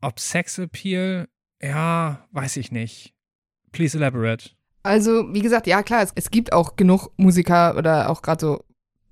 ob 0.00 0.18
Sexappeal, 0.18 1.28
ja, 1.60 2.26
weiß 2.32 2.56
ich 2.56 2.72
nicht. 2.72 3.14
Please 3.72 3.96
elaborate. 3.96 4.50
Also, 4.82 5.32
wie 5.34 5.42
gesagt, 5.42 5.66
ja 5.66 5.82
klar, 5.82 6.02
es, 6.02 6.12
es 6.14 6.30
gibt 6.30 6.52
auch 6.52 6.76
genug 6.76 7.10
Musiker 7.18 7.76
oder 7.76 8.08
auch 8.08 8.22
gerade 8.22 8.40
so 8.40 8.64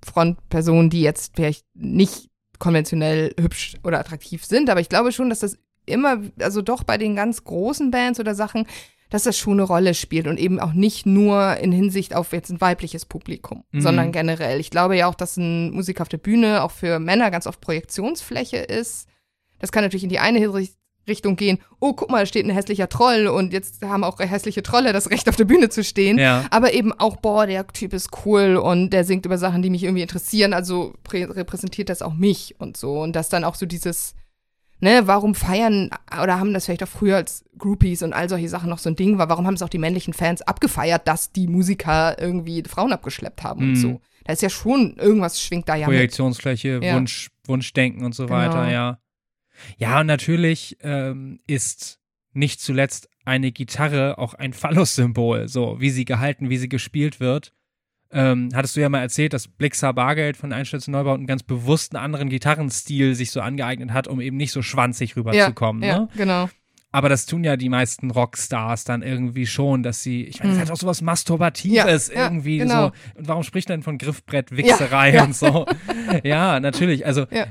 Frontpersonen, 0.02 0.88
die 0.88 1.02
jetzt 1.02 1.36
vielleicht 1.36 1.66
nicht 1.74 2.30
konventionell 2.58 3.34
hübsch 3.38 3.76
oder 3.84 4.00
attraktiv 4.00 4.44
sind, 4.44 4.70
aber 4.70 4.80
ich 4.80 4.88
glaube 4.88 5.12
schon, 5.12 5.28
dass 5.28 5.40
das 5.40 5.58
immer, 5.88 6.18
also 6.40 6.62
doch 6.62 6.84
bei 6.84 6.98
den 6.98 7.16
ganz 7.16 7.44
großen 7.44 7.90
Bands 7.90 8.20
oder 8.20 8.34
Sachen, 8.34 8.66
dass 9.10 9.22
das 9.22 9.38
schon 9.38 9.54
eine 9.54 9.62
Rolle 9.62 9.94
spielt 9.94 10.26
und 10.26 10.38
eben 10.38 10.60
auch 10.60 10.74
nicht 10.74 11.06
nur 11.06 11.56
in 11.56 11.72
Hinsicht 11.72 12.14
auf 12.14 12.32
jetzt 12.32 12.50
ein 12.50 12.60
weibliches 12.60 13.06
Publikum, 13.06 13.64
Mhm. 13.72 13.80
sondern 13.80 14.12
generell. 14.12 14.60
Ich 14.60 14.70
glaube 14.70 14.96
ja 14.98 15.06
auch, 15.08 15.14
dass 15.14 15.36
ein 15.38 15.70
Musiker 15.70 16.02
auf 16.02 16.10
der 16.10 16.18
Bühne 16.18 16.62
auch 16.62 16.70
für 16.72 16.98
Männer 16.98 17.30
ganz 17.30 17.46
oft 17.46 17.60
Projektionsfläche 17.62 18.58
ist. 18.58 19.08
Das 19.60 19.72
kann 19.72 19.82
natürlich 19.82 20.04
in 20.04 20.10
die 20.10 20.18
eine 20.18 20.52
Richt- 20.52 20.74
Richtung 21.08 21.36
gehen. 21.36 21.58
Oh, 21.80 21.94
guck 21.94 22.10
mal, 22.10 22.18
da 22.20 22.26
steht 22.26 22.44
ein 22.44 22.50
hässlicher 22.50 22.90
Troll 22.90 23.28
und 23.28 23.54
jetzt 23.54 23.80
haben 23.82 24.04
auch 24.04 24.18
hässliche 24.20 24.62
Trolle 24.62 24.92
das 24.92 25.08
Recht 25.10 25.26
auf 25.30 25.36
der 25.36 25.46
Bühne 25.46 25.70
zu 25.70 25.82
stehen. 25.82 26.18
Ja. 26.18 26.44
Aber 26.50 26.74
eben 26.74 26.92
auch, 26.92 27.16
boah, 27.16 27.46
der 27.46 27.66
Typ 27.68 27.94
ist 27.94 28.10
cool 28.26 28.56
und 28.56 28.90
der 28.90 29.04
singt 29.04 29.24
über 29.24 29.38
Sachen, 29.38 29.62
die 29.62 29.70
mich 29.70 29.84
irgendwie 29.84 30.02
interessieren, 30.02 30.52
also 30.52 30.92
prä- 31.08 31.34
repräsentiert 31.34 31.88
das 31.88 32.02
auch 32.02 32.12
mich 32.12 32.56
und 32.58 32.76
so. 32.76 33.00
Und 33.00 33.16
das 33.16 33.30
dann 33.30 33.44
auch 33.44 33.54
so 33.54 33.64
dieses, 33.64 34.14
ne, 34.80 35.02
warum 35.06 35.34
feiern 35.34 35.90
oder 36.22 36.38
haben 36.38 36.54
das 36.54 36.64
vielleicht 36.66 36.82
auch 36.82 36.88
früher 36.88 37.16
als 37.16 37.44
Groupies 37.58 38.02
und 38.02 38.12
all 38.12 38.28
solche 38.28 38.48
Sachen 38.48 38.70
noch 38.70 38.78
so 38.78 38.88
ein 38.90 38.96
Ding 38.96 39.18
war, 39.18 39.28
warum 39.28 39.46
haben 39.46 39.54
es 39.54 39.62
auch 39.62 39.68
die 39.68 39.78
männlichen 39.78 40.14
Fans 40.14 40.42
abgefeiert, 40.42 41.06
dass 41.08 41.32
die 41.32 41.46
Musiker 41.48 42.18
irgendwie 42.20 42.62
Frauen 42.68 42.92
abgeschleppt 42.92 43.42
haben 43.42 43.62
Mhm. 43.64 43.68
und 43.70 43.76
so. 43.76 44.00
Da 44.24 44.32
ist 44.34 44.42
ja 44.42 44.50
schon, 44.50 44.96
irgendwas 44.96 45.40
schwingt 45.42 45.68
da 45.68 45.74
ja. 45.74 45.86
Projektionsfläche, 45.86 46.80
Ja. 46.82 46.94
Wunsch, 46.96 47.30
Wunschdenken 47.46 48.04
und 48.04 48.14
so 48.14 48.26
Genau. 48.26 48.38
weiter, 48.38 48.70
ja. 48.70 48.98
Ja, 49.76 50.00
und 50.00 50.06
natürlich 50.06 50.76
ähm, 50.82 51.40
ist 51.46 51.98
nicht 52.32 52.60
zuletzt 52.60 53.08
eine 53.24 53.50
Gitarre 53.52 54.18
auch 54.18 54.34
ein 54.34 54.52
Phallus-Symbol, 54.52 55.48
so 55.48 55.80
wie 55.80 55.90
sie 55.90 56.04
gehalten, 56.04 56.50
wie 56.50 56.58
sie 56.58 56.68
gespielt 56.68 57.20
wird. 57.20 57.52
Ähm, 58.10 58.48
hattest 58.54 58.74
du 58.76 58.80
ja 58.80 58.88
mal 58.88 59.00
erzählt, 59.00 59.32
dass 59.34 59.48
Blixer 59.48 59.92
Bargeld 59.92 60.36
von 60.38 60.52
Einstellung 60.52 60.84
Neubau 60.88 61.12
einen 61.14 61.26
ganz 61.26 61.42
bewussten 61.42 61.96
anderen 61.96 62.30
Gitarrenstil 62.30 63.14
sich 63.14 63.30
so 63.30 63.40
angeeignet 63.42 63.92
hat, 63.92 64.08
um 64.08 64.20
eben 64.20 64.36
nicht 64.38 64.52
so 64.52 64.62
schwanzig 64.62 65.14
rüberzukommen. 65.16 65.82
ja, 65.82 65.98
ne? 66.00 66.08
genau. 66.16 66.48
Aber 66.90 67.10
das 67.10 67.26
tun 67.26 67.44
ja 67.44 67.58
die 67.58 67.68
meisten 67.68 68.10
Rockstars 68.10 68.84
dann 68.84 69.02
irgendwie 69.02 69.44
schon, 69.46 69.82
dass 69.82 70.02
sie, 70.02 70.24
ich 70.24 70.38
meine, 70.38 70.52
das 70.52 70.58
Mhm. 70.58 70.62
hat 70.62 70.70
auch 70.70 70.76
sowas 70.80 71.02
Masturbatives 71.02 72.08
Ja, 72.08 72.14
ja, 72.14 72.24
irgendwie 72.24 72.58
genau. 72.58 72.86
so. 72.88 72.92
Und 73.18 73.28
warum 73.28 73.42
spricht 73.42 73.68
man 73.68 73.80
denn 73.80 73.82
von 73.82 73.98
Griffbrett-Wichserei 73.98 75.10
Ja, 75.10 75.14
ja. 75.16 75.24
und 75.24 75.36
so? 75.36 75.66
ja, 76.24 76.60
natürlich. 76.60 77.04
Also 77.04 77.26
Ja. 77.30 77.48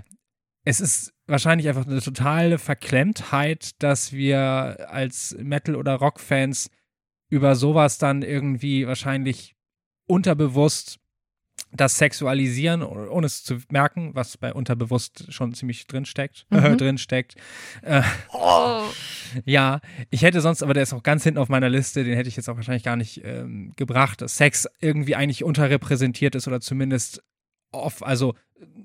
es 0.66 0.82
ist 0.82 1.14
wahrscheinlich 1.28 1.68
einfach 1.70 1.86
eine 1.86 2.02
totale 2.02 2.58
Verklemmtheit, 2.58 3.72
dass 3.84 4.12
wir 4.12 4.88
als 4.90 5.36
Metal- 5.40 5.76
oder 5.76 5.94
Rockfans 5.96 6.72
über 7.30 7.56
sowas 7.56 8.00
dann 8.00 8.24
irgendwie 8.24 8.88
wahrscheinlich 8.88 9.56
unterbewusst 10.08 11.00
das 11.72 11.98
Sexualisieren, 11.98 12.82
ohne 12.82 13.26
es 13.26 13.44
zu 13.44 13.58
merken, 13.70 14.12
was 14.14 14.38
bei 14.38 14.54
unterbewusst 14.54 15.26
schon 15.34 15.54
ziemlich 15.54 15.86
drin 15.88 16.06
steckt, 16.06 16.46
Mhm. 16.50 16.78
drin 16.78 16.98
steckt. 16.98 17.36
Äh, 17.82 18.04
Oh. 18.32 18.84
ja, 19.46 19.82
ich 20.10 20.22
hätte 20.22 20.40
sonst, 20.40 20.64
aber 20.64 20.74
der 20.74 20.84
ist 20.84 20.94
auch 20.94 21.04
ganz 21.04 21.24
hinten 21.24 21.40
auf 21.40 21.50
meiner 21.50 21.70
Liste, 21.70 22.04
den 22.04 22.16
hätte 22.16 22.30
ich 22.30 22.38
jetzt 22.38 22.48
auch 22.48 22.56
wahrscheinlich 22.56 22.84
gar 22.84 22.96
nicht 22.96 23.22
ähm, 23.26 23.74
gebracht, 23.76 24.22
dass 24.22 24.38
Sex 24.38 24.68
irgendwie 24.80 25.16
eigentlich 25.16 25.44
unterrepräsentiert 25.44 26.36
ist 26.36 26.48
oder 26.48 26.62
zumindest 26.62 27.22
off, 27.72 28.02
also 28.02 28.36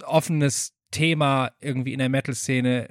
offenes 0.05 0.73
Thema 0.93 1.51
irgendwie 1.61 1.93
in 1.93 1.99
der 1.99 2.09
Metal-Szene 2.09 2.89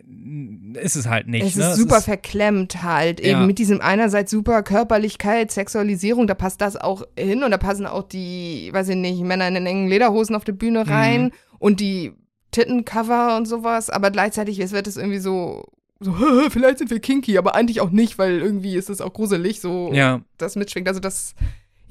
ist 0.82 0.96
es 0.98 1.08
halt 1.08 1.28
nicht. 1.28 1.46
Es 1.46 1.56
ne? 1.56 1.70
ist 1.72 1.78
super 1.78 2.00
ist, 2.00 2.06
verklemmt 2.06 2.84
halt, 2.84 3.22
eben 3.22 3.40
Ja. 3.42 3.46
mit 3.46 3.58
diesem 3.60 3.80
einerseits 3.80 4.30
super 4.32 4.62
Körperlichkeit, 4.64 5.52
Sexualisierung, 5.52 6.28
da 6.28 6.34
passt 6.34 6.60
das 6.60 6.76
auch 6.76 7.04
hin 7.18 7.44
und 7.44 7.52
da 7.52 7.58
passen 7.58 7.86
auch 7.86 8.04
die, 8.04 8.70
weiß 8.74 8.90
ich 8.90 8.98
nicht, 8.98 9.22
Männer 9.22 9.48
in 9.48 9.54
den 9.54 9.66
engen 9.66 9.88
Lederhosen 9.88 10.36
auf 10.36 10.44
der 10.44 10.52
Bühne 10.54 10.86
rein 10.88 11.24
Mhm. 11.26 11.32
und 11.60 11.80
die 11.80 12.12
Tittencover 12.52 13.38
und 13.38 13.48
sowas, 13.48 13.90
aber 13.90 14.12
gleichzeitig 14.12 14.60
es 14.60 14.74
wird 14.74 14.86
es 14.88 14.98
irgendwie 14.98 15.20
so, 15.20 15.64
so, 16.02 16.14
vielleicht 16.50 16.80
sind 16.80 16.90
wir 16.92 17.00
kinky, 17.00 17.38
aber 17.38 17.56
eigentlich 17.56 17.80
auch 17.80 17.92
nicht, 17.92 18.18
weil 18.18 18.40
irgendwie 18.42 18.76
ist 18.76 18.90
es 18.90 19.00
auch 19.00 19.14
gruselig, 19.14 19.62
so 19.62 19.92
ja, 19.94 20.22
das 20.38 20.56
mitschwingt. 20.58 20.88
Also 20.88 21.00
das, 21.00 21.34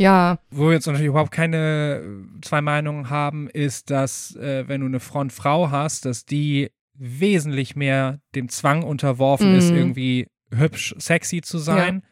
ja, 0.01 0.39
wo 0.51 0.67
wir 0.67 0.73
jetzt 0.73 0.87
natürlich 0.87 1.09
überhaupt 1.09 1.31
keine 1.31 2.03
äh, 2.03 2.41
zwei 2.41 2.61
Meinungen 2.63 3.11
haben, 3.11 3.49
ist, 3.51 3.91
dass 3.91 4.35
äh, 4.37 4.67
wenn 4.67 4.81
du 4.81 4.87
eine 4.87 5.01
Frontfrau 5.01 5.71
hast, 5.71 6.07
dass 6.07 6.25
die 6.25 6.71
wesentlich 6.95 7.77
mehr 7.77 8.21
dem 8.35 8.49
Zwang 8.49 8.83
unterworfen 8.83 9.51
Mhm. 9.51 9.57
ist, 9.57 9.71
irgendwie 9.71 10.27
hübsch, 10.53 10.95
sexy 10.99 11.41
zu 11.43 11.59
sein. 11.59 12.03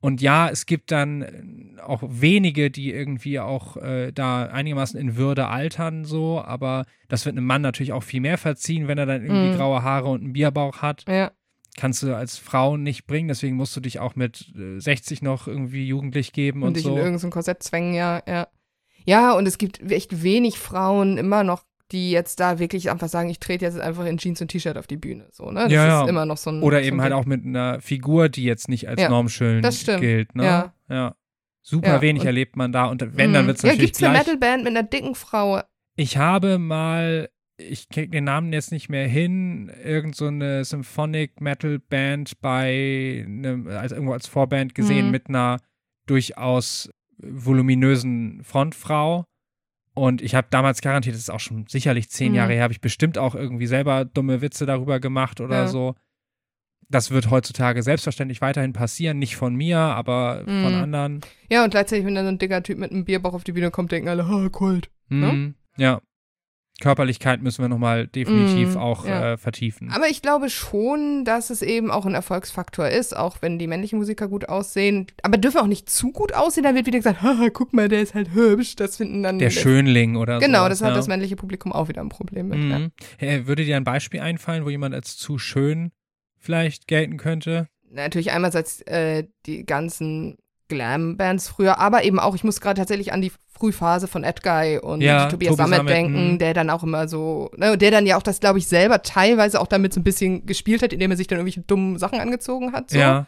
Und 0.00 0.20
ja, 0.20 0.48
es 0.48 0.66
gibt 0.66 0.90
dann 0.90 1.22
äh, 1.22 1.80
auch 1.80 2.02
wenige, 2.06 2.70
die 2.72 2.90
irgendwie 2.92 3.38
auch 3.38 3.76
äh, 3.76 4.10
da 4.12 4.46
einigermaßen 4.46 4.98
in 4.98 5.16
Würde 5.16 5.46
altern, 5.46 6.04
so, 6.04 6.42
aber 6.42 6.86
das 7.08 7.24
wird 7.24 7.36
einem 7.36 7.46
Mann 7.46 7.62
natürlich 7.62 7.92
auch 7.92 8.02
viel 8.02 8.20
mehr 8.20 8.36
verziehen, 8.38 8.88
wenn 8.88 8.98
er 8.98 9.06
dann 9.06 9.22
irgendwie 9.22 9.48
Mhm. 9.54 9.56
graue 9.58 9.82
Haare 9.82 10.08
und 10.08 10.22
einen 10.22 10.32
Bierbauch 10.32 10.82
hat. 10.82 11.04
ja. 11.08 11.30
Kannst 11.76 12.02
du 12.02 12.14
als 12.14 12.36
Frau 12.38 12.76
nicht 12.76 13.06
bringen, 13.06 13.28
deswegen 13.28 13.56
musst 13.56 13.74
du 13.76 13.80
dich 13.80 13.98
auch 13.98 14.14
mit 14.14 14.52
äh, 14.56 14.78
60 14.78 15.22
noch 15.22 15.46
irgendwie 15.48 15.86
jugendlich 15.86 16.32
geben 16.32 16.62
und, 16.62 16.68
und, 16.68 16.76
dich 16.76 16.82
so. 16.84 16.90
in 16.90 16.96
irgendein 17.02 17.30
Korsett 17.30 17.62
zwängen, 17.62 17.94
ja, 17.94 18.22
ja. 18.28 18.48
Ja, 19.04 19.32
und 19.32 19.46
es 19.46 19.58
gibt 19.58 19.80
echt 19.90 20.22
wenig 20.22 20.58
Frauen 20.58 21.16
immer 21.18 21.42
noch, 21.44 21.64
die 21.90 22.10
jetzt 22.10 22.40
da 22.40 22.58
wirklich 22.58 22.90
einfach 22.90 23.08
sagen, 23.08 23.28
ich 23.30 23.38
trete 23.40 23.64
jetzt 23.64 23.80
einfach 23.80 24.04
in 24.06 24.16
Jeans 24.18 24.40
und 24.40 24.48
T-Shirt 24.48 24.76
auf 24.78 24.86
die 24.86 24.96
Bühne, 24.96 25.28
so, 25.32 25.50
ne? 25.50 25.64
Das 25.64 25.72
Ja, 25.72 25.84
ist 25.84 25.90
ja. 26.04 26.08
immer 26.08 26.24
noch 26.26 26.36
so 26.36 26.50
ein 26.50 26.62
Oder 26.62 26.80
so 26.80 26.84
eben 26.86 26.98
ein 26.98 27.02
halt 27.02 27.12
auch 27.14 27.24
mit 27.26 27.44
einer 27.44 27.80
Figur, 27.80 28.28
die 28.28 28.44
jetzt 28.44 28.68
nicht 28.68 28.88
als 28.88 29.00
Ja, 29.00 29.08
normschön 29.08 29.62
das 29.62 29.80
stimmt. 29.80 30.00
gilt. 30.00 30.34
Ne? 30.36 30.44
Ja. 30.44 30.74
ja. 30.88 31.14
Super 31.62 31.88
Ja, 31.88 32.00
wenig 32.02 32.24
erlebt 32.24 32.56
man 32.56 32.72
da. 32.72 32.84
Und 32.86 33.00
wenn, 33.16 33.32
dann 33.32 33.44
Mhm. 33.44 33.48
wird 33.48 33.56
es 33.58 33.62
Ja, 33.62 33.68
natürlich 33.70 33.90
gibt's 33.92 34.02
eine 34.02 34.12
gleich. 34.14 34.26
Metalband 34.26 34.64
mit 34.64 34.70
einer 34.76 34.82
dicken 34.82 35.14
Frau? 35.14 35.60
Ich 35.96 36.16
habe 36.16 36.58
mal, 36.58 37.28
ich 37.68 37.88
krieg 37.88 38.10
den 38.12 38.24
Namen 38.24 38.52
jetzt 38.52 38.72
nicht 38.72 38.88
mehr 38.88 39.06
hin, 39.06 39.70
irgend 39.84 40.14
so 40.16 40.26
eine 40.26 40.64
Symphonic 40.64 41.40
Metal 41.40 41.78
Band 41.78 42.40
bei 42.40 43.24
einem, 43.26 43.66
also 43.68 43.94
irgendwo 43.94 44.12
als 44.14 44.26
Vorband 44.26 44.74
gesehen 44.74 45.06
Mhm. 45.06 45.10
mit 45.12 45.28
einer 45.28 45.58
durchaus 46.06 46.90
voluminösen 47.46 48.42
Frontfrau. 48.44 49.24
Und 49.94 50.22
ich 50.22 50.34
habe 50.34 50.46
damals 50.50 50.80
garantiert, 50.80 51.14
das 51.14 51.22
ist 51.22 51.30
auch 51.30 51.40
schon 51.40 51.66
sicherlich 51.66 52.08
zehn 52.08 52.32
Mhm. 52.32 52.36
Jahre 52.36 52.52
her, 52.54 52.62
habe 52.62 52.72
ich 52.72 52.80
bestimmt 52.80 53.18
auch 53.18 53.34
irgendwie 53.34 53.66
selber 53.66 54.04
dumme 54.04 54.40
Witze 54.40 54.64
darüber 54.64 55.00
gemacht 55.00 55.40
oder 55.40 55.62
Ja. 55.62 55.66
so. 55.68 55.94
Das 56.88 57.10
wird 57.10 57.30
heutzutage 57.30 57.82
selbstverständlich 57.82 58.40
weiterhin 58.40 58.72
passieren, 58.72 59.18
nicht 59.18 59.36
von 59.36 59.54
mir, 59.54 59.78
aber 59.78 60.42
von 60.44 60.74
Mhm. 60.74 60.82
anderen. 60.82 61.20
Ja, 61.50 61.64
und 61.64 61.70
gleichzeitig, 61.70 62.04
wenn 62.06 62.14
dann 62.14 62.24
so 62.26 62.30
ein 62.32 62.38
dicker 62.38 62.62
Typ 62.62 62.78
mit 62.78 62.90
einem 62.90 63.04
Bierbauch 63.04 63.34
auf 63.34 63.44
die 63.44 63.52
Bühne 63.52 63.70
kommt, 63.70 63.92
denken 63.92 64.08
alle, 64.08 64.28
ha, 64.28 64.48
Colt. 64.50 64.90
Ne? 65.08 65.32
Mhm. 65.32 65.54
Ja. 65.76 66.00
Körperlichkeit 66.80 67.42
müssen 67.42 67.62
wir 67.62 67.68
nochmal 67.68 68.08
definitiv 68.08 68.70
Mhm, 68.70 68.76
auch 68.76 69.06
ja. 69.06 69.32
äh, 69.32 69.36
vertiefen. 69.36 69.90
Aber 69.92 70.08
ich 70.08 70.20
glaube 70.22 70.50
schon, 70.50 71.24
dass 71.24 71.50
es 71.50 71.62
eben 71.62 71.90
auch 71.90 72.06
ein 72.06 72.14
Erfolgsfaktor 72.14 72.88
ist, 72.88 73.16
auch 73.16 73.36
wenn 73.40 73.58
die 73.58 73.66
männlichen 73.66 73.98
Musiker 73.98 74.26
gut 74.26 74.48
aussehen. 74.48 75.06
Aber 75.22 75.38
dürfen 75.38 75.58
auch 75.58 75.66
nicht 75.66 75.88
zu 75.88 76.10
gut 76.10 76.34
aussehen, 76.34 76.64
dann 76.64 76.74
wird 76.74 76.86
wieder 76.86 76.98
gesagt, 76.98 77.22
haha, 77.22 77.50
guck 77.52 77.72
mal, 77.72 77.88
der 77.88 78.02
ist 78.02 78.14
halt 78.14 78.34
hübsch. 78.34 78.74
Das 78.76 78.96
finden 78.96 79.22
dann 79.22 79.38
Der 79.38 79.50
Schönling 79.50 80.16
oder 80.16 80.40
so. 80.40 80.46
Genau, 80.46 80.68
das 80.68 80.82
hat 80.82 80.90
ja. 80.90 80.94
das 80.96 81.06
männliche 81.06 81.36
Publikum 81.36 81.72
auch 81.72 81.88
wieder 81.88 82.00
ein 82.00 82.08
Problem 82.08 82.48
mit. 82.48 82.58
Ja. 82.58 82.78
Mhm. 82.80 82.92
Hey, 83.18 83.46
würde 83.46 83.64
dir 83.64 83.76
ein 83.76 83.84
Beispiel 83.84 84.20
einfallen, 84.20 84.64
wo 84.64 84.70
jemand 84.70 84.94
als 84.94 85.16
zu 85.16 85.38
schön 85.38 85.92
vielleicht 86.38 86.88
gelten 86.88 87.16
könnte? 87.16 87.68
Natürlich 87.90 88.32
einerseits 88.32 88.80
äh, 88.82 89.24
die 89.46 89.64
ganzen 89.66 90.36
Glam-Bands 90.68 91.48
früher, 91.48 91.78
aber 91.78 92.02
eben 92.04 92.18
auch, 92.18 92.34
ich 92.34 92.44
muss 92.44 92.60
gerade 92.60 92.78
tatsächlich 92.80 93.12
an 93.12 93.20
die 93.20 93.30
Frühphase 93.62 94.08
von 94.08 94.24
Ed 94.24 94.42
Guy 94.42 94.78
und 94.78 95.02
Ja, 95.02 95.28
Tobias 95.28 95.54
Tobi 95.54 95.70
Sammet 95.70 95.88
denken, 95.88 96.32
mhm. 96.32 96.38
der 96.38 96.52
dann 96.52 96.68
auch 96.68 96.82
immer 96.82 97.06
so, 97.06 97.48
ne, 97.56 97.78
der 97.78 97.92
dann 97.92 98.06
ja 98.06 98.16
auch 98.16 98.22
das, 98.22 98.40
glaube 98.40 98.58
ich, 98.58 98.66
selber 98.66 99.02
teilweise 99.02 99.60
auch 99.60 99.68
damit 99.68 99.94
so 99.94 100.00
ein 100.00 100.04
bisschen 100.04 100.46
gespielt 100.46 100.82
hat, 100.82 100.92
indem 100.92 101.12
er 101.12 101.16
sich 101.16 101.28
dann 101.28 101.38
irgendwelche 101.38 101.60
dummen 101.60 101.96
Sachen 101.96 102.18
angezogen 102.18 102.72
hat. 102.72 102.90
So. 102.90 102.98
Ja. 102.98 103.26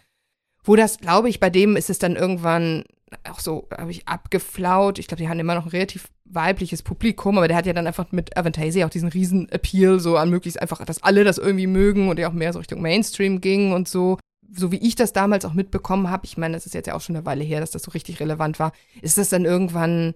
Wo 0.64 0.74
das, 0.74 0.98
glaube 0.98 1.28
ich, 1.28 1.38
bei 1.38 1.50
dem 1.50 1.76
ist 1.76 1.88
es 1.88 2.00
dann 2.00 2.16
irgendwann 2.16 2.82
auch 3.30 3.38
so, 3.38 3.68
habe 3.78 3.92
ich 3.92 4.08
abgeflaut. 4.08 4.98
Ich 4.98 5.06
glaube, 5.06 5.22
die 5.22 5.28
haben 5.28 5.38
immer 5.38 5.54
noch 5.54 5.66
ein 5.66 5.70
relativ 5.70 6.08
weibliches 6.24 6.82
Publikum, 6.82 7.38
aber 7.38 7.46
der 7.46 7.56
hat 7.56 7.66
ja 7.66 7.72
dann 7.72 7.86
einfach 7.86 8.10
mit 8.10 8.36
Avantasia 8.36 8.84
auch 8.84 8.90
diesen 8.90 9.10
riesen 9.10 9.48
Appeal 9.50 10.00
so 10.00 10.16
an 10.16 10.30
möglichst 10.30 10.60
einfach, 10.60 10.84
dass 10.84 11.00
alle 11.04 11.22
das 11.22 11.38
irgendwie 11.38 11.68
mögen 11.68 12.08
und 12.08 12.18
der 12.18 12.28
auch 12.28 12.32
mehr 12.32 12.52
so 12.52 12.58
Richtung 12.58 12.82
Mainstream 12.82 13.40
ging 13.40 13.72
und 13.72 13.86
so. 13.86 14.18
So 14.52 14.72
wie 14.72 14.78
ich 14.78 14.94
das 14.94 15.12
damals 15.12 15.44
auch 15.44 15.52
mitbekommen 15.52 16.10
habe, 16.10 16.26
ich 16.26 16.36
meine, 16.36 16.54
das 16.54 16.66
ist 16.66 16.74
jetzt 16.74 16.86
ja 16.86 16.94
auch 16.94 17.00
schon 17.00 17.16
eine 17.16 17.26
Weile 17.26 17.44
her, 17.44 17.60
dass 17.60 17.70
das 17.70 17.82
so 17.82 17.90
richtig 17.90 18.20
relevant 18.20 18.58
war, 18.58 18.72
ist 19.02 19.18
das 19.18 19.28
dann 19.28 19.44
irgendwann 19.44 20.14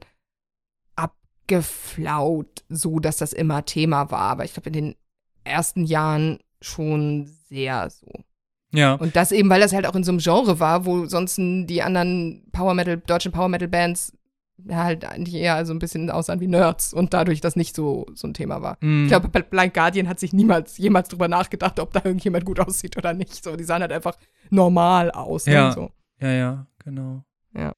abgeflaut, 0.97 2.64
so 2.69 3.01
dass 3.01 3.17
das 3.17 3.33
immer 3.33 3.64
Thema 3.64 4.11
war. 4.11 4.21
Aber 4.21 4.45
ich 4.45 4.53
glaube, 4.53 4.69
in 4.69 4.75
den 4.75 4.95
ersten 5.45 5.85
Jahren 5.85 6.38
schon 6.61 7.27
sehr 7.49 7.91
so. 7.91 8.07
Ja. 8.73 8.95
Und 8.95 9.17
das 9.17 9.33
eben, 9.33 9.49
weil 9.49 9.61
das 9.61 9.73
halt 9.73 9.87
auch 9.87 9.95
in 9.95 10.05
so 10.05 10.12
einem 10.12 10.21
Genre 10.21 10.61
war, 10.61 10.85
wo 10.85 11.07
sonst 11.07 11.37
die 11.38 11.83
anderen 11.83 12.45
Power 12.53 12.75
Metal, 12.75 12.99
deutschen 12.99 13.33
Power 13.33 13.49
Metal 13.49 13.69
Bands 13.69 14.12
halt 14.71 15.05
eigentlich 15.05 15.35
eher 15.35 15.64
so 15.66 15.73
ein 15.73 15.79
bisschen 15.79 16.11
aussahen 16.11 16.40
wie 16.40 16.47
Nerds 16.49 16.92
und 16.92 17.14
dadurch 17.14 17.40
das 17.40 17.57
nicht 17.57 17.75
so, 17.77 18.07
so 18.14 18.27
ein 18.27 18.35
Thema 18.35 18.61
war. 18.62 18.77
Mhm. 18.81 19.05
Ich 19.05 19.09
glaube, 19.09 19.29
bei 19.29 19.42
Blind 19.42 19.75
Guardian 19.75 20.09
hat 20.09 20.18
sich 20.21 20.33
niemals 20.33 20.79
jemals 20.79 21.09
drüber 21.09 21.29
nachgedacht, 21.29 21.79
ob 21.81 21.92
da 21.92 22.01
irgendjemand 22.05 22.44
gut 22.44 22.59
aussieht 22.66 22.97
oder 22.97 23.12
nicht. 23.14 23.42
So, 23.44 23.57
die 23.57 23.64
sahen 23.64 23.83
halt 23.83 23.92
einfach 23.92 24.16
normal 24.51 25.11
aus. 25.11 25.47
ne, 25.47 25.53
Ja. 25.55 25.73
So. 25.73 25.90
Ja, 26.21 26.33
ja, 26.33 26.66
genau. 26.85 27.23
Ja. 27.55 27.73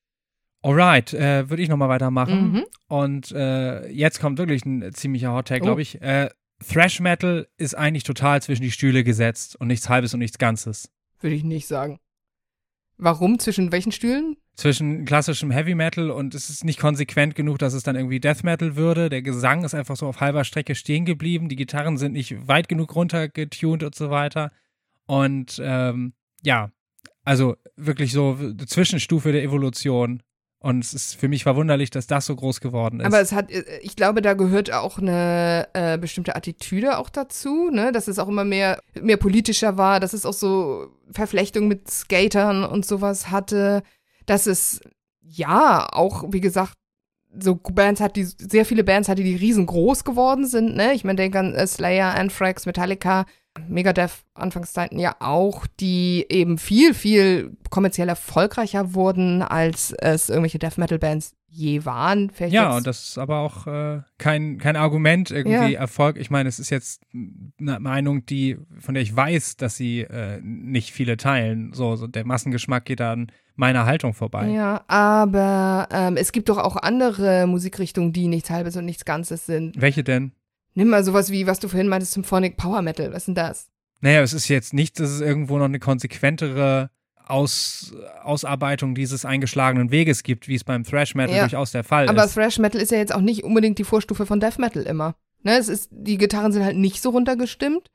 Alright, 0.62 1.14
äh, 1.14 1.48
würde 1.48 1.62
ich 1.62 1.68
nochmal 1.68 1.88
weitermachen. 1.88 2.52
Mhm. 2.52 2.64
Und 2.88 3.32
äh, 3.32 3.88
jetzt 3.88 4.20
kommt 4.20 4.38
wirklich 4.38 4.64
ein 4.66 4.92
ziemlicher 4.92 5.32
Hot 5.32 5.48
Take, 5.48 5.62
Oh. 5.62 5.66
glaube 5.66 5.82
ich. 5.82 6.00
Äh, 6.02 6.28
Thrash 6.66 7.00
Metal 7.00 7.46
ist 7.56 7.74
eigentlich 7.74 8.04
total 8.04 8.42
zwischen 8.42 8.62
die 8.62 8.70
Stühle 8.70 9.02
gesetzt 9.04 9.56
und 9.58 9.68
nichts 9.68 9.88
Halbes 9.88 10.12
und 10.12 10.20
nichts 10.20 10.36
Ganzes. 10.36 10.90
Würde 11.20 11.34
ich 11.36 11.44
nicht 11.44 11.66
sagen. 11.66 11.98
Warum? 12.98 13.38
Zwischen 13.38 13.72
welchen 13.72 13.92
Stühlen? 13.92 14.36
Zwischen 14.56 15.04
klassischem 15.06 15.50
Heavy 15.50 15.74
Metal 15.74 16.10
und 16.10 16.34
es 16.34 16.50
ist 16.50 16.64
nicht 16.64 16.78
konsequent 16.78 17.34
genug, 17.34 17.58
dass 17.58 17.72
es 17.72 17.82
dann 17.82 17.96
irgendwie 17.96 18.20
Death 18.20 18.44
Metal 18.44 18.76
würde. 18.76 19.08
Der 19.08 19.22
Gesang 19.22 19.64
ist 19.64 19.74
einfach 19.74 19.96
so 19.96 20.06
auf 20.06 20.20
halber 20.20 20.44
Strecke 20.44 20.74
stehen 20.74 21.04
geblieben. 21.06 21.48
Die 21.48 21.56
Gitarren 21.56 21.96
sind 21.96 22.12
nicht 22.12 22.46
weit 22.46 22.68
genug 22.68 22.94
runtergetuned 22.94 23.82
und 23.82 23.94
so 23.94 24.10
weiter. 24.10 24.52
Und 25.06 25.60
ähm, 25.64 26.12
ja, 26.42 26.70
also 27.24 27.56
wirklich 27.76 28.12
so 28.12 28.36
eine 28.38 28.66
Zwischenstufe 28.66 29.32
der 29.32 29.42
Evolution. 29.42 30.22
Und 30.62 30.84
es 30.84 30.92
ist 30.92 31.14
für 31.14 31.28
mich 31.28 31.44
verwunderlich, 31.44 31.88
dass 31.88 32.06
das 32.06 32.26
so 32.26 32.36
groß 32.36 32.60
geworden 32.60 33.00
ist. 33.00 33.06
Aber 33.06 33.18
es 33.20 33.32
hat, 33.32 33.50
ich 33.80 33.96
glaube, 33.96 34.20
da 34.20 34.34
gehört 34.34 34.70
auch 34.70 34.98
eine 34.98 35.66
äh, 35.72 35.96
bestimmte 35.96 36.36
Attitüde 36.36 36.98
auch 36.98 37.08
dazu, 37.08 37.70
ne? 37.70 37.92
Dass 37.92 38.08
es 38.08 38.18
auch 38.18 38.28
immer 38.28 38.44
mehr, 38.44 38.78
mehr 39.00 39.16
politischer 39.16 39.78
war, 39.78 40.00
dass 40.00 40.12
es 40.12 40.26
auch 40.26 40.34
so 40.34 40.88
Verflechtung 41.12 41.66
mit 41.66 41.90
Skatern 41.90 42.62
und 42.62 42.84
sowas 42.84 43.30
hatte, 43.30 43.82
dass 44.26 44.46
es 44.46 44.80
ja 45.20 45.88
auch, 45.92 46.24
wie 46.32 46.40
gesagt, 46.40 46.74
so 47.38 47.54
Bands 47.54 48.00
hat, 48.00 48.16
die 48.16 48.24
sehr 48.24 48.64
viele 48.64 48.82
Bands 48.82 49.08
hatte, 49.08 49.22
die 49.22 49.36
riesengroß 49.36 50.04
geworden 50.04 50.46
sind, 50.46 50.74
ne? 50.74 50.94
Ich 50.94 51.04
meine, 51.04 51.16
denk 51.16 51.36
an 51.36 51.54
äh, 51.54 51.66
Slayer, 51.66 52.14
Anthrax, 52.14 52.66
Metallica, 52.66 53.24
Megadeth 53.68 54.24
Anfangszeiten 54.34 54.98
ja 54.98 55.16
auch, 55.20 55.66
die 55.78 56.26
eben 56.28 56.58
viel, 56.58 56.94
viel 56.94 57.56
kommerziell 57.70 58.08
erfolgreicher 58.08 58.94
wurden, 58.94 59.42
als 59.42 59.92
es 59.92 60.28
irgendwelche 60.28 60.58
Death 60.58 60.78
Metal 60.78 60.98
Bands 60.98 61.34
je 61.50 61.84
waren. 61.84 62.30
Vielleicht 62.30 62.54
ja, 62.54 62.76
und 62.76 62.86
das 62.86 63.02
ist 63.08 63.18
aber 63.18 63.38
auch 63.38 63.66
äh, 63.66 64.00
kein, 64.18 64.58
kein 64.58 64.76
Argument 64.76 65.30
irgendwie 65.30 65.72
Ja. 65.72 65.80
Erfolg. 65.80 66.16
Ich 66.16 66.30
meine, 66.30 66.48
es 66.48 66.58
ist 66.58 66.70
jetzt 66.70 67.02
eine 67.60 67.80
Meinung, 67.80 68.24
die, 68.26 68.56
von 68.78 68.94
der 68.94 69.02
ich 69.02 69.14
weiß, 69.14 69.56
dass 69.56 69.76
sie 69.76 70.02
äh, 70.02 70.40
nicht 70.42 70.92
viele 70.92 71.16
teilen. 71.16 71.72
So, 71.72 71.96
so 71.96 72.06
der 72.06 72.24
Massengeschmack 72.24 72.84
geht 72.84 73.00
an 73.00 73.32
meiner 73.56 73.84
Haltung 73.84 74.14
vorbei. 74.14 74.48
Ja, 74.48 74.84
aber 74.88 75.88
ähm, 75.90 76.16
es 76.16 76.32
gibt 76.32 76.48
doch 76.48 76.58
auch 76.58 76.76
andere 76.76 77.46
Musikrichtungen, 77.46 78.12
die 78.12 78.28
nichts 78.28 78.48
Halbes 78.50 78.76
und 78.76 78.84
nichts 78.84 79.04
Ganzes 79.04 79.44
sind. 79.46 79.80
Welche 79.80 80.04
denn? 80.04 80.32
Nimm 80.74 80.88
mal 80.88 81.02
sowas 81.04 81.30
wie, 81.30 81.46
was 81.46 81.58
du 81.58 81.68
vorhin 81.68 81.88
meintest, 81.88 82.12
Symphonic 82.12 82.56
Power 82.56 82.80
Metal. 82.80 83.08
Was 83.10 83.18
ist 83.18 83.26
denn 83.26 83.34
das? 83.34 83.68
Naja, 84.00 84.22
es 84.22 84.32
ist 84.32 84.48
jetzt 84.48 84.72
nicht, 84.72 84.98
dass 84.98 85.10
es 85.10 85.20
irgendwo 85.20 85.58
noch 85.58 85.66
eine 85.66 85.78
konsequentere 85.80 86.90
Aus, 87.30 87.94
Ausarbeitung 88.22 88.94
dieses 88.94 89.24
eingeschlagenen 89.24 89.90
Weges 89.90 90.22
gibt, 90.22 90.48
wie 90.48 90.54
es 90.56 90.64
beim 90.64 90.84
Thrash 90.84 91.14
Metal 91.14 91.34
Ja. 91.36 91.42
durchaus 91.42 91.72
der 91.72 91.84
Fall 91.84 92.08
Aber 92.08 92.24
ist. 92.24 92.34
Thrash 92.34 92.58
Metal 92.58 92.80
ist 92.80 92.90
ja 92.90 92.98
jetzt 92.98 93.14
auch 93.14 93.20
nicht 93.20 93.44
unbedingt 93.44 93.78
die 93.78 93.84
Vorstufe 93.84 94.26
von 94.26 94.40
Death 94.40 94.58
Metal 94.58 94.82
immer. 94.82 95.14
Ne, 95.42 95.56
es 95.56 95.68
ist, 95.68 95.88
die 95.90 96.18
Gitarren 96.18 96.52
sind 96.52 96.64
halt 96.64 96.76
nicht 96.76 97.00
so 97.00 97.10
runtergestimmt. 97.10 97.88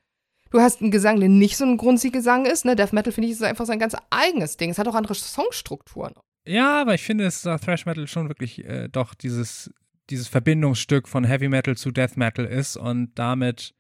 Du 0.52 0.60
hast 0.62 0.82
einen 0.82 0.92
Gesang, 0.92 1.20
der 1.20 1.30
nicht 1.30 1.58
so 1.58 1.66
ein 1.66 1.78
Grunzi-Gesang 1.78 2.46
ist. 2.46 2.66
Ne? 2.66 2.76
Death 2.76 2.94
Metal, 2.94 3.12
finde 3.12 3.28
ich, 3.28 3.34
ist 3.34 3.44
einfach 3.44 3.66
sein 3.66 3.78
ganz 3.80 3.96
eigenes 4.10 4.58
Ding. 4.58 4.70
Es 4.70 4.78
hat 4.78 4.88
auch 4.88 4.96
andere 4.96 5.14
Songstrukturen. 5.14 6.14
Ja, 6.48 6.82
aber 6.82 6.94
ich 6.94 7.04
finde, 7.04 7.26
es 7.26 7.42
da 7.42 7.58
Thrash 7.58 7.86
Metal 7.86 8.08
schon 8.08 8.30
wirklich 8.30 8.64
äh, 8.64 8.88
doch 8.88 9.14
dieses, 9.16 9.72
dieses 10.10 10.28
Verbindungsstück 10.28 11.08
von 11.08 11.24
Heavy 11.24 11.50
Metal 11.50 11.76
zu 11.76 11.92
Death 11.92 12.16
Metal 12.18 12.46
ist 12.46 12.78
und 12.78 13.12
damit 13.16 13.74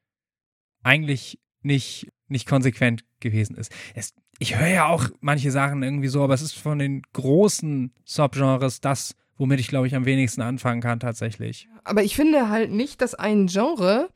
eigentlich 0.83 1.39
nicht, 1.61 2.11
nicht 2.27 2.47
konsequent 2.47 3.03
gewesen 3.19 3.55
ist. 3.55 3.71
Es, 3.93 4.13
ich 4.39 4.57
höre 4.57 4.67
ja 4.67 4.87
auch 4.87 5.07
manche 5.21 5.51
Sachen 5.51 5.83
irgendwie 5.83 6.07
so, 6.07 6.23
aber 6.23 6.33
es 6.33 6.41
ist 6.41 6.57
von 6.57 6.79
den 6.79 7.01
großen 7.13 7.93
Subgenres 8.03 8.81
das, 8.81 9.15
womit 9.37 9.59
ich, 9.59 9.67
glaube 9.67 9.87
ich, 9.87 9.95
am 9.95 10.05
wenigsten 10.05 10.41
anfangen 10.41 10.81
kann 10.81 10.99
tatsächlich. 10.99 11.69
Aber 11.83 12.03
ich 12.03 12.15
finde 12.15 12.49
halt 12.49 12.71
nicht, 12.71 13.01
dass 13.01 13.15
ein 13.15 13.47
Genre 13.47 14.09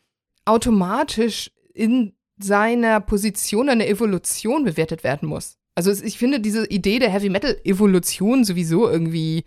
automatisch 0.45 1.51
in 1.73 2.13
seiner 2.37 2.99
Position 3.01 3.69
eine 3.69 3.87
Evolution 3.87 4.63
bewertet 4.63 5.03
werden 5.03 5.27
muss. 5.29 5.57
Also 5.75 5.91
ich 5.91 6.17
finde 6.17 6.39
diese 6.39 6.67
Idee 6.67 6.99
der 6.99 7.09
Heavy 7.11 7.29
Metal 7.29 7.57
Evolution 7.63 8.43
sowieso 8.43 8.89
irgendwie, 8.89 9.43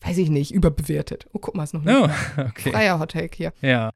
weiß 0.00 0.18
ich 0.18 0.30
nicht, 0.30 0.52
überbewertet. 0.52 1.28
Oh, 1.32 1.38
guck 1.38 1.54
mal, 1.54 1.64
ist 1.64 1.74
noch 1.74 1.82
nicht 1.82 1.94
Oh, 1.94 2.08
okay. 2.40 2.70
freier 2.70 2.98
Hot 2.98 3.12
Take 3.12 3.36
hier. 3.36 3.52
Ja. 3.60 3.92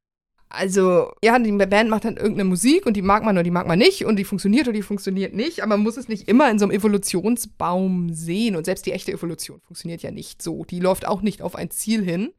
Also, 0.49 1.13
ja, 1.25 1.39
die 1.39 1.53
Band 1.53 1.91
macht 1.91 2.05
dann 2.05 2.17
irgendeine 2.17 2.49
Musik 2.49 2.87
und 2.87 2.97
die 2.97 3.03
mag 3.03 3.25
man 3.25 3.37
oder 3.37 3.43
die 3.43 3.51
mag 3.51 3.67
man 3.67 3.79
nicht 3.79 4.05
und 4.05 4.17
die 4.17 4.25
funktioniert 4.25 4.69
oder 4.69 4.77
die 4.77 4.83
funktioniert 4.83 5.35
nicht, 5.35 5.61
aber 5.61 5.71
man 5.71 5.81
muss 5.81 5.97
es 5.97 6.09
nicht 6.09 6.29
immer 6.29 6.49
in 6.51 6.59
so 6.59 6.65
einem 6.65 6.73
Evolutionsbaum 6.73 8.13
sehen 8.13 8.55
und 8.55 8.65
selbst 8.65 8.87
die 8.87 8.93
echte 8.93 9.13
Evolution 9.13 9.61
funktioniert 9.61 10.03
ja 10.03 10.13
nicht 10.13 10.41
so. 10.41 10.65
Die 10.65 10.79
läuft 10.79 11.07
auch 11.07 11.21
nicht 11.21 11.43
auf 11.43 11.57
ein 11.57 11.71
Ziel 11.71 12.05
hin, 12.05 12.33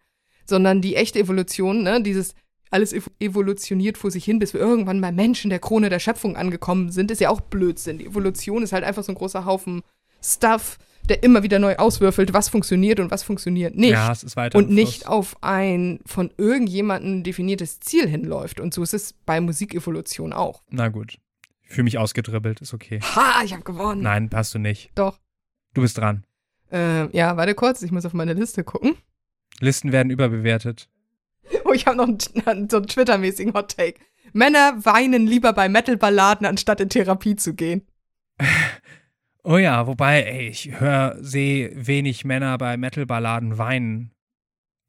sondern 0.45 0.81
die 0.81 0.95
echte 0.95 1.19
Evolution, 1.19 1.83
ne, 1.83 2.01
dieses 2.01 2.33
alles 2.71 2.93
ev 2.93 3.09
evolutioniert 3.19 3.97
vor 3.97 4.11
sich 4.11 4.25
hin, 4.25 4.39
bis 4.39 4.53
wir 4.53 4.61
irgendwann 4.61 5.01
bei 5.01 5.11
Menschen 5.11 5.49
der 5.49 5.59
Krone 5.59 5.89
der 5.89 5.99
Schöpfung 5.99 6.35
angekommen 6.35 6.91
sind, 6.91 7.11
ist 7.11 7.21
ja 7.21 7.29
auch 7.29 7.41
Blödsinn. 7.41 7.97
Die 7.97 8.05
Evolution 8.05 8.63
ist 8.63 8.73
halt 8.73 8.83
einfach 8.83 9.03
so 9.03 9.11
ein 9.11 9.15
großer 9.15 9.45
Haufen 9.45 9.83
Stuff, 10.21 10.77
der 11.09 11.23
immer 11.23 11.43
wieder 11.43 11.59
neu 11.59 11.75
auswürfelt, 11.77 12.33
was 12.33 12.49
funktioniert 12.49 12.99
und 12.99 13.11
was 13.11 13.23
funktioniert 13.23 13.75
nicht 13.75 13.91
Ja, 13.91 14.11
es 14.11 14.23
ist 14.23 14.35
weiter. 14.35 14.57
und 14.57 14.69
nicht 14.69 15.03
Fluss. 15.03 15.05
auf 15.07 15.37
ein 15.41 15.99
von 16.05 16.31
irgendjemandem 16.37 17.23
definiertes 17.23 17.79
Ziel 17.79 18.07
hinläuft. 18.07 18.59
Und 18.59 18.73
so 18.73 18.83
ist 18.83 18.93
es 18.93 19.13
bei 19.25 19.39
Musikevolution 19.41 20.33
auch. 20.33 20.63
Na 20.69 20.89
gut. 20.89 21.17
Ich 21.63 21.69
fühle 21.73 21.83
mich 21.85 21.97
ausgedribbelt, 21.97 22.61
ist 22.61 22.73
okay. 22.73 22.99
Ha, 23.01 23.41
ich 23.43 23.51
habe 23.53 23.63
gewonnen. 23.63 24.01
Nein, 24.01 24.29
passt 24.29 24.53
du 24.55 24.59
nicht. 24.59 24.89
Doch. 24.95 25.19
Du 25.73 25.81
bist 25.81 25.97
dran. 25.97 26.23
Äh, 26.71 27.07
ja, 27.15 27.35
warte 27.37 27.55
kurz, 27.55 27.81
ich 27.81 27.91
muss 27.91 28.05
auf 28.05 28.13
meine 28.13 28.33
Liste 28.33 28.63
gucken. 28.63 28.95
Listen 29.59 29.91
werden 29.91 30.09
überbewertet. 30.09 30.89
Oh, 31.65 31.73
ich 31.73 31.85
habe 31.87 31.97
noch 31.97 32.07
einen, 32.07 32.19
so 32.69 32.77
einen 32.77 32.87
Twitter-mäßigen 32.87 33.53
Hot-Take. 33.53 33.99
Männer 34.33 34.85
weinen 34.85 35.25
lieber 35.25 35.53
bei 35.53 35.69
Metal-Balladen, 35.69 36.45
anstatt 36.45 36.81
in 36.81 36.89
Therapie 36.89 37.35
zu 37.37 37.53
gehen. 37.53 37.85
Oh 39.49 39.57
ja, 39.57 39.87
wobei, 39.87 40.23
ey, 40.23 40.49
ich 40.49 40.77
höre, 40.77 41.15
sehe 41.21 41.71
wenig 41.73 42.25
Männer 42.25 42.57
bei 42.57 42.75
Metal-Balladen 42.75 43.57
weinen. 43.57 44.11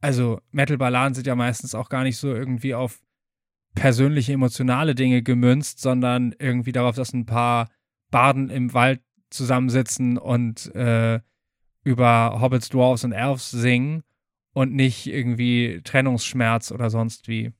Also, 0.01 0.41
Metal-Balladen 0.51 1.15
sind 1.15 1.29
ja 1.29 1.37
meistens 1.37 1.77
auch 1.77 1.89
gar 1.89 2.03
nicht 2.03 2.17
so 2.17 2.35
irgendwie 2.35 2.75
auf 2.75 3.01
persönliche, 3.77 4.33
emotionale 4.33 4.97
Dinge 4.97 5.23
gemünzt, 5.23 5.79
sondern 5.79 6.35
irgendwie 6.41 6.73
darauf, 6.73 6.97
dass 6.97 7.13
ein 7.13 7.25
paar 7.25 7.71
Barden 8.11 8.51
im 8.51 8.75
Wald 8.75 9.01
zusammensitzen 9.31 10.19
und 10.19 10.75
äh, 10.75 11.21
über 11.85 12.41
Hobbits, 12.41 12.69
Dwarfs 12.69 13.05
und 13.05 13.13
Elves 13.13 13.53
singen 13.53 14.03
und 14.55 14.75
nicht 14.75 15.07
irgendwie 15.07 15.83
Trennungsschmerz 15.85 16.73
oder 16.73 16.91
sonst 16.91 17.29
wie. 17.29 17.53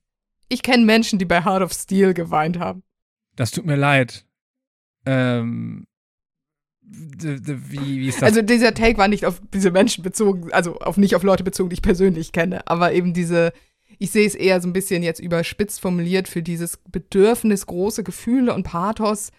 Ich 0.49 0.63
kenne 0.63 0.83
Menschen, 0.83 1.17
die 1.17 1.23
bei 1.23 1.45
Heart 1.45 1.61
of 1.61 1.71
Steel 1.71 2.13
geweint 2.13 2.59
haben. 2.59 2.83
Das 3.37 3.51
tut 3.51 3.65
mir 3.65 3.77
leid. 3.77 4.25
Ähm, 5.05 5.87
wie, 6.91 7.99
wie 7.99 8.07
ist 8.07 8.21
das? 8.21 8.29
Also 8.29 8.41
dieser 8.41 8.73
Take 8.73 8.97
war 8.97 9.07
nicht 9.07 9.25
auf 9.25 9.41
diese 9.53 9.71
Menschen 9.71 10.03
bezogen, 10.03 10.51
also 10.51 10.79
auf 10.79 10.97
nicht 10.97 11.15
auf 11.15 11.23
Leute 11.23 11.43
bezogen, 11.43 11.69
die 11.69 11.75
ich 11.75 11.81
persönlich 11.81 12.31
kenne, 12.31 12.65
aber 12.67 12.93
eben 12.93 13.13
diese, 13.13 13.53
ich 13.99 14.11
sehe 14.11 14.25
es 14.25 14.35
eher 14.35 14.59
so 14.61 14.67
ein 14.67 14.73
bisschen 14.73 15.03
jetzt 15.03 15.19
überspitzt 15.19 15.81
formuliert 15.81 16.27
für 16.27 16.41
dieses 16.41 16.77
Bedürfnis, 16.77 17.65
große 17.65 18.03
Gefühle 18.03 18.53
und 18.53 18.63
Pathos 18.63 19.31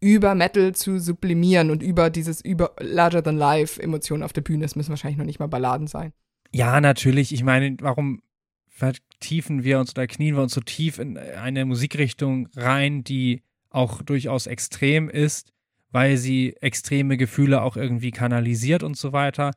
über 0.00 0.34
Metal 0.34 0.74
zu 0.74 0.98
sublimieren 0.98 1.70
und 1.70 1.82
über 1.82 2.10
dieses 2.10 2.40
über 2.40 2.72
larger 2.78 3.22
than 3.22 3.36
life 3.36 3.82
Emotionen 3.82 4.22
auf 4.22 4.32
der 4.32 4.42
Bühne. 4.42 4.64
Es 4.64 4.76
müssen 4.76 4.90
wahrscheinlich 4.90 5.18
noch 5.18 5.24
nicht 5.24 5.40
mal 5.40 5.48
Balladen 5.48 5.86
sein. 5.86 6.12
Ja, 6.52 6.80
natürlich. 6.80 7.32
Ich 7.32 7.42
meine, 7.42 7.76
warum 7.80 8.22
vertiefen 8.68 9.64
wir 9.64 9.80
uns 9.80 9.90
oder 9.90 10.06
knien 10.06 10.36
wir 10.36 10.42
uns 10.42 10.54
so 10.54 10.60
tief 10.60 10.98
in 10.98 11.18
eine 11.18 11.64
Musikrichtung 11.64 12.48
rein, 12.54 13.02
die 13.02 13.42
auch 13.70 14.02
durchaus 14.02 14.46
extrem 14.46 15.08
ist, 15.08 15.52
weil 15.90 16.16
sie 16.16 16.54
extreme 16.60 17.16
Gefühle 17.16 17.62
auch 17.62 17.76
irgendwie 17.76 18.10
kanalisiert 18.10 18.82
und 18.82 18.96
so 18.96 19.12
weiter. 19.12 19.52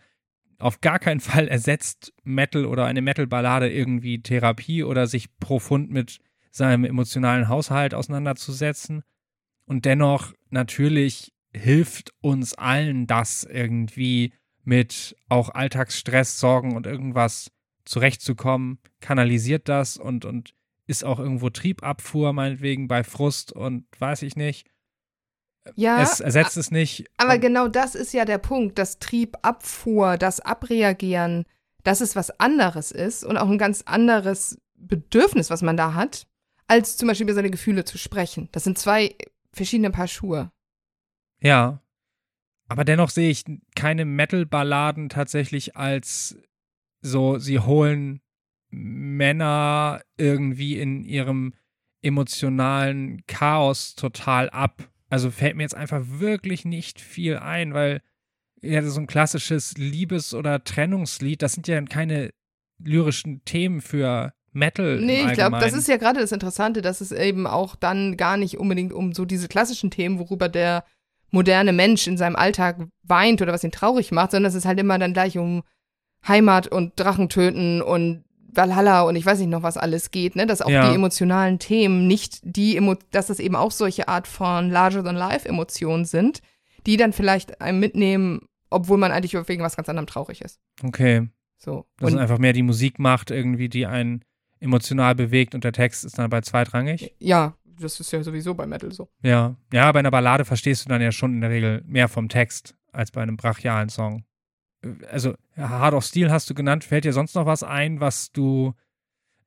Auf 0.59 0.81
gar 0.81 0.99
keinen 0.99 1.19
Fall 1.21 1.47
ersetzt 1.47 2.13
Metal 2.23 2.65
oder 2.65 2.85
eine 2.85 3.01
Metal-Ballade 3.01 3.71
irgendwie 3.71 4.21
Therapie 4.21 4.83
oder 4.83 5.07
sich 5.07 5.37
profund 5.39 5.91
mit 5.91 6.19
seinem 6.51 6.83
emotionalen 6.83 7.47
Haushalt 7.47 7.93
auseinanderzusetzen. 7.93 9.03
Und 9.65 9.85
dennoch 9.85 10.33
natürlich 10.49 11.31
hilft 11.53 12.13
uns 12.21 12.53
allen 12.53 13.07
das 13.07 13.43
irgendwie 13.43 14.33
mit 14.63 15.15
auch 15.27 15.49
Alltagsstress, 15.49 16.39
Sorgen 16.39 16.75
und 16.75 16.85
irgendwas 16.85 17.51
zurechtzukommen, 17.85 18.79
kanalisiert 18.99 19.67
das 19.67 19.97
und, 19.97 20.25
und 20.25 20.53
ist 20.87 21.03
auch 21.03 21.19
irgendwo 21.19 21.49
Triebabfuhr, 21.49 22.33
meinetwegen 22.33 22.87
bei 22.87 23.03
Frust 23.03 23.53
und 23.53 23.85
weiß 23.99 24.21
ich 24.23 24.35
nicht. 24.35 24.70
Ja, 25.75 26.01
es 26.01 26.19
ersetzt 26.19 26.57
es 26.57 26.71
nicht. 26.71 27.05
aber 27.17 27.37
genau 27.37 27.67
das 27.67 27.95
ist 27.95 28.13
ja 28.13 28.25
der 28.25 28.39
Punkt, 28.39 28.79
das 28.79 28.99
Triebabfuhr, 28.99 30.17
das 30.17 30.39
Abreagieren, 30.39 31.45
dass 31.83 32.01
es 32.01 32.15
was 32.15 32.39
anderes 32.39 32.91
ist 32.91 33.23
und 33.23 33.37
auch 33.37 33.49
ein 33.49 33.57
ganz 33.57 33.83
anderes 33.83 34.57
Bedürfnis, 34.75 35.49
was 35.49 35.61
man 35.61 35.77
da 35.77 35.93
hat, 35.93 36.27
als 36.67 36.97
zum 36.97 37.07
Beispiel 37.07 37.25
über 37.25 37.33
seine 37.33 37.51
Gefühle 37.51 37.85
zu 37.85 37.97
sprechen. 37.97 38.49
Das 38.51 38.63
sind 38.63 38.77
zwei 38.77 39.15
verschiedene 39.53 39.91
Paar 39.91 40.07
Schuhe. 40.07 40.51
Ja. 41.41 41.81
Aber 42.67 42.85
dennoch 42.85 43.09
sehe 43.09 43.29
ich 43.29 43.43
keine 43.75 44.05
Metal-Balladen 44.05 45.09
tatsächlich 45.09 45.75
als 45.75 46.37
so, 47.01 47.37
sie 47.37 47.59
holen 47.59 48.21
Männer 48.69 50.01
irgendwie 50.17 50.79
in 50.79 51.03
ihrem 51.03 51.53
emotionalen 52.01 53.25
Chaos 53.27 53.95
total 53.95 54.49
ab. 54.49 54.89
Also 55.11 55.29
fällt 55.29 55.57
mir 55.57 55.63
jetzt 55.63 55.75
einfach 55.75 56.01
wirklich 56.05 56.63
nicht 56.63 57.01
viel 57.01 57.37
ein, 57.37 57.73
weil 57.73 58.01
ja, 58.61 58.81
so 58.83 58.99
ein 58.99 59.07
klassisches 59.07 59.75
Liebes- 59.77 60.33
oder 60.33 60.63
Trennungslied, 60.63 61.41
das 61.41 61.53
sind 61.53 61.67
ja 61.67 61.81
keine 61.81 62.31
lyrischen 62.79 63.43
Themen 63.43 63.81
für 63.81 64.33
Metal. 64.53 64.99
Nee, 65.01 65.25
ich 65.25 65.33
glaube, 65.33 65.59
das 65.59 65.73
ist 65.73 65.87
ja 65.87 65.97
gerade 65.97 66.21
das 66.21 66.31
Interessante, 66.31 66.81
dass 66.81 67.01
es 67.01 67.11
eben 67.11 67.45
auch 67.45 67.75
dann 67.75 68.15
gar 68.15 68.37
nicht 68.37 68.57
unbedingt 68.57 68.93
um 68.93 69.13
so 69.13 69.25
diese 69.25 69.47
klassischen 69.47 69.91
Themen, 69.91 70.17
worüber 70.17 70.47
der 70.47 70.85
moderne 71.29 71.73
Mensch 71.73 72.07
in 72.07 72.17
seinem 72.17 72.35
Alltag 72.35 72.77
weint 73.03 73.41
oder 73.41 73.53
was 73.53 73.63
ihn 73.63 73.71
traurig 73.71 74.11
macht, 74.11 74.31
sondern 74.31 74.49
es 74.49 74.55
ist 74.55 74.65
halt 74.65 74.79
immer 74.79 74.97
dann 74.97 75.13
gleich 75.13 75.37
um 75.37 75.63
Heimat 76.25 76.67
und 76.67 76.99
Drachentöten 76.99 77.81
und 77.81 78.23
Valhalla 78.53 79.01
und 79.03 79.15
ich 79.15 79.25
weiß 79.25 79.39
nicht 79.39 79.49
noch, 79.49 79.63
was 79.63 79.77
alles 79.77 80.11
geht, 80.11 80.35
ne? 80.35 80.45
Dass 80.45 80.61
auch 80.61 80.69
Ja. 80.69 80.89
die 80.89 80.95
emotionalen 80.95 81.59
Themen 81.59 82.07
nicht 82.07 82.39
die, 82.43 82.75
Emo 82.77 82.95
dass 83.11 83.27
das 83.27 83.39
eben 83.39 83.55
auch 83.55 83.71
solche 83.71 84.07
Art 84.07 84.27
von 84.27 84.69
Larger-than-Life-Emotionen 84.69 86.05
sind, 86.05 86.41
die 86.85 86.97
dann 86.97 87.13
vielleicht 87.13 87.61
einem 87.61 87.79
mitnehmen, 87.79 88.41
obwohl 88.69 88.97
man 88.97 89.11
eigentlich 89.11 89.33
wegen 89.47 89.63
was 89.63 89.75
ganz 89.75 89.89
anderem 89.89 90.07
traurig 90.07 90.41
ist. 90.41 90.59
Okay. 90.83 91.29
So. 91.57 91.85
Dass 91.97 92.11
Und 92.13 92.19
einfach 92.19 92.39
mehr 92.39 92.53
die 92.53 92.63
Musik 92.63 92.97
macht, 92.99 93.31
irgendwie, 93.31 93.69
die 93.69 93.85
einen 93.85 94.23
emotional 94.59 95.15
bewegt 95.15 95.55
und 95.55 95.63
der 95.63 95.73
Text 95.73 96.03
ist 96.05 96.17
dann 96.17 96.29
bei 96.29 96.41
zweitrangig. 96.41 97.13
ja, 97.19 97.55
das 97.79 97.99
ist 97.99 98.11
ja 98.11 98.21
sowieso 98.21 98.53
bei 98.53 98.67
Metal 98.67 98.91
so. 98.91 99.09
Ja. 99.23 99.55
Ja, 99.73 99.91
bei 99.91 99.99
einer 99.99 100.11
Ballade 100.11 100.45
verstehst 100.45 100.85
du 100.85 100.89
dann 100.89 101.01
ja 101.01 101.11
schon 101.11 101.33
in 101.33 101.41
der 101.41 101.49
Regel 101.49 101.81
mehr 101.87 102.07
vom 102.09 102.29
Text 102.29 102.75
als 102.91 103.09
bei 103.09 103.21
einem 103.23 103.37
brachialen 103.37 103.89
Song. 103.89 104.23
Also, 105.09 105.35
Hard 105.57 105.93
of 105.93 106.03
Steel 106.03 106.31
hast 106.31 106.49
du 106.49 106.53
genannt. 106.53 106.83
Fällt 106.83 107.05
dir 107.05 107.13
sonst 107.13 107.35
noch 107.35 107.45
was 107.45 107.63
ein, 107.63 107.99
was 107.99 108.31
du, 108.31 108.73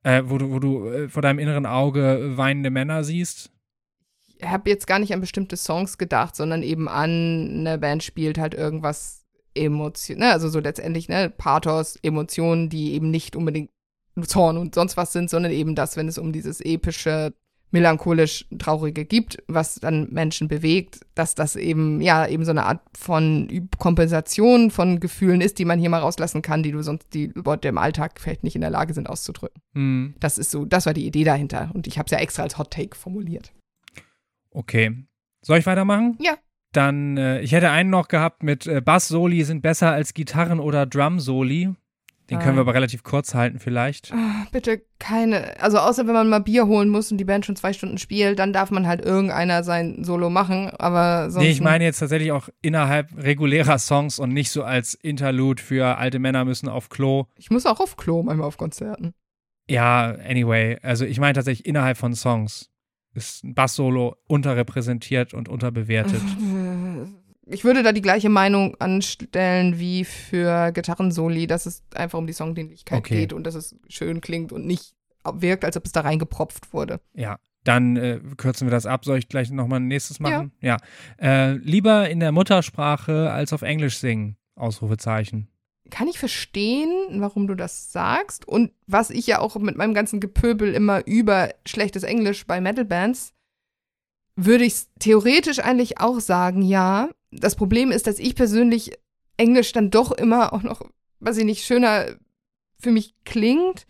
äh, 0.03 0.23
wo 0.25 0.37
du, 0.37 0.51
wo 0.51 0.59
du 0.59 0.87
äh, 0.87 1.09
vor 1.09 1.21
deinem 1.21 1.39
inneren 1.39 1.65
Auge 1.65 2.37
weinende 2.37 2.69
Männer 2.69 3.03
siehst? 3.03 3.51
ich 4.37 4.47
habe 4.47 4.69
jetzt 4.69 4.87
gar 4.87 4.99
nicht 4.99 5.13
an 5.13 5.21
bestimmte 5.21 5.57
Songs 5.57 5.97
gedacht, 5.97 6.35
sondern 6.35 6.63
eben 6.63 6.87
an, 6.87 7.49
eine 7.59 7.77
Band 7.77 8.03
spielt 8.03 8.37
halt 8.37 8.53
irgendwas 8.53 9.25
Emotion, 9.53 10.19
ne, 10.19 10.31
also 10.31 10.49
so 10.49 10.59
letztendlich, 10.59 11.07
ne, 11.07 11.29
Pathos, 11.29 11.97
Emotionen, 12.01 12.69
die 12.69 12.93
eben 12.93 13.11
nicht 13.11 13.35
unbedingt 13.35 13.71
Zorn 14.27 14.57
und 14.57 14.75
sonst 14.75 14.97
was 14.97 15.11
sind, 15.13 15.29
sondern 15.29 15.51
eben 15.51 15.75
das, 15.75 15.97
wenn 15.97 16.07
es 16.07 16.17
um 16.17 16.31
dieses 16.31 16.61
epische, 16.61 17.33
melancholisch 17.71 18.45
Traurige 18.57 19.05
gibt, 19.05 19.37
was 19.47 19.75
dann 19.75 20.07
Menschen 20.11 20.47
bewegt, 20.47 21.01
dass 21.13 21.35
das 21.35 21.55
eben, 21.55 21.99
ja, 21.99 22.25
eben 22.27 22.45
so 22.45 22.51
eine 22.51 22.65
Art 22.65 22.81
von 22.97 23.69
Kompensation 23.79 24.71
von 24.71 24.99
Gefühlen 24.99 25.41
ist, 25.41 25.59
die 25.59 25.65
man 25.65 25.79
hier 25.79 25.89
mal 25.89 25.99
rauslassen 25.99 26.41
kann, 26.41 26.63
die 26.63 26.71
du 26.71 26.81
sonst, 26.83 27.13
die 27.13 27.31
Leute 27.35 27.67
im 27.67 27.77
Alltag 27.77 28.19
vielleicht 28.19 28.43
nicht 28.43 28.55
in 28.55 28.61
der 28.61 28.69
Lage 28.69 28.93
sind 28.93 29.09
auszudrücken. 29.09 29.61
Hm, 29.73 30.15
Das 30.19 30.37
ist 30.37 30.51
so, 30.51 30.63
das 30.65 30.85
war 30.85 30.93
die 30.93 31.05
Idee 31.05 31.23
dahinter 31.25 31.71
und 31.73 31.87
ich 31.87 31.97
habe 31.97 32.05
es 32.05 32.11
ja 32.11 32.19
extra 32.19 32.43
als 32.43 32.57
Hot 32.57 32.71
Take 32.71 32.95
formuliert. 32.95 33.51
okay. 34.51 35.05
Soll 35.41 35.59
ich 35.59 35.65
weitermachen? 35.67 36.17
Ja. 36.19 36.37
Dann, 36.71 37.17
äh, 37.17 37.39
ich 37.41 37.51
hätte 37.51 37.69
einen 37.69 37.91
noch 37.91 38.07
gehabt 38.07 38.41
mit 38.41 38.65
äh, 38.65 38.81
Bass-Soli 38.81 39.43
sind 39.43 39.61
besser 39.61 39.91
als 39.91 40.13
Gitarren- 40.15 40.59
oder 40.59 40.87
Drum-Soli. 40.87 41.75
Den 42.29 42.39
können 42.39 42.55
wir 42.55 42.61
aber 42.61 42.73
relativ 42.73 43.03
kurz 43.03 43.35
halten 43.35 43.59
vielleicht. 43.59 44.11
Ah, 44.11 44.47
Bitte 44.51 44.81
keine. 44.97 45.59
Also 45.61 45.77
außer 45.77 46.07
wenn 46.07 46.13
man 46.13 46.27
mal 46.27 46.39
Bier 46.39 46.65
holen 46.65 46.89
muss 46.89 47.11
und 47.11 47.19
die 47.19 47.25
Band 47.25 47.45
schon 47.45 47.55
zwei 47.55 47.71
Stunden 47.71 47.99
spielt, 47.99 48.39
dann 48.39 48.51
darf 48.51 48.71
man 48.71 48.87
halt 48.87 49.05
irgendeiner 49.05 49.63
sein 49.63 50.03
Solo 50.03 50.31
machen. 50.31 50.71
Aber 50.79 51.29
sonst. 51.29 51.43
Nee, 51.43 51.51
ich 51.51 51.61
meine 51.61 51.83
jetzt 51.83 51.99
tatsächlich 51.99 52.31
auch 52.31 52.49
innerhalb 52.63 53.15
regulärer 53.15 53.77
Songs 53.77 54.17
und 54.17 54.33
nicht 54.33 54.49
so 54.49 54.63
als 54.63 54.95
Interlude 54.95 55.61
für 55.61 55.97
alte 55.97 56.17
Männer 56.17 56.45
müssen 56.45 56.67
auf 56.67 56.89
Klo. 56.89 57.25
Ich 57.37 57.51
muss 57.51 57.67
auch 57.67 57.79
auf 57.79 57.95
Klo 57.95 58.23
manchmal 58.23 58.47
auf 58.47 58.57
Konzerten. 58.57 59.13
Ja, 59.69 60.15
anyway, 60.27 60.77
also 60.81 61.05
ich 61.05 61.19
meine 61.19 61.33
tatsächlich 61.33 61.65
innerhalb 61.65 61.97
von 61.97 62.13
Songs 62.13 62.69
ist 63.13 63.43
ein 63.43 63.53
Bass-Solo 63.55 64.15
unterrepräsentiert 64.27 65.33
und 65.33 65.47
unterbewertet. 65.47 66.21
Ich 67.47 67.63
würde 67.63 67.83
da 67.83 67.91
die 67.91 68.01
gleiche 68.01 68.29
Meinung 68.29 68.75
anstellen 68.79 69.79
wie 69.79 70.03
für 70.03 70.71
Gitarrensoli, 70.71 71.45
dass 71.47 71.65
es 71.65 71.83
einfach 71.93 72.17
um 72.17 72.27
die 72.27 72.33
Songdienlichkeit 72.33 72.99
Okay. 72.99 73.19
geht 73.19 73.33
und 73.33 73.43
dass 73.45 73.55
es 73.55 73.75
schön 73.87 74.21
klingt 74.21 74.51
und 74.51 74.65
nicht 74.65 74.95
wirkt, 75.23 75.63
als 75.65 75.77
ob 75.77 75.85
es 75.85 75.91
da 75.91 76.01
reingepropft 76.01 76.73
wurde. 76.73 76.99
Ja, 77.13 77.37
dann 77.63 77.97
äh, 77.97 78.19
kürzen 78.37 78.67
wir 78.67 78.71
das 78.71 78.85
ab. 78.85 79.05
Soll 79.05 79.17
ich 79.17 79.27
gleich 79.27 79.49
nochmal 79.51 79.79
ein 79.79 79.87
nächstes 79.87 80.19
machen? 80.19 80.51
Ja. 80.61 80.77
Äh, 81.19 81.53
lieber 81.53 82.09
in 82.09 82.19
der 82.19 82.31
Muttersprache 82.31 83.31
als 83.31 83.53
auf 83.53 83.61
Englisch 83.61 83.97
singen. 83.97 84.37
Ausrufezeichen. 84.55 85.47
Kann 85.91 86.07
ich 86.07 86.17
verstehen, 86.17 86.89
warum 87.19 87.47
du 87.47 87.55
das 87.55 87.91
sagst. 87.91 88.47
Und 88.47 88.71
was 88.87 89.09
ich 89.09 89.27
ja 89.27 89.39
auch 89.39 89.55
mit 89.57 89.75
meinem 89.77 89.93
ganzen 89.93 90.19
Gepöbel 90.19 90.73
immer 90.73 91.05
über 91.05 91.49
schlechtes 91.65 92.03
Englisch 92.03 92.47
bei 92.47 92.59
Metal-Bands, 92.61 93.33
würde 94.35 94.63
ich 94.65 94.75
theoretisch 94.99 95.59
eigentlich 95.59 95.99
auch 95.99 96.19
sagen, 96.19 96.61
ja. 96.61 97.09
Das 97.39 97.55
Problem 97.55 97.91
ist, 97.91 98.07
dass 98.07 98.19
ich 98.19 98.35
persönlich 98.35 98.91
Englisch 99.37 99.71
dann 99.71 99.91
doch 99.91 100.11
immer 100.11 100.53
auch 100.53 100.63
noch, 100.63 100.81
weiß 101.19 101.37
ich 101.37 101.45
nicht, 101.45 101.65
schöner 101.65 102.15
für 102.79 102.91
mich 102.91 103.13
klingt 103.25 103.85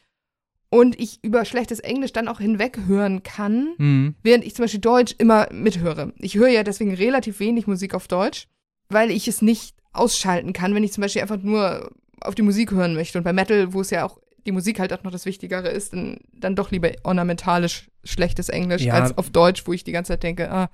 und 0.69 0.99
ich 0.99 1.23
über 1.23 1.45
schlechtes 1.45 1.79
Englisch 1.79 2.11
dann 2.13 2.27
auch 2.27 2.39
hinweghören 2.39 3.23
kann, 3.23 3.75
Mhm. 3.77 4.15
während 4.23 4.43
ich 4.45 4.55
zum 4.55 4.63
Beispiel 4.63 4.81
Deutsch 4.81 5.15
immer 5.17 5.47
mithöre. 5.51 6.13
Ich 6.19 6.35
höre 6.35 6.49
ja 6.49 6.63
deswegen 6.63 6.93
relativ 6.93 7.39
wenig 7.39 7.67
Musik 7.67 7.93
auf 7.93 8.07
Deutsch, 8.07 8.47
weil 8.89 9.11
ich 9.11 9.27
es 9.27 9.41
nicht 9.41 9.75
ausschalten 9.93 10.51
kann, 10.53 10.73
wenn 10.75 10.83
ich 10.83 10.91
zum 10.93 11.01
Beispiel 11.03 11.21
einfach 11.21 11.37
nur 11.41 11.91
auf 12.21 12.35
die 12.35 12.41
Musik 12.41 12.71
hören 12.71 12.95
möchte. 12.95 13.17
Und 13.17 13.23
bei 13.23 13.33
Metal, 13.33 13.73
wo 13.73 13.81
es 13.81 13.89
ja 13.91 14.05
auch 14.05 14.19
die 14.45 14.51
Musik 14.51 14.79
halt 14.79 14.91
auch 14.93 15.03
noch 15.03 15.11
das 15.11 15.25
Wichtigere 15.25 15.69
ist, 15.69 15.93
dann, 15.93 16.19
dann 16.33 16.55
doch 16.55 16.71
lieber 16.71 16.91
ornamentalisch 17.03 17.89
schlechtes 18.03 18.49
Englisch 18.49 18.83
Ja. 18.83 18.93
als 18.95 19.17
auf 19.17 19.29
Deutsch, 19.29 19.65
wo 19.67 19.73
ich 19.73 19.83
die 19.83 19.91
ganze 19.91 20.13
Zeit 20.13 20.23
denke, 20.23 20.51
ah, 20.51 20.69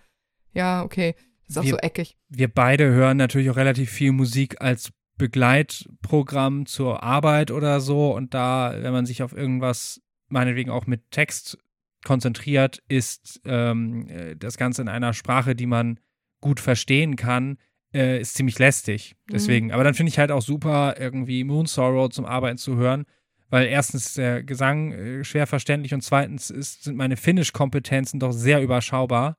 ja, 0.53 0.83
okay, 0.83 1.15
ist 1.51 1.57
auch 1.57 1.63
Wir- 1.63 1.71
so 1.71 1.77
eckig. 1.77 2.17
Wir 2.29 2.47
beide 2.47 2.89
hören 2.91 3.17
natürlich 3.17 3.49
auch 3.49 3.55
relativ 3.57 3.89
viel 3.89 4.11
Musik 4.11 4.61
als 4.61 4.91
Begleitprogramm 5.17 6.65
zur 6.65 7.03
Arbeit 7.03 7.51
oder 7.51 7.79
so. 7.79 8.15
Und 8.15 8.33
da, 8.33 8.73
wenn 8.75 8.91
man 8.93 9.05
sich 9.05 9.23
auf 9.23 9.33
irgendwas, 9.33 10.01
meinetwegen 10.29 10.71
auch 10.71 10.87
mit 10.87 11.11
Text 11.11 11.57
konzentriert, 12.03 12.81
ist 12.87 13.41
ähm, 13.45 14.07
äh, 14.09 14.35
das 14.35 14.57
Ganze 14.57 14.81
in 14.81 14.87
einer 14.87 15.13
Sprache, 15.13 15.55
die 15.55 15.67
man 15.67 15.99
gut 16.39 16.59
verstehen 16.59 17.15
kann, 17.15 17.57
äh, 17.93 18.19
ist 18.19 18.33
ziemlich 18.33 18.57
lästig. 18.57 19.15
Deswegen, 19.31 19.71
aber 19.71 19.83
dann 19.83 19.93
finde 19.93 20.09
ich 20.09 20.17
halt 20.17 20.31
auch 20.31 20.41
super, 20.41 20.95
irgendwie 20.97 21.43
Moon 21.43 21.67
Sorrow 21.67 22.09
zum 22.09 22.25
Arbeiten 22.25 22.57
zu 22.57 22.75
hören, 22.77 23.05
weil 23.49 23.67
erstens 23.67 24.07
ist 24.07 24.17
der 24.17 24.41
Gesang 24.43 24.93
äh, 24.93 25.23
schwer 25.23 25.45
verständlich 25.45 25.93
und 25.93 26.01
zweitens 26.01 26.49
ist, 26.49 26.85
sind 26.85 26.97
meine 26.97 27.17
Finnisch-Kompetenzen 27.17 28.19
doch 28.19 28.31
sehr 28.31 28.61
überschaubar. 28.63 29.37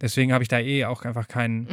Deswegen 0.00 0.32
habe 0.32 0.42
ich 0.42 0.48
da 0.48 0.58
eh 0.60 0.84
auch 0.84 1.02
einfach 1.02 1.26
keinen, 1.28 1.64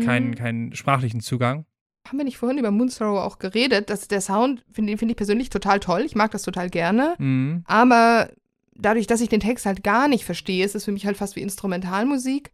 Mm. 0.00 0.04
keinen, 0.04 0.34
keinen 0.34 0.74
sprachlichen 0.74 1.20
Zugang. 1.20 1.64
Haben 2.06 2.18
wir 2.18 2.24
nicht 2.24 2.36
vorhin 2.38 2.58
über 2.58 2.70
Moonsorrow 2.70 3.20
auch 3.20 3.38
geredet? 3.38 3.88
dass 3.88 4.08
der 4.08 4.20
Sound 4.20 4.64
finde 4.72 4.96
find 4.98 5.10
ich 5.10 5.16
persönlich 5.16 5.50
total 5.50 5.80
toll. 5.80 6.02
Ich 6.04 6.14
mag 6.16 6.30
das 6.32 6.42
total 6.42 6.68
gerne. 6.68 7.14
Mhm. 7.18 7.62
Aber 7.66 8.28
dadurch, 8.74 9.06
dass 9.06 9.20
ich 9.20 9.28
den 9.28 9.40
Text 9.40 9.66
halt 9.66 9.84
gar 9.84 10.08
nicht 10.08 10.24
verstehe, 10.24 10.64
ist 10.64 10.74
es 10.74 10.84
für 10.84 10.92
mich 10.92 11.06
halt 11.06 11.16
fast 11.16 11.36
wie 11.36 11.42
Instrumentalmusik. 11.42 12.50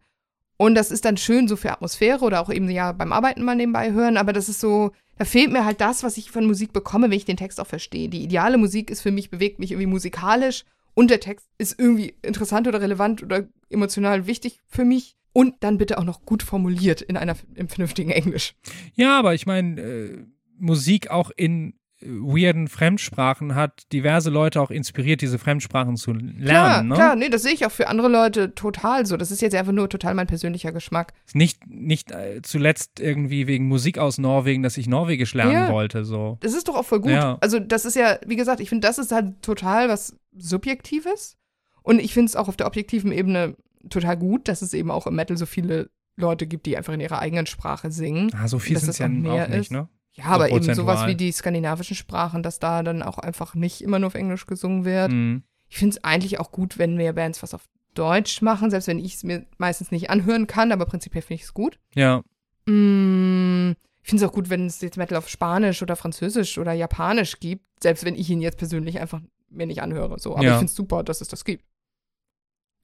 Und 0.57 0.75
das 0.75 0.91
ist 0.91 1.05
dann 1.05 1.17
schön 1.17 1.47
so 1.47 1.55
für 1.55 1.71
Atmosphäre 1.71 2.23
oder 2.23 2.41
auch 2.41 2.49
eben 2.51 2.69
ja 2.69 2.91
beim 2.91 3.13
Arbeiten 3.13 3.43
mal 3.43 3.55
nebenbei 3.55 3.91
hören. 3.91 4.17
Aber 4.17 4.33
das 4.33 4.49
ist 4.49 4.59
so, 4.59 4.91
da 5.17 5.25
fehlt 5.25 5.51
mir 5.51 5.65
halt 5.65 5.81
das, 5.81 6.03
was 6.03 6.17
ich 6.17 6.31
von 6.31 6.45
Musik 6.45 6.73
bekomme, 6.73 7.05
wenn 7.09 7.17
ich 7.17 7.25
den 7.25 7.37
Text 7.37 7.59
auch 7.59 7.67
verstehe. 7.67 8.09
Die 8.09 8.23
ideale 8.23 8.57
Musik 8.57 8.91
ist 8.91 9.01
für 9.01 9.11
mich, 9.11 9.29
bewegt 9.29 9.59
mich 9.59 9.71
irgendwie 9.71 9.87
musikalisch 9.87 10.65
und 10.93 11.09
der 11.09 11.19
Text 11.19 11.47
ist 11.57 11.79
irgendwie 11.79 12.15
interessant 12.21 12.67
oder 12.67 12.81
relevant 12.81 13.23
oder 13.23 13.47
emotional 13.69 14.27
wichtig 14.27 14.59
für 14.67 14.85
mich. 14.85 15.15
Und 15.31 15.55
dann 15.59 15.77
bitte 15.77 15.99
auch 15.99 16.03
noch 16.03 16.25
gut 16.25 16.41
formuliert 16.41 17.01
in 17.01 17.15
einer 17.15 17.35
im 17.53 17.69
vernünftigen 17.69 18.09
Englisch. 18.09 18.55
Ja, 18.95 19.19
aber 19.19 19.35
ich 19.35 19.45
meine, 19.45 19.79
äh, 19.79 20.25
Musik 20.57 21.11
auch 21.11 21.31
in 21.35 21.78
weirden 22.01 22.67
Fremdsprachen 22.67 23.55
hat 23.55 23.83
diverse 23.91 24.29
Leute 24.29 24.61
auch 24.61 24.71
inspiriert, 24.71 25.21
diese 25.21 25.37
Fremdsprachen 25.37 25.97
zu 25.97 26.13
lernen. 26.13 26.43
Klar, 26.45 26.83
ne? 26.83 26.95
klar, 26.95 27.15
nee, 27.15 27.29
das 27.29 27.43
sehe 27.43 27.51
ich 27.53 27.65
auch 27.65 27.71
für 27.71 27.87
andere 27.87 28.07
Leute 28.07 28.55
total 28.55 29.05
so. 29.05 29.17
Das 29.17 29.31
ist 29.31 29.41
jetzt 29.41 29.55
einfach 29.55 29.73
nur 29.73 29.89
total 29.89 30.13
mein 30.13 30.27
persönlicher 30.27 30.71
Geschmack. 30.71 31.13
Nicht, 31.33 31.67
nicht 31.67 32.11
äh, 32.11 32.41
zuletzt 32.41 32.99
irgendwie 32.99 33.47
wegen 33.47 33.67
Musik 33.67 33.97
aus 33.97 34.17
Norwegen, 34.17 34.63
dass 34.63 34.77
ich 34.77 34.87
Norwegisch 34.87 35.33
lernen 35.33 35.51
Ja. 35.51 35.71
wollte. 35.71 36.05
So. 36.05 36.37
Das 36.41 36.53
ist 36.53 36.67
doch 36.67 36.75
auch 36.75 36.85
voll 36.85 37.01
gut. 37.01 37.11
Ja. 37.11 37.37
Also, 37.41 37.59
das 37.59 37.85
ist 37.85 37.95
ja, 37.95 38.17
wie 38.25 38.35
gesagt, 38.37 38.59
ich 38.61 38.69
finde, 38.69 38.87
das 38.87 38.97
ist 38.97 39.11
halt 39.11 39.41
total 39.41 39.89
was 39.89 40.15
Subjektives. 40.37 41.37
Und 41.83 41.99
ich 41.99 42.13
finde 42.13 42.27
es 42.29 42.35
auch 42.35 42.47
auf 42.47 42.57
der 42.57 42.67
objektiven 42.67 43.11
Ebene 43.11 43.55
total 43.89 44.17
gut, 44.17 44.47
dass 44.47 44.61
es 44.61 44.73
eben 44.73 44.91
auch 44.91 45.07
im 45.07 45.15
Metal 45.15 45.37
so 45.37 45.45
viele 45.45 45.89
Leute 46.17 46.47
gibt, 46.47 46.65
die 46.65 46.75
einfach 46.77 46.93
in 46.93 46.99
ihrer 46.99 47.19
eigenen 47.19 47.45
Sprache 47.45 47.91
singen. 47.91 48.29
Ah, 48.35 48.47
so 48.47 48.59
viel 48.59 48.77
sind 48.77 48.89
es 48.89 48.97
ja 48.97 49.05
auch 49.05 49.09
nicht, 49.09 49.49
ist. 49.55 49.71
ne? 49.71 49.87
Ja, 50.19 50.25
aber 50.25 50.49
eben 50.49 50.73
sowas 50.73 51.07
wie 51.07 51.15
die 51.15 51.31
skandinavischen 51.31 51.95
Sprachen, 51.95 52.43
dass 52.43 52.59
da 52.59 52.83
dann 52.83 53.01
auch 53.01 53.17
einfach 53.17 53.55
nicht 53.55 53.81
immer 53.81 53.99
nur 53.99 54.07
auf 54.07 54.15
Englisch 54.15 54.45
gesungen 54.45 54.85
wird. 54.85 55.11
Mhm. 55.11 55.43
Ich 55.67 55.77
finde 55.77 55.97
es 55.97 56.03
eigentlich 56.03 56.39
auch 56.39 56.51
gut, 56.51 56.77
wenn 56.77 56.95
mehr 56.95 57.13
Bands 57.13 57.41
was 57.43 57.53
auf 57.53 57.67
Deutsch 57.93 58.41
machen, 58.41 58.69
selbst 58.69 58.87
wenn 58.87 58.99
ich 58.99 59.15
es 59.15 59.23
mir 59.23 59.45
meistens 59.57 59.91
nicht 59.91 60.09
anhören 60.09 60.47
kann, 60.47 60.71
aber 60.71 60.85
prinzipiell 60.85 61.21
finde 61.21 61.35
ich 61.35 61.43
es 61.43 61.53
gut. 61.53 61.79
Ja. 61.95 62.23
Mm, 62.65 63.71
ich 64.03 64.09
finde 64.09 64.23
es 64.23 64.29
auch 64.29 64.33
gut, 64.33 64.49
wenn 64.49 64.65
es 64.65 64.81
jetzt 64.81 64.97
Metal 64.97 65.17
auf 65.17 65.29
Spanisch 65.29 65.81
oder 65.81 65.95
Französisch 65.95 66.57
oder 66.57 66.73
Japanisch 66.73 67.39
gibt, 67.39 67.65
selbst 67.81 68.05
wenn 68.05 68.15
ich 68.15 68.29
ihn 68.29 68.41
jetzt 68.41 68.57
persönlich 68.57 68.99
einfach 68.99 69.21
mir 69.49 69.65
nicht 69.67 69.81
anhöre. 69.81 70.19
So. 70.19 70.33
Aber 70.35 70.43
Ja. 70.43 70.51
ich 70.51 70.57
finde 70.57 70.69
es 70.71 70.75
super, 70.75 71.03
dass 71.03 71.21
es 71.21 71.27
das 71.27 71.45
gibt. 71.45 71.63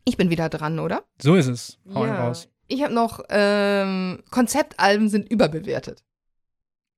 Ich 0.06 0.18
bin 0.18 0.30
wieder 0.30 0.50
dran, 0.50 0.80
oder? 0.80 1.04
So 1.22 1.36
ist 1.36 1.48
es. 1.48 1.80
Hau 1.94 2.06
ihn 2.06 2.12
raus. 2.12 2.48
Ich 2.68 2.84
habe 2.84 2.94
noch, 2.94 3.22
ähm, 3.30 4.24
Konzeptalben 4.32 5.10
sind 5.10 5.30
überbewertet. 5.32 6.04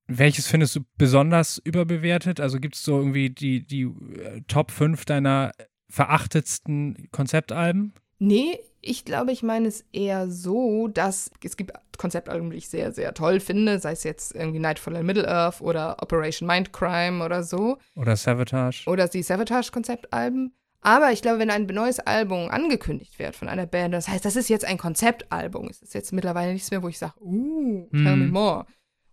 Welches 0.08 0.47
findest 0.47 0.76
du 0.76 0.82
besonders 0.97 1.58
überbewertet? 1.64 2.39
Also 2.39 2.60
gibt 2.60 2.76
es 2.76 2.84
so 2.84 2.97
irgendwie 2.97 3.30
die, 3.30 3.66
die 3.66 3.84
äh, 3.84 4.41
Top 4.47 4.72
5 4.72 5.05
deiner 5.05 5.51
verachtetsten 5.89 7.10
Konzeptalben? 7.12 7.93
Nee, 8.20 8.60
ich 8.82 9.03
glaube, 9.05 9.32
ich 9.32 9.43
meine 9.43 9.68
es 9.68 9.86
eher 9.91 10.30
so, 10.30 10.88
dass 10.88 11.30
es 11.43 11.58
gibt 11.58 11.72
Konzeptalben, 11.97 12.49
die 12.51 12.58
ich 12.58 12.70
sehr, 12.70 12.91
sehr 12.93 13.14
toll 13.14 13.39
finde, 13.39 13.80
sei 13.80 13.91
es 13.91 14.03
jetzt 14.03 14.34
irgendwie 14.34 14.60
Nightfall 14.60 14.95
in 14.95 15.05
Middle-earth 15.05 15.62
oder 15.62 16.01
Operation 16.01 16.47
Mindcrime 16.47 17.24
oder 17.24 17.43
so. 17.43 17.78
Oder 17.95 18.16
Savatage? 18.16 18.84
oder 18.88 19.08
die 19.08 19.24
Savatage-Konzeptalben. 19.24 20.53
Aber 20.82 21.12
ich 21.12 21.22
glaube, 21.22 21.39
wenn 21.39 21.49
ein 21.49 21.66
neues 21.66 21.99
Album 21.99 22.49
angekündigt 22.49 23.20
wird 23.20 23.36
von 23.36 23.49
einer 23.49 23.66
Band, 23.66 23.93
das 23.93 24.08
heißt, 24.08 24.24
das 24.24 24.36
ist 24.36 24.47
jetzt 24.47 24.64
ein 24.64 24.78
Konzeptalbum, 24.78 25.68
es 25.70 25.82
ist 25.82 25.93
jetzt 25.93 26.14
mittlerweile 26.14 26.53
nichts 26.53 26.72
mehr, 26.72 26.82
wo 26.84 26.88
ich 26.88 26.97
sage, 26.99 27.14
uh, 27.20 27.89
tell 27.91 28.16
me 28.16 28.26
Mhm. 28.28 28.32
more, 28.32 28.66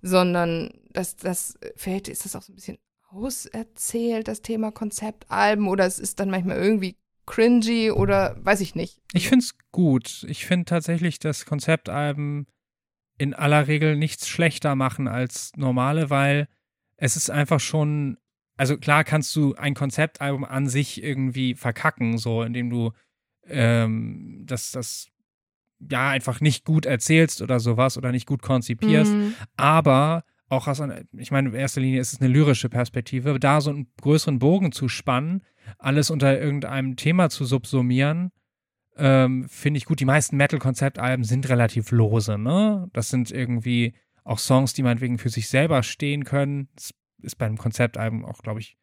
sondern 0.05 0.71
das, 0.91 1.17
das, 1.17 1.59
vielleicht 1.77 2.09
ist 2.09 2.27
das 2.27 2.37
auch 2.37 2.43
so 2.43 2.53
ein 2.53 2.57
bisschen 2.57 2.79
auserzählt, 3.09 4.29
das 4.29 4.43
Thema 4.43 4.71
Konzeptalben, 4.71 5.67
oder 5.67 5.87
es 5.87 5.99
ist 5.99 6.21
dann 6.21 6.31
manchmal 6.31 6.59
irgendwie 6.59 6.97
cringy 7.27 7.91
oder 7.91 8.37
weiß 8.45 8.61
ich 8.61 8.75
nicht. 8.75 9.01
Ich 9.15 9.29
finde 9.29 9.45
es 9.45 9.57
gut. 9.73 10.27
Ich 10.29 10.45
finde 10.45 10.67
tatsächlich, 10.67 11.21
dass 11.21 11.47
Konzeptalben 11.47 12.47
in 13.17 13.33
aller 13.33 13.67
Regel 13.67 13.97
nichts 13.97 14.29
schlechter 14.29 14.75
machen 14.75 15.09
als 15.09 15.53
normale, 15.57 16.11
weil 16.11 16.49
es 16.97 17.17
ist 17.17 17.31
einfach 17.31 17.61
schon, 17.61 18.19
also 18.59 18.77
klar 18.77 19.05
kannst 19.05 19.35
du 19.37 19.55
ein 19.55 19.75
Konzeptalbum 19.75 20.45
an 20.45 20.69
sich 20.69 21.03
irgendwie 21.03 21.55
verkacken, 21.55 22.19
so 22.19 22.43
indem 22.43 22.69
du 22.69 22.93
ähm, 23.47 24.43
das, 24.45 24.71
das 24.71 25.09
ja 25.79 26.11
einfach 26.11 26.41
nicht 26.41 26.65
gut 26.65 26.87
erzählst 26.87 27.43
oder 27.43 27.61
sowas 27.61 27.99
oder 27.99 28.13
nicht 28.13 28.27
gut 28.27 28.43
konzipierst. 28.43 29.13
Mhm. 29.13 29.35
aber 29.57 30.25
auch 30.49 30.69
aus 30.69 30.81
einer, 30.81 31.03
ich 31.13 31.31
meine, 31.31 31.49
in 31.49 31.55
erster 31.55 31.81
Linie 31.81 32.01
ist 32.01 32.13
es 32.13 32.21
eine 32.21 32.33
lyrische 32.33 32.69
Perspektive, 32.69 33.39
da 33.41 33.61
so 33.61 33.71
einen 33.71 33.89
größeren 34.01 34.39
Bogen 34.39 34.73
zu 34.73 34.89
spannen, 34.89 35.43
alles 35.79 36.11
unter 36.11 36.39
irgendeinem 36.39 36.97
Thema 36.97 37.31
zu 37.31 37.45
subsumieren, 37.45 38.31
ähm, 38.97 39.49
finde 39.49 39.79
ich 39.79 39.87
gut. 39.87 40.01
Die 40.01 40.05
meisten 40.05 40.37
Metal-Konzeptalben 40.37 41.25
sind 41.25 41.49
relativ 41.49 41.91
lose, 41.91 42.39
ne? 42.39 42.89
Das 42.93 43.09
sind 43.09 43.31
irgendwie 43.31 43.95
auch 44.23 44.39
Songs, 44.39 44.73
die 44.73 44.83
meinetwegen 44.83 45.19
für 45.19 45.31
sich 45.31 45.49
selber 45.49 45.83
stehen 45.83 46.25
können. 46.25 46.69
Das 46.77 46.95
ist 47.23 47.37
bei 47.37 47.47
einem 47.47 47.59
Konzeptalbum 47.59 48.25
auch, 48.25 48.43
glaube 48.43 48.61
ich, 48.61 48.77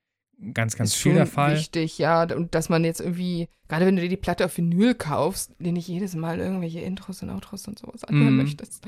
ganz, 0.53 0.75
ganz 0.75 0.93
ist 0.95 1.01
viel 1.01 1.13
der 1.13 1.25
Fall. 1.27 1.55
wichtig, 1.55 1.97
ja. 1.97 2.23
Und 2.23 2.55
dass 2.55 2.69
man 2.69 2.83
jetzt 2.83 2.99
irgendwie, 3.01 3.47
gerade 3.67 3.85
wenn 3.85 3.95
du 3.95 4.01
dir 4.01 4.09
die 4.09 4.17
Platte 4.17 4.45
auf 4.45 4.57
Vinyl 4.57 4.95
kaufst, 4.95 5.55
dir 5.59 5.71
nicht 5.71 5.87
jedes 5.87 6.15
Mal 6.15 6.39
irgendwelche 6.39 6.79
Intros 6.81 7.21
und 7.23 7.29
Outros 7.29 7.67
und 7.67 7.79
sowas 7.79 8.03
anhören 8.03 8.31
Mhm. 8.35 8.37
möchtest. 8.37 8.85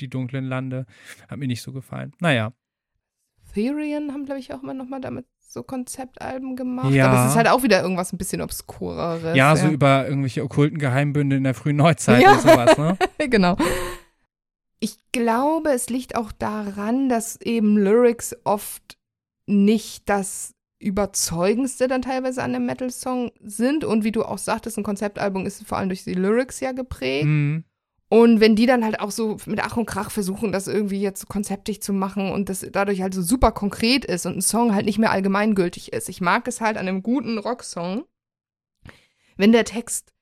die 0.00 0.08
dunklen 0.08 0.44
Lande, 0.44 0.86
hat 1.28 1.38
mir 1.38 1.46
nicht 1.46 1.62
so 1.62 1.72
gefallen. 1.72 2.12
Naja. 2.20 2.52
Therian 3.54 4.12
haben, 4.12 4.24
glaube 4.24 4.40
ich, 4.40 4.52
auch 4.54 4.62
immer 4.62 4.74
noch 4.74 4.88
mal 4.88 5.00
damit 5.00 5.26
so 5.40 5.62
Konzeptalben 5.62 6.56
gemacht. 6.56 6.90
Ja. 6.92 7.10
Aber 7.10 7.24
es 7.24 7.30
ist 7.32 7.36
halt 7.36 7.48
auch 7.48 7.62
wieder 7.62 7.82
irgendwas 7.82 8.12
ein 8.12 8.18
bisschen 8.18 8.40
obskureres. 8.40 9.36
Ja, 9.36 9.54
so 9.54 9.68
über 9.68 10.08
irgendwelche 10.08 10.42
okkulten 10.42 10.78
Geheimbünde 10.78 11.36
in 11.36 11.44
der 11.44 11.54
frühen 11.54 11.76
Neuzeit 11.76 12.22
Ja. 12.22 12.32
und 12.32 12.40
sowas, 12.40 12.78
ne? 12.78 12.96
genau. 13.28 13.56
Ich 14.80 14.96
glaube, 15.12 15.70
es 15.70 15.90
liegt 15.90 16.16
auch 16.16 16.32
daran, 16.32 17.08
dass 17.08 17.40
eben 17.40 17.76
Lyrics 17.76 18.34
oft 18.44 18.96
nicht 19.46 20.08
das 20.08 20.54
überzeugendste 20.80 21.86
dann 21.86 22.02
teilweise 22.02 22.42
an 22.42 22.54
einem 22.54 22.66
Metal-Song 22.66 23.30
sind. 23.40 23.84
Und 23.84 24.04
wie 24.04 24.12
du 24.12 24.24
auch 24.24 24.38
sagtest, 24.38 24.78
ein 24.78 24.82
Konzeptalbum 24.84 25.46
ist 25.46 25.64
vor 25.66 25.78
allem 25.78 25.88
durch 25.88 26.04
die 26.04 26.14
Lyrics 26.14 26.60
ja 26.60 26.72
geprägt. 26.72 27.26
Mhm. 27.26 27.64
Und 28.12 28.40
wenn 28.40 28.56
die 28.56 28.66
dann 28.66 28.84
halt 28.84 29.00
auch 29.00 29.10
so 29.10 29.38
mit 29.46 29.60
Ach 29.62 29.78
und 29.78 29.86
Krach 29.86 30.10
versuchen, 30.10 30.52
das 30.52 30.68
irgendwie 30.68 31.00
jetzt 31.00 31.28
konzeptig 31.28 31.80
zu 31.80 31.94
machen 31.94 32.30
und 32.30 32.50
das 32.50 32.66
dadurch 32.70 33.00
halt 33.00 33.14
so 33.14 33.22
super 33.22 33.52
konkret 33.52 34.04
ist 34.04 34.26
und 34.26 34.36
ein 34.36 34.42
Song 34.42 34.74
halt 34.74 34.84
nicht 34.84 34.98
mehr 34.98 35.12
allgemeingültig 35.12 35.94
ist. 35.94 36.10
Ich 36.10 36.20
mag 36.20 36.46
es 36.46 36.60
halt 36.60 36.76
an 36.76 36.86
einem 36.86 37.02
guten 37.02 37.38
Rocksong, 37.38 38.04
wenn 39.38 39.52
der 39.52 39.64
Text 39.64 40.12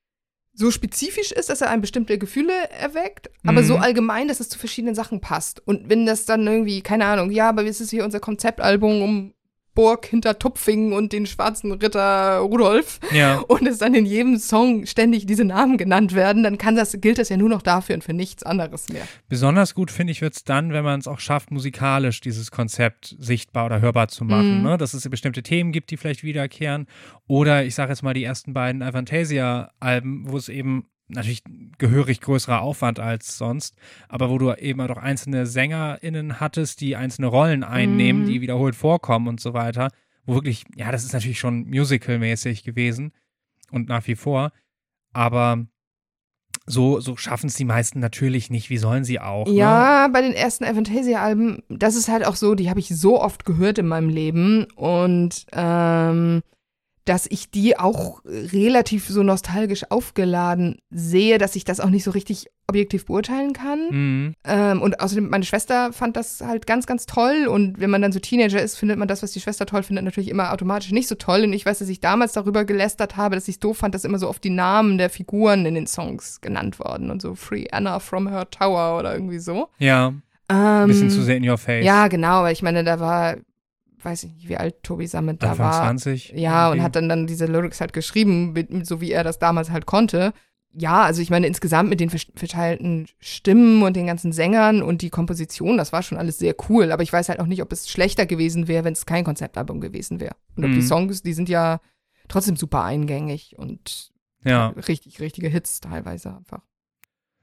so 0.52 0.70
spezifisch 0.70 1.32
ist, 1.32 1.48
dass 1.50 1.62
er 1.62 1.70
einem 1.70 1.80
bestimmte 1.80 2.16
Gefühle 2.16 2.52
erweckt, 2.70 3.28
aber 3.44 3.62
Mhm. 3.62 3.66
so 3.66 3.76
allgemein, 3.78 4.28
dass 4.28 4.38
es 4.38 4.48
zu 4.48 4.60
verschiedenen 4.60 4.94
Sachen 4.94 5.20
passt. 5.20 5.58
Und 5.66 5.88
wenn 5.88 6.06
das 6.06 6.26
dann 6.26 6.46
irgendwie, 6.46 6.82
keine 6.82 7.06
Ahnung, 7.06 7.32
ja, 7.32 7.48
aber 7.48 7.64
es 7.64 7.80
ist 7.80 7.90
hier 7.90 8.04
unser 8.04 8.20
Konzeptalbum 8.20 9.02
um 9.02 9.34
Burg 9.74 10.06
hinter 10.06 10.38
Tupfingen 10.38 10.92
und 10.92 11.12
den 11.12 11.26
schwarzen 11.26 11.72
Ritter 11.72 12.38
Rudolf 12.38 12.98
Ja. 13.12 13.38
und 13.48 13.66
es 13.66 13.78
dann 13.78 13.94
in 13.94 14.04
jedem 14.06 14.36
Song 14.38 14.86
ständig 14.86 15.26
diese 15.26 15.44
Namen 15.44 15.78
genannt 15.78 16.14
werden, 16.14 16.42
dann 16.42 16.58
kann 16.58 16.76
das, 16.76 17.00
gilt 17.00 17.18
das 17.18 17.28
ja 17.28 17.36
nur 17.36 17.48
noch 17.48 17.62
dafür 17.62 17.94
und 17.94 18.04
für 18.04 18.12
nichts 18.12 18.42
anderes 18.42 18.88
mehr. 18.88 19.02
Besonders 19.28 19.74
gut, 19.74 19.90
finde 19.90 20.10
ich, 20.12 20.20
wird 20.20 20.34
es 20.34 20.44
dann, 20.44 20.72
wenn 20.72 20.84
man 20.84 21.00
es 21.00 21.06
auch 21.06 21.20
schafft, 21.20 21.50
musikalisch 21.50 22.20
dieses 22.20 22.50
Konzept 22.50 23.16
sichtbar 23.18 23.66
oder 23.66 23.80
hörbar 23.80 24.08
zu 24.08 24.24
machen. 24.24 24.58
Mhm. 24.58 24.62
Ne? 24.64 24.76
Dass 24.78 24.94
es 24.94 25.08
bestimmte 25.08 25.42
Themen 25.42 25.72
gibt, 25.72 25.90
die 25.90 25.96
vielleicht 25.96 26.22
wiederkehren. 26.22 26.86
Oder 27.26 27.64
ich 27.64 27.74
sage 27.74 27.92
jetzt 27.92 28.02
mal 28.02 28.14
die 28.14 28.24
ersten 28.24 28.52
beiden 28.52 28.82
Avantasia-Alben, 28.82 30.24
wo 30.30 30.36
es 30.36 30.48
eben 30.48 30.86
natürlich 31.10 31.42
gehörig 31.78 32.20
größerer 32.20 32.60
Aufwand 32.62 32.98
als 33.00 33.36
sonst, 33.38 33.74
aber 34.08 34.30
wo 34.30 34.38
du 34.38 34.52
eben 34.54 34.80
auch 34.80 34.96
einzelne 34.96 35.46
SängerInnen 35.46 36.40
hattest, 36.40 36.80
die 36.80 36.96
einzelne 36.96 37.26
Rollen 37.28 37.64
einnehmen, 37.64 38.22
Mhm. 38.22 38.26
die 38.26 38.40
wiederholt 38.40 38.74
vorkommen 38.74 39.28
und 39.28 39.40
so 39.40 39.52
weiter. 39.54 39.90
Wo 40.26 40.34
wirklich, 40.34 40.64
ja, 40.76 40.92
das 40.92 41.04
ist 41.04 41.12
natürlich 41.12 41.38
schon 41.40 41.68
musical-mäßig 41.70 42.62
gewesen 42.62 43.12
und 43.70 43.88
nach 43.88 44.06
wie 44.06 44.14
vor. 44.16 44.52
Aber 45.12 45.66
so, 46.66 47.00
so 47.00 47.16
schaffen 47.16 47.46
es 47.46 47.54
die 47.54 47.64
meisten 47.64 47.98
natürlich 48.00 48.50
nicht. 48.50 48.70
Wie 48.70 48.76
sollen 48.76 49.02
sie 49.04 49.18
auch? 49.18 49.46
Ne? 49.46 49.54
Ja, 49.54 50.08
bei 50.08 50.20
den 50.20 50.32
ersten 50.32 50.64
Avantasia-Alben, 50.64 51.62
das 51.68 51.96
ist 51.96 52.08
halt 52.08 52.24
auch 52.26 52.36
so, 52.36 52.54
die 52.54 52.68
habe 52.70 52.80
ich 52.80 52.88
so 52.88 53.20
oft 53.20 53.44
gehört 53.44 53.78
in 53.78 53.88
meinem 53.88 54.08
Leben 54.08 54.66
und 54.76 55.46
ähm, 55.52 56.42
dass 57.04 57.26
ich 57.28 57.50
die 57.50 57.78
auch 57.78 58.20
relativ 58.24 59.08
so 59.08 59.22
nostalgisch 59.22 59.90
aufgeladen 59.90 60.78
sehe, 60.90 61.38
dass 61.38 61.56
ich 61.56 61.64
das 61.64 61.80
auch 61.80 61.90
nicht 61.90 62.04
so 62.04 62.10
richtig 62.10 62.46
objektiv 62.68 63.06
beurteilen 63.06 63.52
kann. 63.52 63.88
Mhm. 63.90 64.34
Ähm, 64.44 64.80
und 64.82 65.00
außerdem, 65.00 65.28
meine 65.28 65.44
Schwester 65.44 65.92
fand 65.92 66.16
das 66.16 66.40
halt 66.40 66.66
ganz, 66.68 66.86
ganz 66.86 67.06
toll. 67.06 67.48
Und 67.48 67.80
wenn 67.80 67.90
man 67.90 68.00
dann 68.00 68.12
so 68.12 68.20
Teenager 68.20 68.62
ist, 68.62 68.76
findet 68.76 68.98
man 68.98 69.08
das, 69.08 69.22
was 69.22 69.32
die 69.32 69.40
Schwester 69.40 69.66
toll 69.66 69.82
findet, 69.82 70.04
natürlich 70.04 70.30
immer 70.30 70.52
automatisch 70.52 70.92
nicht 70.92 71.08
so 71.08 71.16
toll. 71.16 71.42
Und 71.42 71.52
ich 71.52 71.66
weiß, 71.66 71.80
dass 71.80 71.88
ich 71.88 72.00
damals 72.00 72.32
darüber 72.32 72.64
gelästert 72.64 73.16
habe, 73.16 73.34
dass 73.34 73.48
ich 73.48 73.56
es 73.56 73.60
doof 73.60 73.78
fand, 73.78 73.94
dass 73.94 74.04
immer 74.04 74.18
so 74.18 74.28
oft 74.28 74.44
die 74.44 74.50
Namen 74.50 74.98
der 74.98 75.10
Figuren 75.10 75.66
in 75.66 75.74
den 75.74 75.88
Songs 75.88 76.40
genannt 76.40 76.78
wurden. 76.78 77.10
Und 77.10 77.22
so 77.22 77.34
Free 77.34 77.66
Anna 77.72 77.98
from 77.98 78.28
her 78.28 78.48
tower 78.50 78.98
oder 78.98 79.14
irgendwie 79.14 79.40
so. 79.40 79.68
Ja, 79.78 80.12
Ähm, 80.48 80.56
ein 80.56 80.88
bisschen 80.88 81.10
zu 81.10 81.22
sehr 81.22 81.36
in 81.36 81.48
your 81.48 81.58
face. 81.58 81.84
Ja, 81.84 82.08
genau, 82.08 82.42
weil 82.42 82.52
ich 82.52 82.62
meine, 82.62 82.84
da 82.84 83.00
war, 83.00 83.36
weiß 84.04 84.24
ich 84.24 84.32
nicht, 84.34 84.48
wie 84.48 84.56
alt 84.56 84.82
Tobi 84.82 85.06
Sammet 85.06 85.42
da 85.42 85.50
Anfang 85.52 85.66
war. 85.66 85.80
20. 85.82 86.32
Ja, 86.36 86.66
und 86.68 86.72
irgendwie. 86.74 86.84
hat 86.84 86.96
dann, 86.96 87.08
dann 87.08 87.26
diese 87.26 87.46
Lyrics 87.46 87.80
halt 87.80 87.92
geschrieben, 87.92 88.52
mit, 88.52 88.70
mit, 88.70 88.86
so 88.86 89.00
wie 89.00 89.12
er 89.12 89.24
das 89.24 89.38
damals 89.38 89.70
halt 89.70 89.86
konnte. 89.86 90.32
Ja, 90.72 91.02
also 91.02 91.20
ich 91.20 91.30
meine, 91.30 91.48
insgesamt 91.48 91.88
mit 91.90 91.98
den 91.98 92.10
verteilten 92.10 93.08
Stimmen 93.18 93.82
und 93.82 93.96
den 93.96 94.06
ganzen 94.06 94.30
Sängern 94.32 94.82
und 94.82 95.02
die 95.02 95.10
Komposition, 95.10 95.76
das 95.76 95.92
war 95.92 96.02
schon 96.04 96.16
alles 96.16 96.38
sehr 96.38 96.54
cool. 96.68 96.92
Aber 96.92 97.02
ich 97.02 97.12
weiß 97.12 97.28
halt 97.28 97.40
auch 97.40 97.46
nicht, 97.46 97.60
ob 97.62 97.72
es 97.72 97.88
schlechter 97.88 98.24
gewesen 98.24 98.68
wäre, 98.68 98.84
wenn 98.84 98.92
es 98.92 99.04
kein 99.04 99.24
Konzeptalbum 99.24 99.80
gewesen 99.80 100.20
wäre. 100.20 100.36
Und 100.56 100.64
ob 100.64 100.70
Mhm. 100.70 100.74
die 100.74 100.82
Songs, 100.82 101.22
die 101.22 101.32
sind 101.32 101.48
ja 101.48 101.80
trotzdem 102.28 102.54
super 102.54 102.84
eingängig 102.84 103.56
und 103.58 104.12
Ja. 104.44 104.68
richtig, 104.68 105.20
richtige 105.20 105.48
Hits 105.48 105.80
teilweise 105.80 106.36
einfach. 106.36 106.62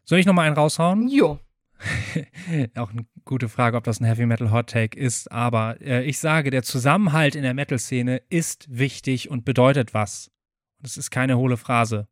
Soll 0.05 0.19
ich 0.19 0.25
noch 0.25 0.33
mal 0.33 0.43
einen 0.47 0.55
raushauen? 0.55 1.09
Jo. 1.09 1.37
Auch 2.75 2.91
eine 2.91 3.05
gute 3.25 3.49
Frage, 3.49 3.77
ob 3.77 3.83
das 3.83 3.99
ein 3.99 4.05
Heavy 4.05 4.25
Metal 4.25 4.51
Hot 4.51 4.69
Take 4.69 4.99
ist, 4.99 5.31
aber 5.31 5.79
äh, 5.81 6.03
ich 6.03 6.19
sage, 6.19 6.49
der 6.49 6.63
Zusammenhalt 6.63 7.35
in 7.35 7.43
der 7.43 7.53
Metal-Szene 7.53 8.21
ist 8.29 8.65
wichtig 8.69 9.29
und 9.29 9.45
bedeutet 9.45 9.93
was. 9.93 10.31
Das 10.79 10.97
ist 10.97 11.11
keine 11.11 11.37
hohle 11.37 11.57
Phrase. 11.57 12.07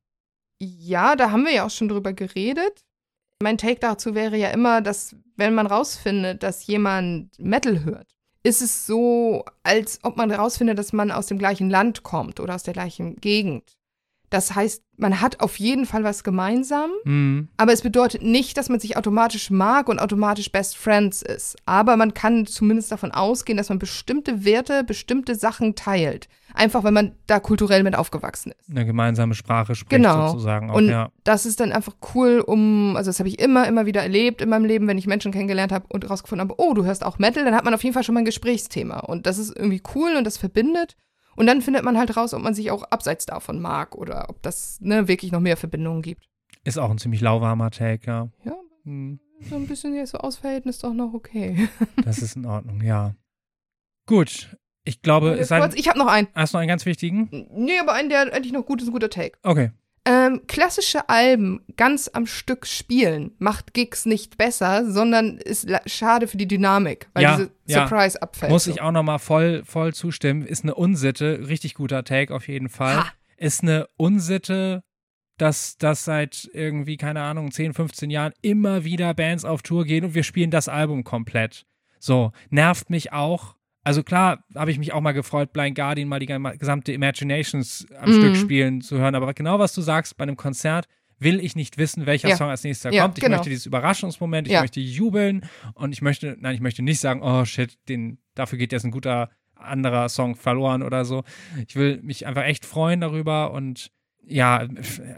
Ja, 0.59 1.15
da 1.15 1.31
haben 1.31 1.45
wir 1.45 1.53
ja 1.53 1.65
auch 1.65 1.71
schon 1.71 1.89
drüber 1.89 2.13
geredet. 2.13 2.83
Mein 3.41 3.57
Take 3.57 3.79
dazu 3.79 4.15
wäre 4.15 4.37
ja 4.37 4.49
immer, 4.49 4.81
dass 4.81 5.15
wenn 5.35 5.53
man 5.53 5.67
rausfindet, 5.67 6.43
dass 6.43 6.65
jemand 6.67 7.37
Metal 7.37 7.83
hört, 7.83 8.15
ist 8.43 8.61
es 8.61 8.85
so, 8.85 9.43
als 9.63 9.99
ob 10.03 10.17
man 10.17 10.31
rausfindet, 10.31 10.77
dass 10.77 10.93
man 10.93 11.11
aus 11.11 11.27
dem 11.27 11.37
gleichen 11.37 11.69
Land 11.69 12.03
kommt 12.03 12.39
oder 12.39 12.55
aus 12.55 12.63
der 12.63 12.73
gleichen 12.73 13.17
Gegend. 13.17 13.75
Das 14.29 14.55
heißt, 14.55 14.81
man 14.97 15.19
hat 15.21 15.41
auf 15.41 15.57
jeden 15.59 15.85
Fall 15.85 16.03
was 16.03 16.23
gemeinsam, 16.23 16.89
Mhm. 17.03 17.49
aber 17.57 17.73
es 17.73 17.81
bedeutet 17.81 18.21
nicht, 18.23 18.57
dass 18.57 18.69
man 18.69 18.79
sich 18.79 18.95
automatisch 18.97 19.49
mag 19.51 19.89
und 19.89 19.99
automatisch 19.99 20.51
Best 20.51 20.77
Friends 20.77 21.21
ist. 21.21 21.57
Aber 21.65 21.97
man 21.97 22.13
kann 22.13 22.45
zumindest 22.45 22.91
davon 22.91 23.11
ausgehen, 23.11 23.57
dass 23.57 23.69
man 23.69 23.77
bestimmte 23.77 24.45
Werte, 24.45 24.83
bestimmte 24.83 25.35
Sachen 25.35 25.75
teilt. 25.75 26.27
Einfach, 26.53 26.85
weil 26.85 26.93
man 26.93 27.11
da 27.27 27.41
kulturell 27.41 27.83
mit 27.83 27.95
aufgewachsen 27.95 28.53
ist. 28.57 28.69
Eine 28.69 28.85
gemeinsame 28.85 29.33
Sprache 29.33 29.75
spricht 29.75 29.89
Genau. 30.01 30.29
sozusagen 30.29 30.71
auch, 30.71 30.75
Und 30.75 30.87
ja. 30.87 31.09
das 31.25 31.45
ist 31.45 31.59
dann 31.59 31.73
einfach 31.73 31.95
cool, 32.15 32.39
um, 32.39 32.95
also 32.95 33.09
das 33.09 33.19
habe 33.19 33.27
ich 33.27 33.39
immer, 33.39 33.67
immer 33.67 33.85
wieder 33.85 34.01
erlebt 34.01 34.41
in 34.41 34.47
meinem 34.49 34.63
Leben, 34.65 34.87
wenn 34.87 34.97
ich 34.97 35.07
Menschen 35.07 35.33
kennengelernt 35.33 35.73
habe 35.73 35.85
und 35.89 36.09
rausgefunden 36.09 36.47
habe, 36.49 36.55
oh, 36.61 36.73
du 36.73 36.85
hörst 36.85 37.05
auch 37.05 37.19
Metal, 37.19 37.43
dann 37.43 37.55
hat 37.55 37.65
man 37.65 37.73
auf 37.73 37.83
jeden 37.83 37.93
Fall 37.93 38.03
schon 38.03 38.15
mal 38.15 38.21
ein 38.21 38.25
Gesprächsthema. 38.25 38.99
Und 38.99 39.27
das 39.27 39.37
ist 39.37 39.55
irgendwie 39.55 39.83
cool 39.95 40.15
und 40.17 40.23
das 40.23 40.37
verbindet. 40.37 40.95
Und 41.35 41.47
dann 41.47 41.61
findet 41.61 41.83
man 41.83 41.97
halt 41.97 42.15
raus, 42.15 42.33
ob 42.33 42.41
man 42.41 42.53
sich 42.53 42.71
auch 42.71 42.83
abseits 42.83 43.25
davon 43.25 43.59
mag 43.61 43.95
oder 43.95 44.29
ob 44.29 44.41
das 44.41 44.79
ne, 44.81 45.07
wirklich 45.07 45.31
noch 45.31 45.39
mehr 45.41 45.57
Verbindungen 45.57 46.01
gibt. 46.01 46.27
Ist 46.63 46.77
auch 46.77 46.89
ein 46.89 46.97
ziemlich 46.97 47.21
lauwarmer 47.21 47.71
Take, 47.71 48.07
ja. 48.07 48.29
Ja, 48.43 48.55
Mhm. 48.83 49.19
so 49.49 49.55
ein 49.55 49.67
bisschen 49.67 49.95
jetzt 49.95 50.11
so 50.11 50.19
ausverhalten 50.19 50.69
ist 50.69 50.83
doch 50.83 50.93
noch 50.93 51.13
okay. 51.13 51.67
Das 52.05 52.19
ist 52.19 52.35
in 52.35 52.45
Ordnung, 52.45 52.81
ja. 52.81 53.15
Gut, 54.07 54.55
ich 54.83 55.01
glaube, 55.01 55.31
es 55.31 55.47
sei. 55.47 55.67
Ich 55.75 55.87
habe 55.89 55.97
noch 55.97 56.07
einen. 56.07 56.27
Hast 56.35 56.53
du 56.53 56.57
noch 56.57 56.61
einen 56.61 56.67
ganz 56.69 56.85
wichtigen? 56.85 57.47
Nee, 57.51 57.79
aber 57.79 57.93
einen, 57.93 58.09
der 58.09 58.31
eigentlich 58.33 58.53
noch 58.53 58.65
gut 58.65 58.81
ist, 58.81 58.87
ein 58.87 58.91
guter 58.93 59.09
Take. 59.09 59.37
Okay. 59.41 59.71
Ähm, 60.07 60.41
klassische 60.47 61.09
Alben 61.09 61.61
ganz 61.77 62.09
am 62.13 62.27
Stück 62.27 62.67
spielen 62.67 63.31
macht 63.39 63.73
Gigs 63.73 64.05
nicht 64.05 64.37
besser, 64.37 64.89
sondern 64.89 65.37
ist 65.39 65.67
schade 65.87 66.27
für 66.27 66.37
die 66.37 66.47
Dynamik, 66.47 67.07
weil 67.13 67.23
Ja, 67.23 67.37
diese 67.37 67.51
ja. 67.65 67.87
Surprise 67.87 68.21
abfällt. 68.21 68.51
Muss 68.51 68.65
so. 68.65 68.71
ich 68.71 68.81
auch 68.81 68.91
nochmal 68.91 69.17
voll, 69.17 69.63
voll 69.65 69.95
zustimmen. 69.95 70.45
Ist 70.45 70.63
eine 70.63 70.75
Unsitte, 70.75 71.47
richtig 71.47 71.73
guter 71.73 72.03
Take 72.03 72.33
auf 72.35 72.47
jeden 72.47 72.69
Fall. 72.69 72.97
Ha. 72.97 73.11
Ist 73.37 73.63
eine 73.63 73.87
Unsitte, 73.97 74.83
dass 75.37 75.77
das 75.77 76.05
seit 76.05 76.49
irgendwie, 76.53 76.97
keine 76.97 77.21
Ahnung, 77.21 77.51
10, 77.51 77.73
15 77.73 78.09
Jahren 78.11 78.33
immer 78.41 78.83
wieder 78.83 79.13
Bands 79.15 79.43
auf 79.43 79.63
Tour 79.63 79.85
gehen 79.85 80.05
und 80.05 80.13
wir 80.13 80.23
spielen 80.23 80.51
das 80.51 80.69
Album 80.69 81.03
komplett. 81.03 81.65
So, 81.99 82.31
nervt 82.51 82.91
mich 82.91 83.11
auch. 83.11 83.54
Also 83.85 84.03
klar, 84.03 84.43
habe 84.55 84.71
ich 84.71 84.79
mich 84.79 84.91
auch 84.93 84.99
mal 85.01 85.11
gefreut, 85.13 85.53
Blind 85.53 85.75
Guardian 85.75 86.09
mal 86.09 86.19
die 86.19 86.25
gesamte 86.57 86.91
Imaginations 86.91 87.85
am 88.01 88.09
Mhm. 88.09 88.13
Stück 88.15 88.35
spielen 88.35 88.81
zu 88.81 88.97
hören. 88.97 89.15
Aber 89.15 89.33
genau 89.33 89.59
was 89.59 89.73
du 89.73 89.81
sagst, 89.81 90.17
bei 90.17 90.23
einem 90.23 90.35
Konzert 90.35 90.87
will 91.19 91.39
ich 91.39 91.55
nicht 91.55 91.77
wissen, 91.77 92.05
welcher 92.05 92.29
Ja. 92.29 92.35
Song 92.35 92.49
als 92.49 92.63
nächster 92.63 92.91
Ja, 92.91 93.03
kommt. 93.03 93.17
Ich 93.19 93.23
genau. 93.23 93.37
möchte 93.37 93.49
dieses 93.49 93.65
Überraschungsmoment, 93.67 94.47
ich 94.47 94.53
Ja. 94.53 94.61
möchte 94.61 94.81
jubeln 94.81 95.45
und 95.75 95.93
ich 95.93 96.01
möchte, 96.01 96.35
nein, 96.39 96.55
ich 96.55 96.61
möchte 96.61 96.81
nicht 96.81 96.99
sagen, 96.99 97.21
oh 97.23 97.45
shit, 97.45 97.77
den, 97.87 98.17
dafür 98.33 98.57
geht 98.57 98.73
jetzt 98.73 98.83
ein 98.83 98.91
guter 98.91 99.29
anderer 99.55 100.09
Song 100.09 100.35
verloren 100.35 100.83
oder 100.83 101.05
so. 101.05 101.23
Ich 101.67 101.75
will 101.77 102.01
mich 102.03 102.27
einfach 102.27 102.43
echt 102.43 102.65
freuen 102.65 102.99
darüber 102.99 103.51
und 103.53 103.91
ja, 104.27 104.67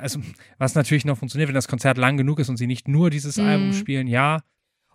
also 0.01 0.19
was 0.57 0.75
natürlich 0.75 1.05
noch 1.05 1.17
funktioniert, 1.17 1.47
wenn 1.47 1.55
das 1.55 1.69
Konzert 1.69 1.97
lang 1.97 2.17
genug 2.17 2.39
ist 2.39 2.49
und 2.49 2.57
sie 2.57 2.67
nicht 2.67 2.87
nur 2.89 3.09
dieses 3.09 3.37
Mhm. 3.37 3.45
Album 3.45 3.73
spielen, 3.73 4.07
ja, 4.07 4.41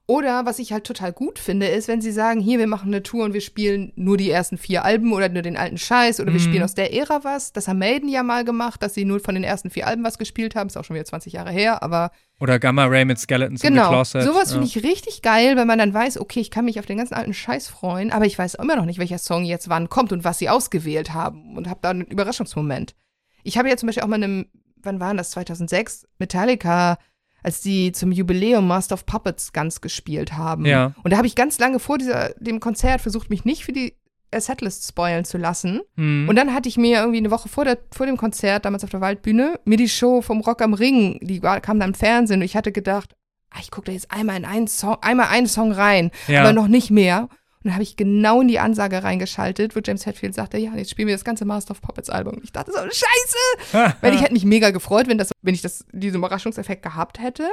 Oder 0.08 0.44
was 0.44 0.58
ich 0.58 0.72
halt 0.72 0.84
total 0.84 1.12
gut 1.12 1.38
finde, 1.38 1.68
ist, 1.68 1.86
wenn 1.86 2.00
sie 2.00 2.10
sagen, 2.10 2.40
hier, 2.40 2.58
wir 2.58 2.66
machen 2.66 2.88
eine 2.88 3.04
Tour 3.04 3.24
und 3.24 3.34
wir 3.34 3.40
spielen 3.40 3.92
nur 3.94 4.16
die 4.16 4.30
ersten 4.30 4.58
vier 4.58 4.84
Alben 4.84 5.12
oder 5.12 5.28
nur 5.28 5.42
den 5.42 5.56
alten 5.56 5.78
Scheiß 5.78 6.18
oder 6.18 6.32
wir 6.32 6.40
Mhm. 6.40 6.44
spielen 6.44 6.62
aus 6.64 6.74
der 6.74 6.92
Ära 6.92 7.22
was. 7.22 7.52
Das 7.52 7.68
haben 7.68 7.78
Maiden 7.78 8.08
ja 8.08 8.24
mal 8.24 8.44
gemacht, 8.44 8.82
dass 8.82 8.94
sie 8.94 9.04
nur 9.04 9.20
von 9.20 9.36
den 9.36 9.44
ersten 9.44 9.70
vier 9.70 9.86
Alben 9.86 10.02
was 10.02 10.18
gespielt 10.18 10.56
haben. 10.56 10.66
Ist 10.66 10.76
auch 10.76 10.84
schon 10.84 10.94
wieder 10.94 11.04
20 11.04 11.34
Jahre 11.34 11.52
her, 11.52 11.82
aber 11.84 12.10
oder 12.40 12.58
Gamma 12.58 12.86
Ray 12.86 13.04
mit 13.04 13.20
Skeletons 13.20 13.62
in 13.62 13.68
the 13.74 13.78
genau. 13.78 13.90
Closet. 13.90 14.24
Sowas 14.24 14.50
ja. 14.50 14.54
finde 14.54 14.66
ich 14.66 14.82
richtig 14.82 15.22
geil, 15.22 15.56
weil 15.56 15.66
man 15.66 15.78
dann 15.78 15.94
weiß, 15.94 16.18
okay, 16.20 16.40
ich 16.40 16.50
kann 16.50 16.64
mich 16.64 16.80
auf 16.80 16.86
den 16.86 16.98
ganzen 16.98 17.14
alten 17.14 17.32
Scheiß 17.32 17.68
freuen, 17.68 18.10
aber 18.10 18.26
ich 18.26 18.36
weiß 18.36 18.54
immer 18.54 18.74
noch 18.74 18.84
nicht, 18.86 18.98
welcher 18.98 19.18
Song 19.18 19.44
jetzt 19.44 19.68
wann 19.68 19.88
kommt 19.88 20.12
und 20.12 20.24
was 20.24 20.40
sie 20.40 20.48
ausgewählt 20.48 21.14
haben 21.14 21.56
und 21.56 21.68
habe 21.68 21.78
da 21.80 21.90
einen 21.90 22.02
Überraschungsmoment. 22.02 22.96
Ich 23.44 23.56
habe 23.56 23.68
ja 23.68 23.76
zum 23.76 23.86
Beispiel 23.86 24.02
auch 24.02 24.08
mal 24.08 24.16
einem, 24.16 24.46
wann 24.82 24.98
war 24.98 25.14
das, 25.14 25.30
2006, 25.30 26.08
Metallica, 26.18 26.98
als 27.42 27.60
die 27.60 27.92
zum 27.92 28.12
Jubiläum 28.12 28.66
Master 28.66 28.94
of 28.94 29.06
Puppets 29.06 29.52
ganz 29.52 29.80
gespielt 29.80 30.34
haben. 30.34 30.64
Ja. 30.66 30.94
Und 31.02 31.12
da 31.12 31.16
habe 31.16 31.26
ich 31.26 31.34
ganz 31.34 31.58
lange 31.58 31.78
vor 31.78 31.98
dieser, 31.98 32.30
dem 32.38 32.60
Konzert 32.60 33.00
versucht, 33.00 33.30
mich 33.30 33.44
nicht 33.44 33.64
für 33.64 33.72
die 33.72 33.94
Setlist 34.34 34.88
spoilen 34.88 35.24
zu 35.24 35.36
lassen. 35.38 35.80
Hm. 35.96 36.26
Und 36.28 36.36
dann 36.36 36.54
hatte 36.54 36.68
ich 36.68 36.76
mir 36.78 37.00
irgendwie 37.00 37.18
eine 37.18 37.30
Woche 37.30 37.48
vor, 37.48 37.64
der, 37.64 37.78
vor 37.90 38.06
dem 38.06 38.16
Konzert, 38.16 38.64
damals 38.64 38.82
auf 38.84 38.90
der 38.90 39.00
Waldbühne, 39.02 39.60
mir 39.64 39.76
die 39.76 39.88
Show 39.88 40.22
vom 40.22 40.40
Rock 40.40 40.62
am 40.62 40.72
Ring, 40.74 41.18
die 41.20 41.42
war, 41.42 41.60
kam 41.60 41.78
dann 41.78 41.90
im 41.90 41.94
Fernsehen 41.94 42.40
und 42.40 42.44
ich 42.46 42.56
hatte 42.56 42.72
gedacht, 42.72 43.14
ah, 43.50 43.58
ich 43.60 43.70
gucke 43.70 43.86
da 43.86 43.92
jetzt 43.92 44.10
einmal 44.10 44.36
in 44.36 44.44
einen 44.46 44.68
Song, 44.68 44.96
einmal 45.02 45.28
einen 45.28 45.46
Song 45.48 45.72
rein, 45.72 46.10
Ja. 46.28 46.40
aber 46.42 46.52
noch 46.54 46.68
nicht 46.68 46.90
mehr. 46.90 47.28
Und 47.64 47.66
dann 47.66 47.74
habe 47.74 47.82
ich 47.82 47.96
genau 47.96 48.40
in 48.40 48.48
die 48.48 48.58
Ansage 48.58 49.04
reingeschaltet, 49.04 49.76
wo 49.76 49.80
James 49.84 50.04
Hetfield 50.04 50.34
sagte, 50.34 50.58
ja, 50.58 50.74
jetzt 50.74 50.90
spielen 50.90 51.08
wir 51.08 51.14
das 51.14 51.24
ganze 51.24 51.44
Master 51.44 51.72
of 51.72 51.80
Puppets 51.80 52.10
Album. 52.10 52.34
Und 52.34 52.44
ich 52.44 52.52
dachte 52.52 52.72
so, 52.72 52.78
scheiße! 52.78 53.94
Weil 54.00 54.14
ich 54.14 54.20
hätte 54.20 54.32
mich 54.32 54.44
mega 54.44 54.70
gefreut, 54.70 55.06
wenn, 55.08 55.18
das, 55.18 55.30
wenn 55.42 55.54
ich 55.54 55.62
das, 55.62 55.84
diesen 55.92 56.18
Überraschungseffekt 56.18 56.82
gehabt 56.82 57.20
hätte. 57.20 57.48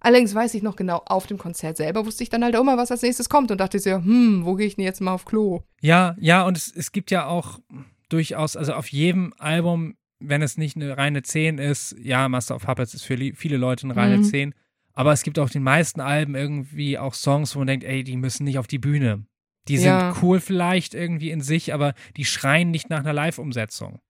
Allerdings 0.00 0.32
weiß 0.32 0.54
ich 0.54 0.62
noch 0.62 0.76
genau, 0.76 1.02
auf 1.06 1.26
dem 1.26 1.38
Konzert 1.38 1.76
selber 1.76 2.06
wusste 2.06 2.22
ich 2.22 2.30
dann 2.30 2.44
halt 2.44 2.54
auch 2.54 2.62
mal, 2.62 2.76
was 2.76 2.92
als 2.92 3.02
nächstes 3.02 3.28
kommt 3.28 3.50
und 3.50 3.58
dachte 3.60 3.80
so, 3.80 3.90
hm, 3.90 4.44
wo 4.44 4.54
gehe 4.54 4.68
ich 4.68 4.76
denn 4.76 4.84
jetzt 4.84 5.00
mal 5.00 5.12
auf 5.12 5.24
Klo? 5.24 5.62
Ja, 5.80 6.14
ja, 6.20 6.44
und 6.44 6.56
es, 6.56 6.72
es 6.72 6.92
gibt 6.92 7.10
ja 7.10 7.26
auch 7.26 7.58
durchaus, 8.08 8.56
also 8.56 8.74
auf 8.74 8.86
jedem 8.92 9.34
Album, 9.38 9.96
wenn 10.20 10.40
es 10.40 10.56
nicht 10.56 10.76
eine 10.76 10.96
reine 10.96 11.22
10 11.22 11.58
ist, 11.58 11.96
ja, 12.00 12.28
Master 12.28 12.54
of 12.54 12.64
Puppets 12.64 12.94
ist 12.94 13.02
für 13.02 13.16
viele 13.34 13.56
Leute 13.56 13.84
eine 13.88 13.96
reine 13.96 14.18
Mhm. 14.18 14.24
10, 14.24 14.54
aber 14.92 15.12
es 15.12 15.22
gibt 15.24 15.38
auf 15.40 15.50
den 15.50 15.64
meisten 15.64 16.00
Alben 16.00 16.36
irgendwie 16.36 16.96
auch 16.96 17.14
Songs, 17.14 17.54
wo 17.54 17.60
man 17.60 17.66
denkt, 17.66 17.84
ey, 17.84 18.04
die 18.04 18.16
müssen 18.16 18.44
nicht 18.44 18.58
auf 18.58 18.68
die 18.68 18.78
Bühne. 18.78 19.24
Die 19.68 19.76
sind 19.78 19.86
Ja. 19.86 20.14
cool 20.22 20.40
vielleicht 20.40 20.94
irgendwie 20.94 21.30
in 21.30 21.40
sich, 21.40 21.72
aber 21.74 21.94
die 22.16 22.24
schreien 22.24 22.70
nicht 22.70 22.90
nach 22.90 23.00
einer 23.00 23.12
Live-Umsetzung. 23.12 24.00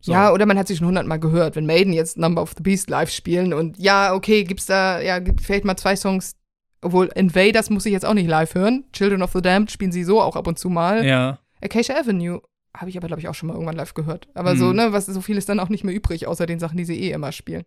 So. 0.00 0.12
Ja, 0.12 0.32
oder 0.32 0.46
man 0.46 0.58
hat 0.58 0.66
sich 0.66 0.78
schon 0.78 0.88
hundertmal 0.88 1.20
gehört, 1.20 1.54
wenn 1.54 1.64
Maiden 1.66 1.92
jetzt 1.92 2.18
Number 2.18 2.42
of 2.42 2.54
the 2.56 2.62
Beast 2.62 2.90
live 2.90 3.10
spielen 3.10 3.52
und 3.52 3.78
ja, 3.78 4.14
okay, 4.14 4.42
gibt's 4.42 4.66
da, 4.66 5.00
ja, 5.00 5.20
gibt 5.20 5.40
vielleicht 5.42 5.64
mal 5.64 5.76
zwei 5.76 5.94
Songs, 5.94 6.34
obwohl 6.80 7.06
Invaders 7.14 7.70
muss 7.70 7.86
ich 7.86 7.92
jetzt 7.92 8.04
auch 8.04 8.14
nicht 8.14 8.26
live 8.28 8.54
hören. 8.56 8.84
Children 8.92 9.22
of 9.22 9.30
the 9.32 9.40
Damned 9.40 9.70
spielen 9.70 9.92
sie 9.92 10.02
so 10.02 10.20
auch 10.20 10.34
ab 10.34 10.48
und 10.48 10.58
zu 10.58 10.68
mal. 10.70 11.04
ja. 11.06 11.38
Acacia 11.62 11.94
Avenue 11.96 12.40
habe 12.76 12.90
ich 12.90 12.96
aber, 12.96 13.06
glaube 13.06 13.20
ich, 13.20 13.28
auch 13.28 13.34
schon 13.34 13.46
mal 13.46 13.52
irgendwann 13.52 13.76
live 13.76 13.94
gehört. 13.94 14.28
Aber 14.34 14.56
so, 14.56 14.70
Mhm. 14.70 14.76
ne, 14.76 14.92
was, 14.92 15.06
so 15.06 15.20
viel 15.20 15.36
ist 15.36 15.48
dann 15.48 15.60
auch 15.60 15.68
nicht 15.68 15.84
mehr 15.84 15.94
übrig, 15.94 16.26
außer 16.26 16.46
den 16.46 16.58
Sachen, 16.58 16.76
die 16.76 16.84
sie 16.84 16.98
eh 17.00 17.12
immer 17.12 17.30
spielen. 17.30 17.62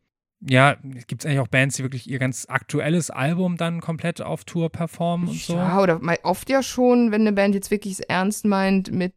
Ja, 0.47 0.75
gibt 1.07 1.21
es 1.21 1.25
eigentlich 1.25 1.39
auch 1.39 1.47
Bands, 1.47 1.75
die 1.75 1.83
wirklich 1.83 2.09
ihr 2.09 2.19
ganz 2.19 2.45
aktuelles 2.47 3.09
Album 3.09 3.57
dann 3.57 3.81
komplett 3.81 4.21
auf 4.21 4.43
Tour 4.43 4.69
performen 4.69 5.29
und 5.29 5.39
so? 5.39 5.55
Ja, 5.55 5.81
oder 5.81 5.99
oft 6.23 6.49
ja 6.49 6.61
schon, 6.61 7.11
wenn 7.11 7.21
eine 7.21 7.33
Band 7.33 7.55
jetzt 7.55 7.71
wirklich 7.71 7.93
es 7.93 7.99
ernst 7.99 8.45
meint 8.45 8.91
mit 8.91 9.13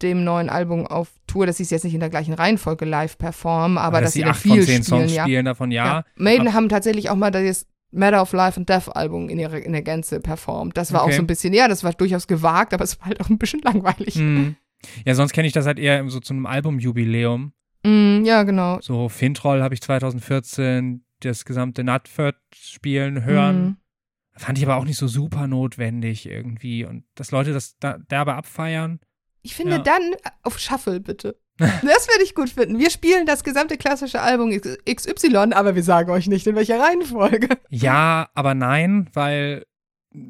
dem 0.00 0.24
neuen 0.24 0.48
Album 0.48 0.86
auf 0.86 1.10
Tour, 1.26 1.46
dass 1.46 1.58
sie 1.58 1.62
es 1.62 1.70
jetzt 1.70 1.84
nicht 1.84 1.94
in 1.94 2.00
der 2.00 2.10
gleichen 2.10 2.34
Reihenfolge 2.34 2.84
live 2.84 3.18
performen, 3.18 3.78
aber 3.78 4.00
dass, 4.00 4.08
dass 4.08 4.12
sie 4.14 4.24
acht 4.24 4.40
viel 4.40 4.56
von 4.56 4.62
zehn 4.62 4.82
spielen, 4.82 4.84
Songs 4.84 5.14
ja. 5.14 5.22
spielen, 5.24 5.44
davon 5.44 5.70
ja. 5.70 5.84
Ja. 5.84 6.04
Maiden 6.16 6.54
haben 6.54 6.68
tatsächlich 6.68 7.10
auch 7.10 7.16
mal 7.16 7.30
das 7.30 7.66
Matter 7.92 8.22
of 8.22 8.32
Life 8.32 8.58
and 8.58 8.68
Death 8.68 8.88
Album 8.96 9.28
in, 9.28 9.38
ihrer, 9.38 9.58
in 9.58 9.72
der 9.72 9.82
Gänze 9.82 10.20
performt. 10.20 10.76
Das 10.76 10.92
war 10.92 11.02
Okay. 11.02 11.12
auch 11.12 11.16
so 11.16 11.22
ein 11.22 11.26
bisschen, 11.26 11.52
ja, 11.52 11.68
das 11.68 11.84
war 11.84 11.92
durchaus 11.92 12.26
gewagt, 12.26 12.72
aber 12.74 12.84
es 12.84 12.98
war 12.98 13.08
halt 13.08 13.20
auch 13.20 13.28
ein 13.28 13.38
bisschen 13.38 13.60
langweilig. 13.64 14.14
Hm. 14.14 14.56
Ja, 15.04 15.14
sonst 15.14 15.32
kenne 15.32 15.46
ich 15.46 15.52
das 15.52 15.66
halt 15.66 15.78
eher 15.78 16.08
so 16.08 16.18
zu 16.18 16.32
einem 16.32 16.46
Albumjubiläum. 16.46 17.52
Mm, 17.84 18.24
ja, 18.24 18.42
genau. 18.44 18.78
So 18.80 19.08
Fintroll 19.08 19.62
habe 19.62 19.74
ich 19.74 19.80
2014 19.82 21.04
das 21.20 21.44
gesamte 21.44 21.84
Nutford 21.84 22.36
spielen 22.54 23.24
hören. 23.24 23.62
Mm. 23.64 23.76
Fand 24.38 24.58
ich 24.58 24.64
aber 24.64 24.76
auch 24.76 24.84
nicht 24.84 24.96
so 24.96 25.08
super 25.08 25.46
notwendig 25.46 26.26
irgendwie. 26.26 26.84
Und 26.84 27.04
dass 27.14 27.30
Leute 27.30 27.52
das 27.52 27.76
da, 27.78 27.98
derbe 27.98 28.34
abfeiern. 28.34 29.00
Ich 29.42 29.54
finde 29.54 29.72
Ja. 29.72 29.78
dann 29.78 30.02
auf 30.42 30.58
Shuffle, 30.58 31.00
bitte. 31.00 31.36
Das 31.58 32.08
würde 32.08 32.24
ich 32.24 32.34
gut 32.34 32.48
finden. 32.50 32.78
Wir 32.78 32.90
spielen 32.90 33.26
das 33.26 33.44
gesamte 33.44 33.76
klassische 33.76 34.20
Album 34.22 34.50
XY, 34.50 35.52
aber 35.52 35.74
wir 35.74 35.82
sagen 35.82 36.10
euch 36.10 36.26
nicht, 36.28 36.46
in 36.46 36.56
welcher 36.56 36.80
Reihenfolge. 36.80 37.48
Ja, 37.68 38.30
aber 38.34 38.54
nein, 38.54 39.08
weil 39.12 39.64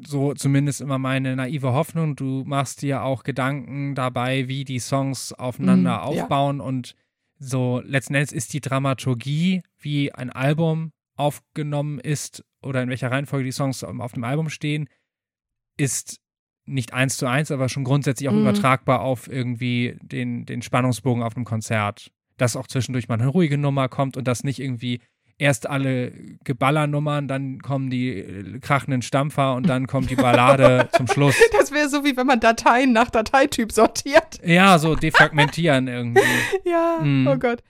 so 0.05 0.33
zumindest 0.33 0.81
immer 0.81 0.97
meine 0.97 1.35
naive 1.35 1.71
Hoffnung, 1.73 2.15
du 2.15 2.43
machst 2.45 2.81
dir 2.81 3.03
auch 3.03 3.23
Gedanken 3.23 3.95
dabei, 3.95 4.47
wie 4.47 4.63
die 4.65 4.79
Songs 4.79 5.31
aufeinander 5.33 5.91
Mhm, 5.91 6.13
ja. 6.15 6.23
aufbauen 6.23 6.59
und 6.61 6.95
so 7.39 7.81
letzten 7.85 8.15
Endes 8.15 8.31
ist 8.31 8.53
die 8.53 8.61
Dramaturgie, 8.61 9.63
wie 9.79 10.11
ein 10.13 10.29
Album 10.29 10.91
aufgenommen 11.15 11.99
ist 11.99 12.43
oder 12.61 12.81
in 12.81 12.89
welcher 12.89 13.11
Reihenfolge 13.11 13.45
die 13.45 13.51
Songs 13.51 13.83
auf 13.83 14.13
dem 14.13 14.23
Album 14.23 14.49
stehen, 14.49 14.89
ist 15.77 16.19
nicht 16.65 16.93
eins 16.93 17.17
zu 17.17 17.27
eins, 17.27 17.51
aber 17.51 17.67
schon 17.69 17.83
grundsätzlich 17.83 18.29
auch 18.29 18.33
Mhm. 18.33 18.41
übertragbar 18.41 19.01
auf 19.01 19.27
irgendwie 19.27 19.97
den, 20.01 20.45
den 20.45 20.61
Spannungsbogen 20.61 21.21
auf 21.23 21.35
einem 21.35 21.45
Konzert. 21.45 22.11
Dass 22.37 22.55
auch 22.55 22.67
zwischendurch 22.67 23.07
mal 23.07 23.19
eine 23.19 23.27
ruhige 23.27 23.57
Nummer 23.57 23.89
kommt 23.89 24.17
und 24.17 24.27
dass 24.27 24.43
nicht 24.43 24.59
irgendwie 24.59 25.01
erst 25.43 25.69
alle 25.69 26.11
Geballernummern, 26.43 27.27
dann 27.27 27.59
kommen 27.61 27.89
die 27.89 28.09
äh, 28.09 28.59
krachenden 28.59 29.01
Stampfer 29.01 29.55
und 29.55 29.67
dann 29.67 29.87
kommt 29.87 30.09
die 30.09 30.15
Ballade 30.15 30.87
zum 30.95 31.07
Schluss. 31.07 31.35
Das 31.51 31.71
wäre 31.71 31.89
so, 31.89 32.03
wie 32.05 32.15
wenn 32.15 32.25
man 32.27 32.39
Dateien 32.39 32.93
nach 32.93 33.09
Dateityp 33.09 33.71
sortiert. 33.71 34.39
Ja, 34.43 34.79
so 34.79 34.95
defragmentieren 34.95 35.87
irgendwie. 35.87 36.21
Ja, 36.65 36.99
Mhm. 37.01 37.27
oh 37.27 37.37
Gott. 37.37 37.61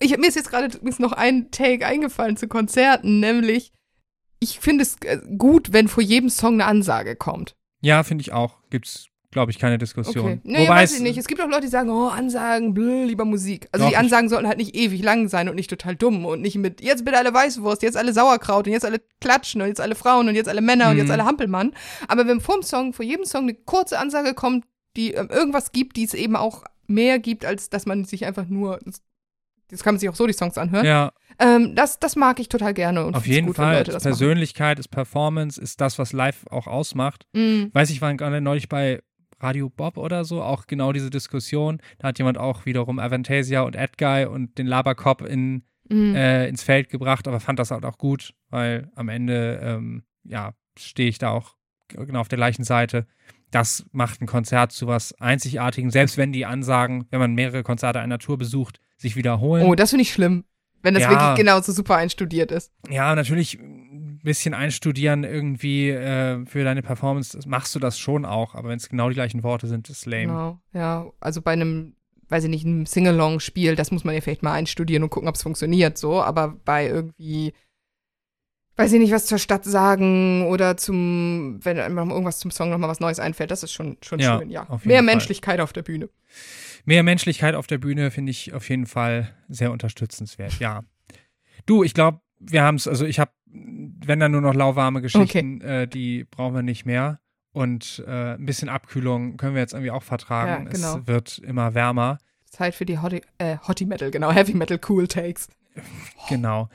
Ich, 0.00 0.16
mir 0.16 0.26
ist 0.28 0.34
jetzt 0.36 0.50
gerade 0.50 0.68
noch 0.98 1.12
ein 1.12 1.50
Take 1.50 1.86
eingefallen 1.86 2.36
zu 2.36 2.48
Konzerten, 2.48 3.20
nämlich, 3.20 3.70
ich 4.40 4.58
finde 4.58 4.82
es 4.82 4.96
äh, 5.04 5.18
gut, 5.38 5.72
wenn 5.72 5.88
vor 5.88 6.02
jedem 6.02 6.30
Song 6.30 6.54
eine 6.54 6.64
Ansage 6.66 7.14
kommt. 7.16 7.54
Ja, 7.82 8.02
finde 8.02 8.22
ich 8.22 8.32
auch. 8.32 8.58
Gibt's 8.70 9.09
glaube 9.30 9.52
ich, 9.52 9.58
keine 9.58 9.78
Diskussion. 9.78 10.24
Okay. 10.32 10.40
Nee, 10.42 10.68
weiß 10.68 10.94
ich 10.96 11.00
nicht. 11.02 11.16
Es 11.16 11.26
gibt 11.28 11.40
auch 11.40 11.48
Leute, 11.48 11.62
die 11.62 11.68
sagen, 11.68 11.90
oh, 11.90 12.08
Ansagen, 12.08 12.74
blö, 12.74 13.04
lieber 13.04 13.24
Musik. 13.24 13.68
Also 13.72 13.88
die 13.88 13.96
Ansagen 13.96 14.28
sollten 14.28 14.48
halt 14.48 14.58
nicht 14.58 14.74
ewig 14.74 15.02
lang 15.02 15.28
sein 15.28 15.48
und 15.48 15.54
nicht 15.54 15.70
total 15.70 15.94
dumm 15.94 16.24
und 16.26 16.42
nicht 16.42 16.56
mit 16.56 16.80
jetzt 16.80 17.04
bitte 17.04 17.16
alle 17.18 17.32
Weißwurst, 17.32 17.82
jetzt 17.82 17.96
alle 17.96 18.12
Sauerkraut 18.12 18.66
und 18.66 18.72
jetzt 18.72 18.84
alle 18.84 19.00
Klatschen 19.20 19.62
und 19.62 19.68
jetzt 19.68 19.80
alle 19.80 19.94
Frauen 19.94 20.28
und 20.28 20.34
jetzt 20.34 20.48
alle 20.48 20.60
Männer 20.60 20.88
und 20.88 20.94
Mhm. 20.94 20.98
jetzt 21.02 21.10
alle 21.10 21.24
Hampelmann. 21.24 21.72
Aber 22.08 22.26
wenn 22.26 22.40
vor 22.40 22.56
dem 22.56 22.62
Song, 22.64 22.92
vor 22.92 23.04
jedem 23.04 23.24
Song 23.24 23.42
eine 23.42 23.54
kurze 23.54 23.98
Ansage 23.98 24.34
kommt, 24.34 24.64
die 24.96 25.12
ähm, 25.12 25.28
irgendwas 25.30 25.70
gibt, 25.70 25.96
die 25.96 26.04
es 26.04 26.14
eben 26.14 26.34
auch 26.34 26.64
mehr 26.88 27.20
gibt, 27.20 27.44
als 27.44 27.70
dass 27.70 27.86
man 27.86 28.04
sich 28.04 28.26
einfach 28.26 28.46
nur, 28.48 28.80
das, 28.84 29.00
das 29.68 29.84
kann 29.84 29.94
man 29.94 30.00
sich 30.00 30.08
auch 30.08 30.16
so 30.16 30.26
die 30.26 30.32
Songs 30.32 30.58
anhören. 30.58 30.84
Ja, 30.84 31.12
Ähm, 31.38 31.76
das, 31.76 32.00
das 32.00 32.16
mag 32.16 32.40
ich 32.40 32.48
total 32.48 32.74
gerne 32.74 33.06
und 33.06 33.14
auf 33.14 33.28
jeden 33.28 33.46
gut, 33.46 33.56
Fall. 33.56 33.76
Leute 33.78 33.92
das 33.92 34.02
machen. 34.02 34.10
Persönlichkeit, 34.10 34.80
ist 34.80 34.88
Performance, 34.88 35.60
ist 35.60 35.80
das, 35.80 36.00
was 36.00 36.12
live 36.12 36.44
auch 36.50 36.66
ausmacht. 36.66 37.26
Mm, 37.32 37.66
Weiß 37.72 37.90
ich, 37.90 38.02
war 38.02 38.12
gerade 38.14 38.40
neulich 38.40 38.68
bei 38.68 39.00
Radio 39.42 39.70
Bob 39.70 39.96
oder 39.96 40.24
so, 40.24 40.42
auch 40.42 40.66
genau 40.66 40.92
diese 40.92 41.10
Diskussion. 41.10 41.80
Da 41.98 42.08
hat 42.08 42.18
jemand 42.18 42.38
auch 42.38 42.66
wiederum 42.66 42.98
Avantasia 42.98 43.62
und 43.62 43.76
Edguy 43.76 44.26
und 44.26 44.58
den 44.58 44.66
Labercop 44.66 45.22
in, 45.22 45.62
mm. 45.88 46.14
äh, 46.14 46.48
ins 46.48 46.62
Feld 46.62 46.88
gebracht, 46.88 47.26
aber 47.26 47.40
fand 47.40 47.58
das 47.58 47.70
halt 47.70 47.84
auch 47.84 47.98
gut, 47.98 48.34
weil 48.50 48.90
am 48.94 49.08
Ende, 49.08 49.60
ähm, 49.62 50.02
ja, 50.24 50.52
stehe 50.78 51.08
ich 51.08 51.18
da 51.18 51.30
auch 51.30 51.54
genau 51.88 52.20
auf 52.20 52.28
der 52.28 52.38
gleichen 52.38 52.64
Seite. 52.64 53.06
Das 53.50 53.84
macht 53.90 54.20
ein 54.20 54.26
Konzert 54.26 54.72
zu 54.72 54.86
was 54.86 55.12
Einzigartigem, 55.20 55.90
selbst 55.90 56.16
wenn 56.16 56.32
die 56.32 56.46
Ansagen, 56.46 57.06
wenn 57.10 57.18
man 57.18 57.34
mehrere 57.34 57.62
Konzerte 57.62 58.00
einer 58.00 58.18
Tour 58.18 58.38
besucht, 58.38 58.80
sich 58.96 59.16
wiederholen. 59.16 59.66
Oh, 59.66 59.74
das 59.74 59.90
finde 59.90 60.02
ich 60.02 60.12
schlimm. 60.12 60.44
Wenn 60.82 60.94
das 60.94 61.02
Ja. 61.02 61.10
wirklich 61.10 61.34
genau 61.36 61.60
so 61.60 61.72
super 61.72 61.96
einstudiert 61.96 62.52
ist. 62.52 62.72
Ja, 62.88 63.14
natürlich 63.14 63.58
bisschen 64.22 64.54
einstudieren 64.54 65.24
irgendwie 65.24 65.90
äh, 65.90 66.44
für 66.46 66.64
deine 66.64 66.82
Performance, 66.82 67.38
machst 67.46 67.74
du 67.74 67.78
das 67.78 67.98
schon 67.98 68.24
auch, 68.24 68.54
aber 68.54 68.68
wenn 68.68 68.76
es 68.76 68.88
genau 68.88 69.08
die 69.08 69.14
gleichen 69.14 69.42
Worte 69.42 69.66
sind, 69.66 69.88
ist 69.90 70.06
lame. 70.06 70.26
Genau, 70.26 70.60
ja. 70.72 71.06
Also 71.20 71.42
bei 71.42 71.52
einem, 71.52 71.94
weiß 72.28 72.44
ich 72.44 72.50
nicht, 72.50 72.66
einem 72.66 72.86
Singalong-Spiel, 72.86 73.76
das 73.76 73.90
muss 73.90 74.04
man 74.04 74.14
ja 74.14 74.20
vielleicht 74.20 74.42
mal 74.42 74.52
einstudieren 74.52 75.02
und 75.02 75.10
gucken, 75.10 75.28
ob 75.28 75.34
es 75.34 75.42
funktioniert, 75.42 75.98
so. 75.98 76.22
Aber 76.22 76.56
bei 76.64 76.86
irgendwie, 76.86 77.52
weiß 78.76 78.92
ich 78.92 79.00
nicht, 79.00 79.12
was 79.12 79.26
zur 79.26 79.38
Stadt 79.38 79.64
sagen 79.64 80.46
oder 80.46 80.76
zum, 80.76 81.58
wenn 81.62 81.78
einem 81.78 82.10
irgendwas 82.10 82.38
zum 82.38 82.50
Song 82.50 82.70
nochmal 82.70 82.88
was 82.88 83.00
Neues 83.00 83.18
einfällt, 83.20 83.50
das 83.50 83.62
ist 83.62 83.72
schon, 83.72 83.96
schon 84.02 84.20
Ja, 84.20 84.38
schön, 84.38 84.50
ja. 84.50 84.68
auf 84.68 84.82
jeden 84.82 84.88
Mehr 84.88 84.98
Fall. 84.98 85.04
Menschlichkeit 85.06 85.60
auf 85.60 85.72
der 85.72 85.82
Bühne. 85.82 86.08
Mehr 86.84 87.02
Menschlichkeit 87.02 87.54
auf 87.54 87.66
der 87.66 87.78
Bühne 87.78 88.10
finde 88.10 88.30
ich 88.30 88.54
auf 88.54 88.68
jeden 88.68 88.86
Fall 88.86 89.34
sehr 89.48 89.70
unterstützenswert, 89.72 90.58
ja. 90.60 90.82
Du, 91.66 91.84
ich 91.84 91.92
glaube, 91.94 92.20
wir 92.38 92.62
haben 92.62 92.76
es, 92.76 92.88
also 92.88 93.04
ich 93.04 93.20
habe, 93.20 93.32
wenn 93.52 94.20
dann 94.20 94.32
nur 94.32 94.40
noch 94.40 94.54
lauwarme 94.54 95.02
Geschichten, 95.02 95.60
äh, 95.60 95.88
die 95.88 96.24
brauchen 96.24 96.54
wir 96.54 96.62
nicht 96.62 96.86
mehr. 96.86 97.20
Und 97.52 98.04
äh, 98.06 98.34
ein 98.34 98.46
bisschen 98.46 98.68
Abkühlung 98.68 99.36
können 99.36 99.54
wir 99.54 99.60
jetzt 99.60 99.72
irgendwie 99.72 99.90
auch 99.90 100.04
vertragen. 100.04 100.66
Ja, 100.66 100.70
genau. 100.70 100.98
Es 100.98 101.06
wird 101.06 101.38
immer 101.38 101.74
wärmer. 101.74 102.18
Zeit 102.46 102.74
für 102.74 102.84
die 102.84 102.98
Hottie, 102.98 103.22
äh, 103.38 103.56
Metal, 103.86 104.10
genau, 104.10 104.30
Heavy 104.32 104.54
Metal 104.54 104.78
Cool 104.88 105.08
Takes. 105.08 105.48
Genau. 106.28 106.68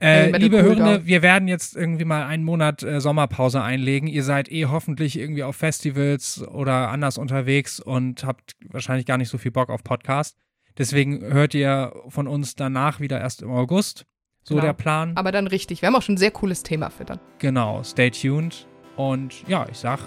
Äh, 0.00 0.36
liebe 0.38 0.56
cool 0.56 0.62
Hörende, 0.62 0.98
down. 0.98 1.06
wir 1.06 1.22
werden 1.22 1.48
jetzt 1.48 1.76
irgendwie 1.76 2.04
mal 2.04 2.24
einen 2.24 2.44
Monat 2.44 2.82
äh, 2.82 3.00
Sommerpause 3.00 3.62
einlegen. 3.62 4.08
Ihr 4.08 4.24
seid 4.24 4.50
eh 4.50 4.66
hoffentlich 4.66 5.18
irgendwie 5.18 5.42
auf 5.42 5.56
Festivals 5.56 6.42
oder 6.48 6.88
anders 6.90 7.18
unterwegs 7.18 7.78
und 7.78 8.24
habt 8.24 8.56
wahrscheinlich 8.66 9.06
gar 9.06 9.18
nicht 9.18 9.28
so 9.28 9.38
viel 9.38 9.50
Bock 9.50 9.68
auf 9.70 9.84
Podcast. 9.84 10.36
Deswegen 10.78 11.22
hört 11.22 11.54
ihr 11.54 11.92
von 12.08 12.26
uns 12.26 12.54
danach 12.54 13.00
wieder 13.00 13.20
erst 13.20 13.42
im 13.42 13.50
August. 13.50 14.06
So 14.48 14.54
Genau. 14.54 14.66
der 14.66 14.72
Plan. 14.72 15.12
Aber 15.14 15.30
dann 15.30 15.46
richtig. 15.46 15.82
Wir 15.82 15.86
haben 15.88 15.96
auch 15.96 16.02
schon 16.02 16.14
ein 16.14 16.18
sehr 16.18 16.30
cooles 16.30 16.62
Thema 16.62 16.88
für 16.90 17.04
dann. 17.04 17.20
Genau. 17.38 17.82
Stay 17.82 18.10
tuned. 18.10 18.66
Und 18.96 19.46
ja, 19.46 19.66
ich 19.70 19.78
sag 19.78 20.00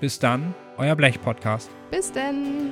bis 0.00 0.18
dann, 0.18 0.54
euer 0.78 0.94
Blech-Podcast. 0.96 1.70
Bis 1.90 2.10
denn. 2.12 2.70